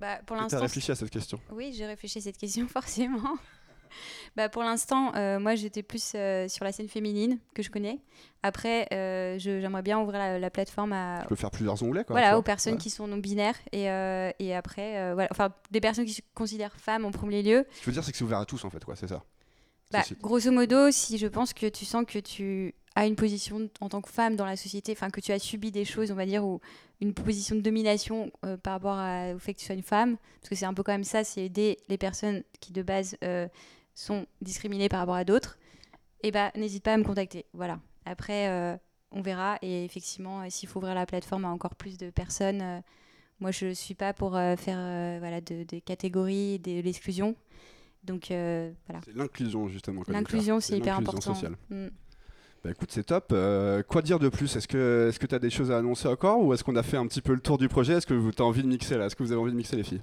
Bah, 0.00 0.18
pour 0.26 0.36
Tu 0.36 0.40
as 0.40 0.44
l'instant, 0.44 0.60
réfléchi 0.62 0.90
à 0.90 0.96
cette 0.96 1.10
question? 1.10 1.38
Oui, 1.52 1.72
j'ai 1.76 1.86
réfléchi 1.86 2.18
à 2.18 2.22
cette 2.22 2.36
question, 2.38 2.66
forcément. 2.72 3.36
Bah, 4.36 4.48
pour 4.48 4.62
l'instant, 4.62 5.12
euh, 5.14 5.38
moi, 5.38 5.54
j'étais 5.54 5.82
plus 5.82 6.12
euh, 6.14 6.48
sur 6.48 6.64
la 6.64 6.72
scène 6.72 6.88
féminine 6.88 7.38
que 7.54 7.62
je 7.62 7.70
connais. 7.70 7.98
Après, 8.42 8.88
euh, 8.92 9.38
je- 9.38 9.60
j'aimerais 9.60 9.82
bien 9.82 9.98
ouvrir 10.00 10.18
la, 10.18 10.38
la 10.38 10.50
plateforme 10.50 10.92
à, 10.92 11.18
Tu 11.22 11.28
peux 11.28 11.36
faire 11.36 11.50
plusieurs 11.50 11.80
onglets 11.82 12.04
quoi. 12.04 12.14
voilà, 12.14 12.38
aux 12.38 12.42
personnes 12.42 12.74
Ouais. 12.74 12.78
qui 12.80 12.90
sont 12.90 13.06
non-binaires. 13.06 13.56
Et, 13.72 13.88
euh, 13.90 14.30
et 14.38 14.54
après, 14.54 15.12
voilà, 15.14 15.28
enfin, 15.30 15.50
des 15.70 15.80
personnes 15.80 16.04
qui 16.06 16.14
se 16.14 16.22
considèrent 16.34 16.74
femmes 16.76 17.04
en 17.04 17.10
premier 17.10 17.42
lieu. 17.42 17.64
Ce 17.70 17.76
que 17.78 17.84
je 17.84 17.86
veux 17.86 17.92
dire 17.92 18.04
c'est 18.04 18.12
que 18.12 18.18
c'est 18.18 18.24
ouvert 18.24 18.38
à 18.40 18.46
tous 18.46 18.64
en 18.64 18.70
fait, 18.70 18.84
quoi, 18.84 18.96
c'est 18.96 19.08
ça. 19.08 19.22
Bah, 19.92 20.02
grosso 20.22 20.50
modo, 20.50 20.90
si 20.90 21.18
je 21.18 21.26
pense 21.26 21.52
que 21.52 21.66
tu 21.66 21.84
sens 21.84 22.04
que 22.06 22.18
tu 22.18 22.74
as 22.94 23.06
une 23.06 23.14
position 23.14 23.68
en 23.80 23.88
tant 23.90 24.00
que 24.00 24.08
femme 24.08 24.36
dans 24.36 24.46
la 24.46 24.56
société, 24.56 24.92
enfin 24.92 25.10
que 25.10 25.20
tu 25.20 25.32
as 25.32 25.38
subi 25.38 25.70
des 25.70 25.84
choses, 25.84 26.10
on 26.10 26.14
va 26.14 26.24
dire, 26.26 26.44
ou 26.44 26.60
une 27.02 27.12
position 27.14 27.54
de 27.56 27.60
domination 27.60 28.30
euh, 28.46 28.56
par 28.56 28.72
rapport 28.74 28.96
à- 28.98 29.32
au 29.34 29.38
fait 29.38 29.52
que 29.54 29.58
tu 29.60 29.66
sois 29.66 29.74
une 29.74 29.82
femme, 29.82 30.16
parce 30.40 30.48
que 30.48 30.54
c'est 30.54 30.64
un 30.64 30.72
peu 30.74 30.82
quand 30.82 30.92
même 30.92 31.04
ça, 31.04 31.24
c'est 31.24 31.42
aider 31.42 31.76
les 31.88 31.98
personnes 31.98 32.42
qui 32.60 32.72
de 32.72 32.82
base 32.82 33.16
euh, 33.22 33.46
sont 33.94 34.26
discriminées 34.40 34.88
par 34.88 35.00
rapport 35.00 35.14
à 35.14 35.24
d'autres, 35.24 35.58
et 36.22 36.30
bah 36.30 36.50
n'hésite 36.56 36.82
pas 36.84 36.94
à 36.94 36.96
me 36.96 37.04
contacter. 37.04 37.46
Voilà. 37.52 37.78
Après, 38.04 38.48
euh, 38.48 38.76
on 39.10 39.22
verra, 39.22 39.58
et 39.62 39.84
effectivement, 39.84 40.42
euh, 40.42 40.46
s'il 40.48 40.68
faut 40.68 40.78
ouvrir 40.78 40.94
la 40.94 41.06
plateforme 41.06 41.44
à 41.44 41.48
encore 41.48 41.74
plus 41.74 41.98
de 41.98 42.10
personnes, 42.10 42.62
euh, 42.62 42.80
moi 43.40 43.50
je 43.50 43.72
suis 43.72 43.94
pas 43.94 44.12
pour 44.12 44.36
euh, 44.36 44.56
faire 44.56 44.78
voilà, 45.20 45.40
de- 45.40 45.64
des 45.64 45.80
catégories, 45.80 46.58
de 46.58 46.80
l'exclusion. 46.80 47.34
Donc 48.04 48.26
voilà. 48.28 49.00
C'est 49.04 49.14
l'inclusion 49.14 49.68
justement. 49.68 50.02
L'inclusion, 50.08 50.58
c'est 50.58 50.76
hyper 50.76 50.98
important. 50.98 51.34
sociale. 51.34 51.56
Mm. 51.70 51.86
Bah 52.64 52.70
écoute, 52.70 52.90
c'est 52.92 53.04
top. 53.04 53.30
Euh, 53.32 53.82
quoi 53.82 54.02
dire 54.02 54.18
de 54.20 54.28
plus? 54.28 54.54
Est-ce 54.56 54.68
que 54.68 55.26
tu 55.26 55.34
as 55.34 55.38
des 55.40 55.50
choses 55.50 55.70
à 55.72 55.78
annoncer 55.78 56.06
encore? 56.08 56.40
Ou 56.40 56.52
est-ce 56.54 56.62
qu'on 56.64 56.76
a 56.76 56.82
fait 56.84 56.96
un 56.96 57.06
petit 57.06 57.20
peu 57.20 57.32
le 57.34 57.40
tour 57.40 57.58
du 57.58 57.68
projet? 57.68 57.94
Est-ce 57.94 58.06
que 58.06 58.14
vous 58.14 58.30
as 58.38 58.42
envie 58.42 58.62
de 58.62 58.68
mixer 58.68 58.96
là? 58.96 59.06
Est-ce 59.06 59.16
que 59.16 59.22
vous 59.24 59.32
avez 59.32 59.40
envie 59.40 59.50
de 59.52 59.56
mixer 59.56 59.74
les 59.76 59.82
filles? 59.82 60.02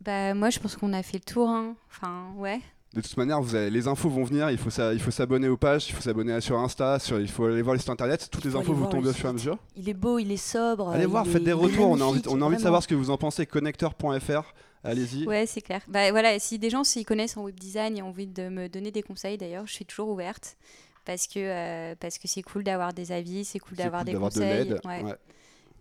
Bah, 0.00 0.34
moi, 0.34 0.50
je 0.50 0.58
pense 0.60 0.76
qu'on 0.76 0.92
a 0.92 1.02
fait 1.04 1.18
le 1.18 1.24
tour. 1.24 1.48
hein. 1.48 1.76
Enfin, 1.88 2.32
ouais. 2.36 2.60
De 2.94 3.02
toute 3.02 3.16
manière, 3.18 3.40
vous 3.42 3.54
avez, 3.54 3.68
les 3.70 3.86
infos 3.86 4.08
vont 4.08 4.24
venir. 4.24 4.50
Il 4.50 4.56
faut 4.58 4.70
ça, 4.70 4.94
il 4.94 5.00
faut 5.00 5.10
s'abonner 5.10 5.48
aux 5.48 5.58
pages, 5.58 5.88
il 5.90 5.94
faut 5.94 6.00
s'abonner 6.00 6.40
sur 6.40 6.58
Insta, 6.58 6.98
sur, 6.98 7.20
il 7.20 7.28
faut 7.28 7.44
aller 7.44 7.60
voir 7.60 7.74
le 7.74 7.80
site 7.80 7.90
internet. 7.90 8.28
Toutes 8.30 8.44
les 8.46 8.56
infos 8.56 8.72
vous 8.72 8.86
tombent 8.86 9.04
au 9.06 9.12
fur 9.12 9.26
et 9.26 9.28
à 9.28 9.32
mesure. 9.34 9.58
Il 9.76 9.88
est 9.88 9.94
beau, 9.94 10.18
il 10.18 10.32
est 10.32 10.36
sobre. 10.38 10.88
Allez 10.90 11.04
voir, 11.06 11.26
faites 11.26 11.44
des 11.44 11.52
retours. 11.52 11.86
On 11.90 12.00
a 12.00 12.04
envie, 12.04 12.12
magnifique, 12.20 12.30
on 12.32 12.40
a 12.40 12.44
envie 12.44 12.56
de 12.56 12.62
savoir 12.62 12.82
ce 12.82 12.88
que 12.88 12.94
vous 12.94 13.10
en 13.10 13.18
pensez. 13.18 13.44
Connecteur.fr. 13.46 14.54
Allez-y. 14.84 15.26
Ouais, 15.26 15.44
c'est 15.46 15.60
clair. 15.60 15.82
Bah, 15.88 16.10
voilà, 16.12 16.38
si 16.38 16.58
des 16.58 16.70
gens 16.70 16.82
s'y 16.84 17.04
connaissent 17.04 17.36
en 17.36 17.42
web 17.42 17.58
design 17.58 17.98
et 17.98 18.02
ont 18.02 18.08
envie 18.08 18.26
de 18.26 18.48
me 18.48 18.68
donner 18.68 18.90
des 18.90 19.02
conseils, 19.02 19.36
d'ailleurs, 19.36 19.66
je 19.66 19.72
suis 19.72 19.84
toujours 19.84 20.08
ouverte. 20.08 20.56
Parce 21.04 21.26
que 21.26 21.38
euh, 21.40 21.94
parce 21.98 22.18
que 22.18 22.28
c'est 22.28 22.42
cool 22.42 22.64
d'avoir 22.64 22.92
des 22.92 23.12
avis, 23.12 23.44
c'est 23.44 23.58
cool 23.58 23.76
d'avoir 23.76 24.02
cool 24.02 24.06
des 24.06 24.12
de 24.14 24.18
conseils. 24.18 24.42
l'aide. 24.68 24.80
ouais. 24.84 25.02
Ouais. 25.02 25.14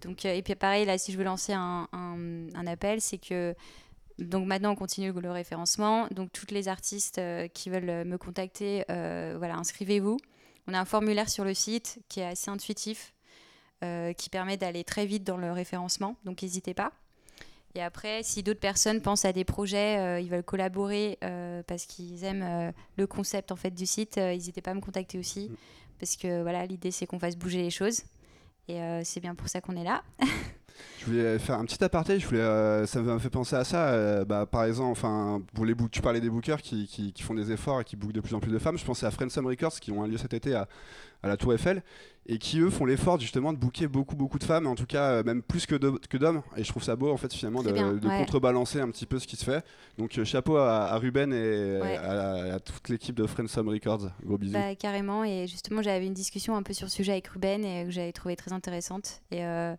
Donc, 0.04 0.26
euh, 0.26 0.34
et 0.34 0.42
puis 0.42 0.56
pareil, 0.56 0.86
là, 0.86 0.98
si 0.98 1.12
je 1.12 1.18
veux 1.18 1.24
lancer 1.24 1.54
un, 1.54 1.88
un- 1.92 2.48
un 2.56 2.68
appel, 2.68 3.02
c'est 3.02 3.18
que 3.18 3.54
donc 4.20 4.48
maintenant 4.48 4.72
on 4.72 4.76
continue 4.76 5.12
le 5.12 5.32
référencement. 5.32 6.08
Donc 6.12 6.32
toutes 6.32 6.52
les 6.52 6.68
artistes 6.68 7.18
euh, 7.20 7.48
qui 7.48 7.70
veulent 7.70 7.90
euh, 7.90 8.04
me 8.04 8.18
contacter, 8.18 8.84
euh, 8.90 9.36
voilà, 9.38 9.56
inscrivez-vous. 9.56 10.18
On 10.68 10.74
a 10.74 10.80
un 10.80 10.86
formulaire 10.86 11.30
sur 11.30 11.46
le 11.46 11.54
site 11.54 12.00
qui 12.10 12.20
est 12.20 12.26
assez 12.26 12.50
intuitif, 12.50 13.14
euh, 13.84 14.14
qui 14.14 14.30
permet 14.30 14.58
d'aller 14.58 14.84
très 14.84 15.06
vite 15.06 15.24
dans 15.24 15.38
le 15.38 15.52
référencement. 15.52 16.18
Donc 16.26 16.42
n'hésitez 16.42 16.74
pas. 16.74 16.92
Et 17.76 17.82
après, 17.82 18.24
si 18.24 18.42
d'autres 18.42 18.60
personnes 18.60 19.02
pensent 19.02 19.26
à 19.26 19.34
des 19.34 19.44
projets, 19.46 20.24
ils 20.24 20.30
veulent 20.30 20.42
collaborer 20.42 21.20
parce 21.68 21.86
qu'ils 21.86 22.24
aiment 22.24 22.74
le 22.96 23.08
concept 23.08 23.52
en 23.52 23.56
fait 23.56 23.70
du 23.70 23.86
site, 23.86 24.18
n'hésitez 24.18 24.62
pas 24.62 24.72
à 24.72 24.74
me 24.74 24.82
contacter 24.82 25.20
aussi, 25.20 25.50
Mm. 25.50 25.56
parce 26.00 26.16
que 26.16 26.42
voilà, 26.42 26.66
l'idée 26.66 26.90
c'est 26.90 27.06
qu'on 27.06 27.20
fasse 27.20 27.36
bouger 27.36 27.62
les 27.62 27.70
choses. 27.70 28.02
Et 28.68 28.80
c'est 29.04 29.20
bien 29.20 29.36
pour 29.36 29.48
ça 29.48 29.62
qu'on 29.62 29.76
est 29.76 29.84
là. 29.84 30.02
Je 31.00 31.06
voulais 31.06 31.40
faire 31.40 31.58
un 31.60 31.66
petit 31.66 31.84
aparté. 31.84 32.20
Je 32.20 32.28
voulais, 32.28 32.40
euh, 32.42 32.86
ça 32.86 33.02
m'a 33.02 33.20
fait 33.20 33.30
penser 33.30 33.56
à 33.56 33.64
ça. 33.64 33.88
euh, 33.90 34.26
bah, 34.26 34.46
par 34.46 34.64
exemple, 34.66 34.92
enfin, 34.92 35.42
pour 35.54 35.66
les 35.66 35.74
book- 35.76 35.92
tu 35.92 36.02
parlais 36.02 36.20
des 36.22 36.30
bookers 36.30 36.62
qui, 36.62 36.88
qui- 36.88 37.14
qui 37.14 37.24
font 37.24 37.34
des 37.34 37.52
efforts 37.52 37.82
et 37.82 37.84
qui 37.84 37.96
bookent 37.96 38.14
de 38.14 38.22
plus 38.22 38.34
en 38.36 38.40
plus 38.40 38.52
de 38.52 38.60
femmes. 38.60 38.78
Je 38.78 38.86
pensais 38.86 39.06
à 39.06 39.12
Friendsome 39.12 39.46
Records 39.48 39.80
qui 39.80 39.92
ont 39.92 40.04
un 40.04 40.08
lieu 40.08 40.18
cet 40.18 40.34
été 40.34 40.54
à, 40.56 40.68
à 41.24 41.28
la 41.28 41.38
Tour 41.38 41.54
Eiffel 41.54 41.84
et 42.30 42.38
qui 42.40 42.60
eux 42.60 42.70
font 42.70 42.86
l'effort 42.86 43.20
justement 43.20 43.54
de 43.54 43.58
booker 43.58 43.88
beaucoup 43.88 44.16
beaucoup 44.18 44.38
de 44.38 44.44
femmes, 44.44 44.68
en 44.68 44.76
tout 44.76 44.86
cas 44.86 45.12
euh, 45.12 45.24
même 45.24 45.42
plus 45.42 45.66
que 45.66 45.76
d'hommes. 45.76 46.42
Et 46.58 46.64
je 46.64 46.70
trouve 46.70 46.84
ça 46.84 46.96
beau 46.98 47.10
en 47.12 47.18
fait 47.18 47.34
finalement 47.34 47.64
de, 47.64 47.70
Très 47.70 47.74
bien, 47.80 47.94
de 47.94 48.08
ouais. 48.08 48.18
contrebalancer 48.20 48.80
un 48.82 48.90
petit 48.90 49.06
peu 49.06 49.18
ce 49.18 49.26
qui 49.28 49.36
se 49.38 49.46
fait. 49.46 49.64
Donc 49.98 50.22
chapeau 50.26 50.58
à, 50.58 50.88
à 50.88 50.98
Ruben 50.98 51.32
et 51.34 51.80
Ouais. 51.82 51.96
à, 51.98 52.56
à 52.56 52.60
toute 52.60 52.90
l'équipe 52.90 53.16
de 53.16 53.26
Friendsome 53.26 53.70
Records. 53.70 54.10
Gros 54.26 54.38
bisous. 54.38 54.54
Bah, 54.54 54.76
carrément. 54.76 55.24
Et 55.24 55.48
justement, 55.48 55.82
j'avais 55.82 56.06
une 56.06 56.14
discussion 56.14 56.56
un 56.56 56.64
peu 56.64 56.74
sur 56.74 56.86
le 56.86 56.92
sujet 56.92 57.14
avec 57.14 57.28
Ruben 57.28 57.64
et 57.64 57.86
que 57.86 57.92
j'avais 57.92 58.12
trouvé 58.12 58.36
très 58.36 58.52
intéressante. 58.52 59.22
Et 59.32 59.46
euh, 59.46 59.74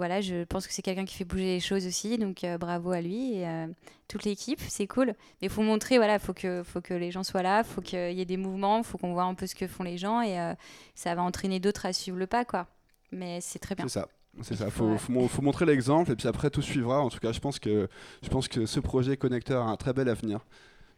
voilà, 0.00 0.20
je 0.20 0.44
pense 0.44 0.66
que 0.66 0.72
c'est 0.72 0.82
quelqu'un 0.82 1.04
qui 1.04 1.14
fait 1.14 1.24
bouger 1.24 1.44
les 1.44 1.60
choses 1.60 1.86
aussi. 1.86 2.18
Donc 2.18 2.42
euh, 2.44 2.58
bravo 2.58 2.90
à 2.90 3.00
lui 3.00 3.34
et 3.34 3.46
euh, 3.46 3.66
toute 4.08 4.24
l'équipe. 4.24 4.60
C'est 4.68 4.86
cool. 4.86 5.08
Mais 5.40 5.48
il 5.48 5.50
faut 5.50 5.62
montrer, 5.62 5.98
voilà, 5.98 6.18
faut 6.18 6.32
que, 6.34 6.62
faut 6.62 6.80
que 6.80 6.94
les 6.94 7.10
gens 7.10 7.22
soient 7.22 7.42
là, 7.42 7.62
faut 7.64 7.80
qu'il 7.80 8.12
y 8.12 8.20
ait 8.20 8.24
des 8.24 8.36
mouvements, 8.36 8.82
faut 8.82 8.98
qu'on 8.98 9.12
voit 9.12 9.24
un 9.24 9.34
peu 9.34 9.46
ce 9.46 9.54
que 9.54 9.66
font 9.66 9.84
les 9.84 9.98
gens 9.98 10.20
et 10.22 10.38
euh, 10.40 10.54
ça 10.94 11.14
va 11.14 11.22
entraîner 11.22 11.60
d'autres 11.60 11.86
à 11.86 11.92
suivre 11.92 12.18
le 12.18 12.26
pas, 12.26 12.44
quoi. 12.44 12.66
Mais 13.12 13.40
c'est 13.40 13.58
très 13.58 13.74
bien. 13.74 13.86
C'est 13.86 14.00
ça. 14.00 14.08
C'est 14.42 14.54
Il 14.54 14.58
ça, 14.58 14.70
faut, 14.70 14.84
faut, 14.86 14.92
ouais. 14.92 14.98
faut, 14.98 15.12
mon- 15.12 15.28
faut 15.28 15.42
montrer 15.42 15.66
l'exemple 15.66 16.12
et 16.12 16.16
puis 16.16 16.28
après 16.28 16.50
tout 16.50 16.62
suivra. 16.62 17.00
En 17.00 17.10
tout 17.10 17.18
cas, 17.18 17.32
je 17.32 17.40
pense 17.40 17.58
que, 17.58 17.88
je 18.22 18.28
pense 18.28 18.48
que 18.48 18.64
ce 18.66 18.78
projet 18.80 19.16
connecteur 19.16 19.66
a 19.66 19.70
un 19.70 19.76
très 19.76 19.92
bel 19.92 20.08
avenir. 20.08 20.40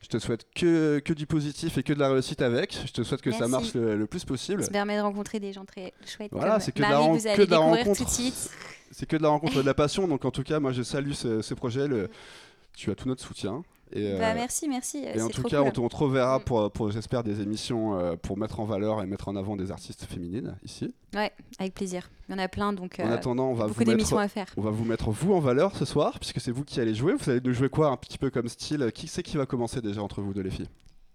Je 0.02 0.08
te 0.08 0.18
souhaite 0.18 0.46
que, 0.54 0.98
que 0.98 1.12
du 1.12 1.26
positif 1.26 1.78
et 1.78 1.82
que 1.82 1.92
de 1.92 1.98
la 2.00 2.10
réussite 2.10 2.42
avec. 2.42 2.76
Je 2.86 2.92
te 2.92 3.02
souhaite 3.02 3.22
que 3.22 3.30
ça 3.32 3.46
marche 3.48 3.72
le, 3.74 3.96
le 3.96 4.06
plus 4.06 4.24
possible. 4.24 4.62
Ça 4.62 4.68
me 4.68 4.72
permet 4.72 4.96
de 4.96 5.02
rencontrer 5.02 5.38
des 5.40 5.52
gens 5.52 5.64
très 5.64 5.92
chouettes. 6.04 6.32
Voilà, 6.32 6.58
c'est 6.60 6.72
que 6.72 6.78
de 6.78 6.82
la 6.82 6.88
Marie, 6.90 7.04
ren- 7.06 7.12
vous 7.16 7.26
allez 7.26 7.36
que 7.36 7.42
de 7.42 7.50
la 7.50 7.58
rencontre. 7.58 7.98
tout 7.98 8.04
de 8.04 8.10
suite. 8.10 8.50
C'est 8.90 9.06
que 9.06 9.16
de 9.16 9.22
la 9.22 9.28
rencontre 9.28 9.54
et 9.58 9.62
de 9.62 9.66
la 9.66 9.74
passion. 9.84 10.08
Donc 10.08 10.24
en 10.24 10.30
tout 10.30 10.42
cas, 10.42 10.58
moi 10.60 10.72
je 10.72 10.82
salue 10.82 11.12
ce, 11.12 11.40
ce 11.40 11.54
projet. 11.54 11.86
Le, 11.88 12.10
tu 12.76 12.90
as 12.90 12.94
tout 12.94 13.08
notre 13.08 13.22
soutien. 13.24 13.62
Et, 13.94 14.12
Bah, 14.18 14.30
euh, 14.30 14.34
merci, 14.34 14.68
merci. 14.68 15.04
et 15.04 15.20
en 15.20 15.28
tout 15.28 15.40
trop 15.42 15.48
cas, 15.48 15.58
cool. 15.58 15.68
on 15.68 15.70
te, 15.70 15.80
on 15.80 15.88
te 15.88 15.96
reverra 15.96 16.38
Mm. 16.38 16.42
pour, 16.44 16.70
pour 16.70 16.90
j'espère, 16.90 17.22
des 17.22 17.40
émissions 17.40 17.98
euh, 17.98 18.16
pour 18.16 18.38
mettre 18.38 18.60
en 18.60 18.64
valeur 18.64 19.02
et 19.02 19.06
mettre 19.06 19.28
en 19.28 19.36
avant 19.36 19.56
des 19.56 19.70
artistes 19.70 20.04
féminines 20.04 20.56
ici. 20.64 20.94
Avec 21.58 21.74
plaisir. 21.74 22.10
Il 22.28 22.32
y 22.32 22.34
en 22.34 22.38
a 22.42 22.48
plein, 22.48 22.72
donc 22.72 22.98
En 23.00 23.10
euh, 23.10 23.14
attendant, 23.14 23.48
on 23.48 23.54
va 23.54 23.64
beaucoup 23.66 23.74
vous 23.74 23.80
mettre 23.80 23.90
d'émissions 23.90 24.18
à 24.18 24.28
faire. 24.28 24.46
On 24.56 24.62
va 24.62 24.70
vous 24.70 24.84
mettre 24.84 25.10
vous 25.10 25.34
en 25.34 25.40
valeur 25.40 25.76
ce 25.76 25.84
soir, 25.84 26.18
puisque 26.18 26.40
c'est 26.40 26.50
vous 26.52 26.64
qui 26.64 26.80
allez 26.80 26.94
jouer. 26.94 27.12
Vous 27.14 27.28
allez 27.30 27.40
nous 27.44 27.52
jouer 27.52 27.68
quoi 27.68 27.88
Un 27.88 27.96
petit 27.96 28.16
peu 28.18 28.30
comme 28.30 28.48
style? 28.48 28.90
Qui 28.94 29.08
c'est 29.08 29.22
qui 29.22 29.36
va 29.36 29.44
commencer 29.46 29.80
déjà 29.82 30.02
entre 30.02 30.22
vous 30.22 30.32
deux, 30.32 30.40
les 30.42 30.50
filles? 30.50 30.68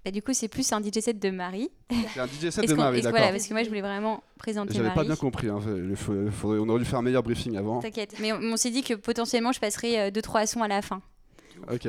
Bah, 0.06 0.12
du 0.12 0.22
coup, 0.22 0.32
c'est 0.34 0.48
plus 0.48 0.72
un 0.72 0.80
DJ 0.82 1.00
set 1.02 1.20
de 1.20 1.30
Marie. 1.32 1.70
C'est 2.13 2.20
un 2.20 2.28
DJ 2.28 2.50
set 2.52 2.68
de 2.70 2.74
Marie, 2.76 3.02
d'accord. 3.02 3.18
Voilà, 3.18 3.32
parce 3.34 3.48
que 3.48 3.54
moi, 3.54 3.63
je 3.63 3.68
voulais 3.70 3.82
vraiment 3.82 4.24
présenter 4.38 4.74
J'avais 4.74 4.90
Marie. 4.90 4.96
pas 5.00 5.04
bien 5.04 5.16
compris. 5.16 5.50
hein. 5.50 5.60
Faudrait- 6.32 6.60
on 6.60 6.70
aurait 6.70 6.80
dû 6.80 6.86
faire 6.86 7.00
un 7.00 7.02
meilleur 7.02 7.24
briefing 7.24 7.58
avant. 7.58 7.80
T'inquiète. 7.80 8.16
Mais 8.22 8.32
on, 8.32 8.40
on 8.42 8.56
s'est 8.58 8.70
dit 8.70 8.84
que 8.84 8.94
potentiellement, 8.94 9.52
je 9.52 9.60
passerai 9.60 10.12
2-3 10.12 10.46
sons 10.46 10.62
à 10.62 10.68
la 10.68 10.82
fin. 10.82 11.02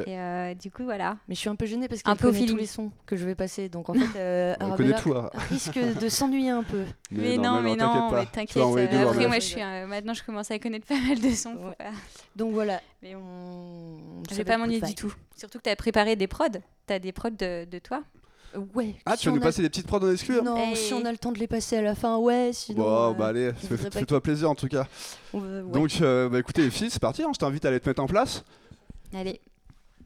Et 0.07 0.19
euh, 0.19 0.55
du 0.55 0.71
coup, 0.71 0.85
voilà. 0.85 1.17
Mais 1.29 1.35
je 1.35 1.41
suis 1.41 1.49
un 1.49 1.55
peu 1.57 1.67
gênée 1.67 1.89
parce 1.89 2.01
Un 2.05 2.15
qu'elle 2.17 2.31
connaît 2.33 2.47
tous 2.47 2.57
les 2.57 2.67
sons 2.67 2.91
que 3.07 3.17
je 3.17 3.25
vais 3.25 3.35
passer. 3.35 3.69
Donc 3.69 3.89
en 3.89 3.95
fait, 3.95 4.19
euh, 4.19 4.55
On 4.61 4.71
connaît 4.77 4.95
tout. 5.01 5.13
hein. 5.15 5.31
risque 5.51 5.79
de 5.79 6.09
s'ennuyer 6.09 6.51
un 6.51 6.63
peu. 6.63 6.85
Mais, 7.11 7.37
non, 7.37 7.61
mais 7.61 7.77
non, 7.77 8.11
mais 8.13 8.25
Tu 8.27 8.33
t'inquiète. 8.33 8.57
euh, 8.63 9.03
Après, 9.11 9.27
moi, 9.27 9.37
je 9.39 9.45
suis, 9.45 9.63
euh, 9.63 9.87
maintenant, 9.87 10.15
je 10.15 10.23
commence 10.25 10.51
à 10.51 10.59
connaître 10.59 10.87
pas 10.87 11.01
mal 11.01 11.19
de 11.21 11.31
sons. 11.31 11.57
faut 11.61 11.69
Ouais. 11.69 11.75
pas- 11.79 11.91
Donc 12.37 12.53
voilà. 12.53 12.81
Mais 13.03 13.15
on... 13.15 13.99
Je 14.31 14.35
vais 14.35 14.43
va 14.45 14.53
pas 14.53 14.59
m'ennuyer 14.59 14.81
du 14.81 14.95
tout. 14.95 15.13
Surtout 15.37 15.59
que 15.59 15.65
tu 15.65 15.71
as 15.71 15.77
préparé 15.77 16.17
des 16.17 16.27
prods. 16.27 16.47
Tu 16.87 16.93
as 16.93 16.99
des 16.99 17.13
prods 17.13 17.31
de, 17.31 17.65
de 17.65 17.79
toi. 17.79 18.03
Ouais. 18.75 18.95
Ah, 19.05 19.15
si 19.15 19.23
tu 19.25 19.29
vas 19.29 19.35
nous 19.37 19.43
a- 19.43 19.45
passer 19.45 19.61
des 19.63 19.69
petites 19.69 19.87
prods 19.87 19.99
en 20.03 20.11
exclu 20.11 20.39
hein 20.39 20.43
Non, 20.43 20.57
Hey. 20.57 20.75
si 20.75 20.95
on 20.95 21.05
a 21.05 21.13
le 21.13 21.19
temps 21.19 21.33
de 21.33 21.39
les 21.39 21.47
passer 21.47 21.77
à 21.77 21.83
la 21.83 21.95
fin, 21.95 22.17
ouais. 22.17 22.51
Sinon. 22.55 22.83
Bon, 22.83 23.11
euh, 23.11 23.13
bah 23.13 23.27
allez, 23.27 23.53
pas 23.53 23.77
fais-toi 23.91 24.23
plaisir 24.23 24.51
en 24.51 24.55
tout 24.55 24.69
cas. 24.69 24.87
ouais. 25.35 25.63
Donc, 25.71 25.91
euh, 26.01 26.31
bah, 26.31 26.39
écoutez 26.39 26.63
les 26.63 26.71
filles, 26.71 26.89
c'est 26.91 26.99
parti. 27.01 27.23
hein. 27.23 27.31
Je 27.35 27.39
t'invite 27.39 27.65
à 27.67 27.69
aller 27.69 27.79
te 27.79 27.87
mettre 27.89 28.03
en 28.03 28.07
place. 28.07 28.43
Allez. 29.15 29.39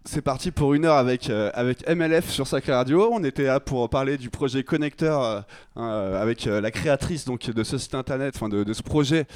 C'est 0.04 0.22
parti 0.22 0.50
pour 0.50 0.74
une 0.74 0.84
heure 0.84 0.96
avec, 0.96 1.30
euh, 1.30 1.50
avec 1.54 1.88
MLF 1.88 2.28
sur 2.28 2.46
Sacré 2.46 2.72
Radio. 2.72 3.10
On 3.12 3.22
était 3.22 3.44
là 3.44 3.60
pour 3.60 3.88
parler 3.88 4.18
du 4.18 4.30
projet 4.30 4.64
Connecteur 4.64 5.22
euh, 5.22 5.40
euh, 5.76 6.20
avec 6.20 6.46
euh, 6.46 6.60
la 6.60 6.70
créatrice 6.70 7.24
donc, 7.24 7.48
de 7.48 7.62
ce 7.62 7.78
site 7.78 7.94
internet, 7.94 8.34
enfin 8.36 8.48
de, 8.48 8.64
de 8.64 8.72
ce 8.72 8.82
projet, 8.82 9.26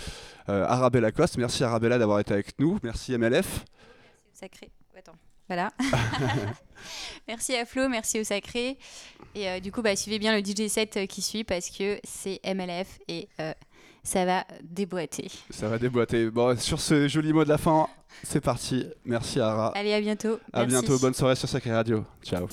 Arabella 0.48 1.10
Coste. 1.12 1.38
Merci 1.38 1.64
Arabella 1.64 1.98
d'avoir 1.98 2.20
été 2.20 2.32
avec 2.32 2.58
nous. 2.58 2.78
Merci 2.82 3.16
MLF. 3.16 3.64
Sacré. 4.32 4.70
Attends. 4.96 5.16
Voilà. 5.48 5.70
merci 7.28 7.54
à 7.56 7.64
Flo, 7.64 7.88
merci 7.88 8.20
au 8.20 8.24
Sacré. 8.24 8.78
Et 9.34 9.60
du 9.60 9.72
coup, 9.72 9.82
bah, 9.82 9.96
suivez 9.96 10.18
bien 10.18 10.38
le 10.38 10.44
DJ 10.44 10.68
set 10.68 11.06
qui 11.08 11.20
suit 11.20 11.42
parce 11.42 11.70
que 11.70 11.98
c'est 12.04 12.40
MLF 12.44 12.98
et 13.08 13.28
ça 14.04 14.24
va 14.24 14.46
déboîter. 14.62 15.28
Ça 15.50 15.68
va 15.68 15.78
déboîter. 15.78 16.30
Bon, 16.30 16.56
sur 16.56 16.80
ce 16.80 17.08
joli 17.08 17.32
mot 17.32 17.42
de 17.42 17.48
la 17.48 17.58
fin, 17.58 17.88
c'est 18.22 18.40
parti. 18.40 18.86
Merci 19.04 19.40
Ara. 19.40 19.68
Allez, 19.74 19.92
à 19.94 20.00
bientôt. 20.00 20.38
À 20.52 20.60
Merci. 20.66 20.68
bientôt. 20.86 20.98
Bonne 20.98 21.14
soirée 21.14 21.36
sur 21.36 21.48
Sacré 21.48 21.72
Radio. 21.72 22.04
Ciao. 22.22 22.48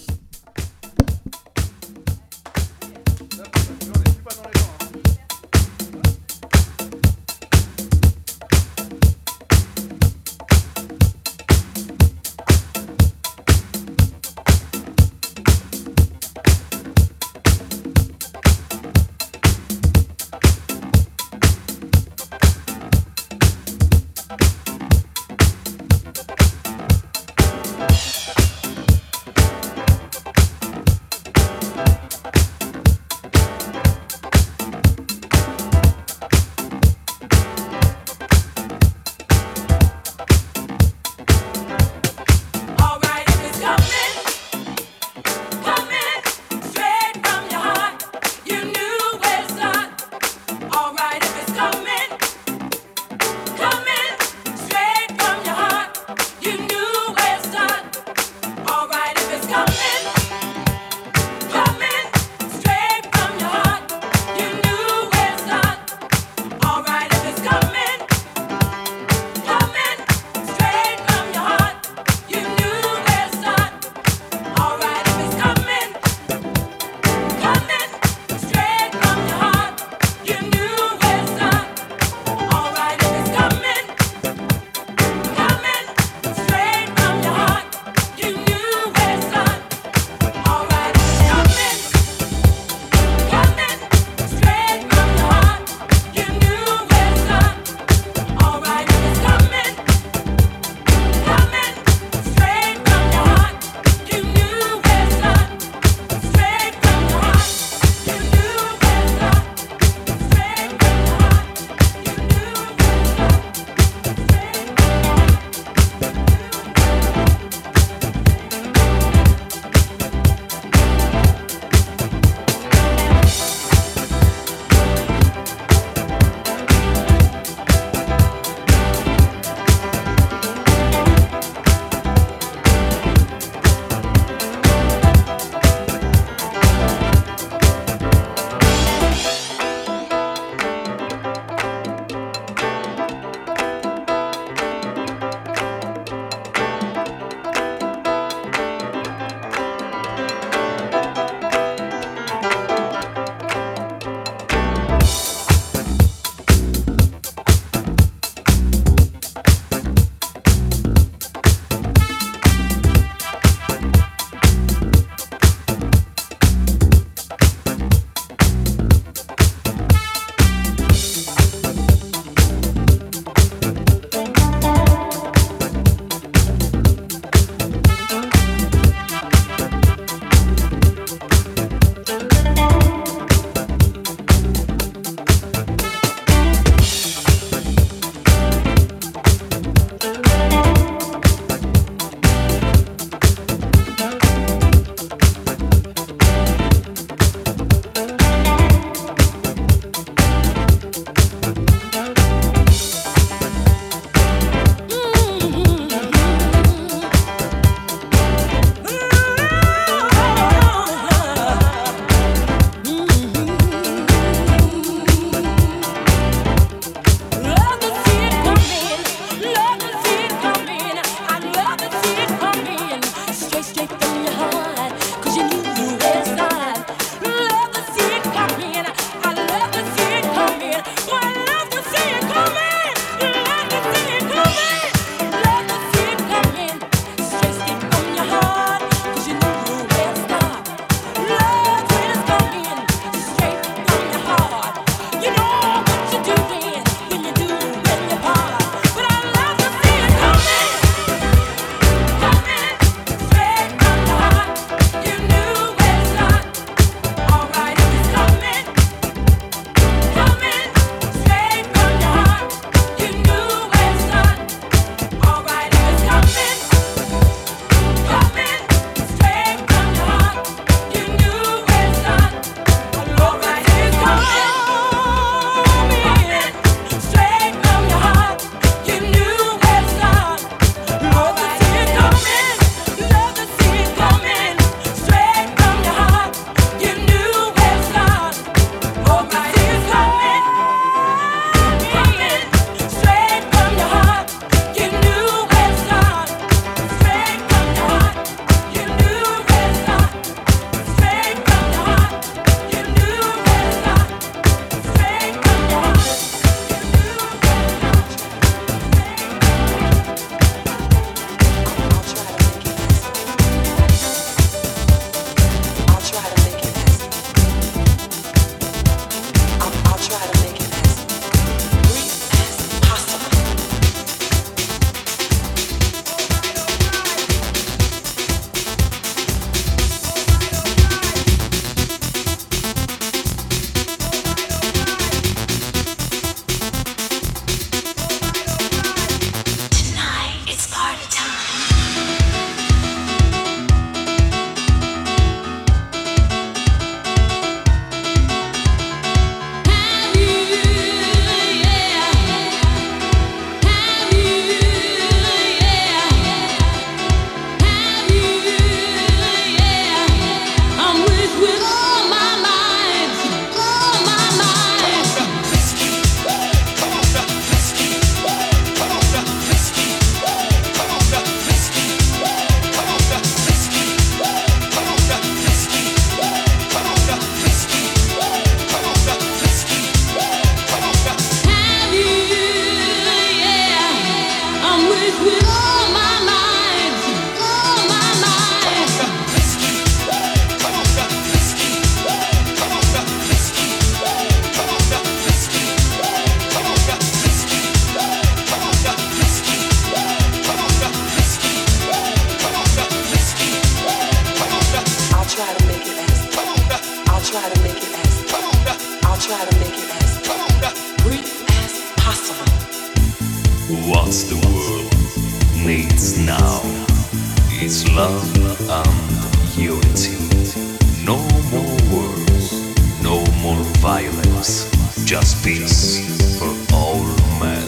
violence, 423.93 424.65
just 425.05 425.45
peace 425.45 425.99
for 426.39 426.51
all 426.73 427.03
men. 427.39 427.67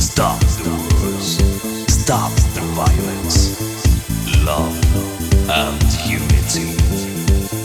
Stop 0.00 0.40
the 0.64 0.74
wars, 0.88 1.30
stop 1.92 2.32
the 2.56 2.64
violence, 2.82 3.36
love 4.46 4.78
and 5.62 5.88
unity. 6.18 6.68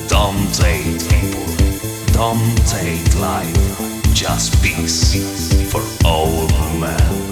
Don't 0.10 0.56
hate 0.68 1.02
people, 1.14 1.48
don't 2.12 2.70
hate 2.84 3.16
life, 3.30 4.14
just 4.14 4.62
peace 4.62 5.14
for 5.72 5.84
all 6.06 6.50
men. 6.78 7.25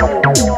you. 0.00 0.49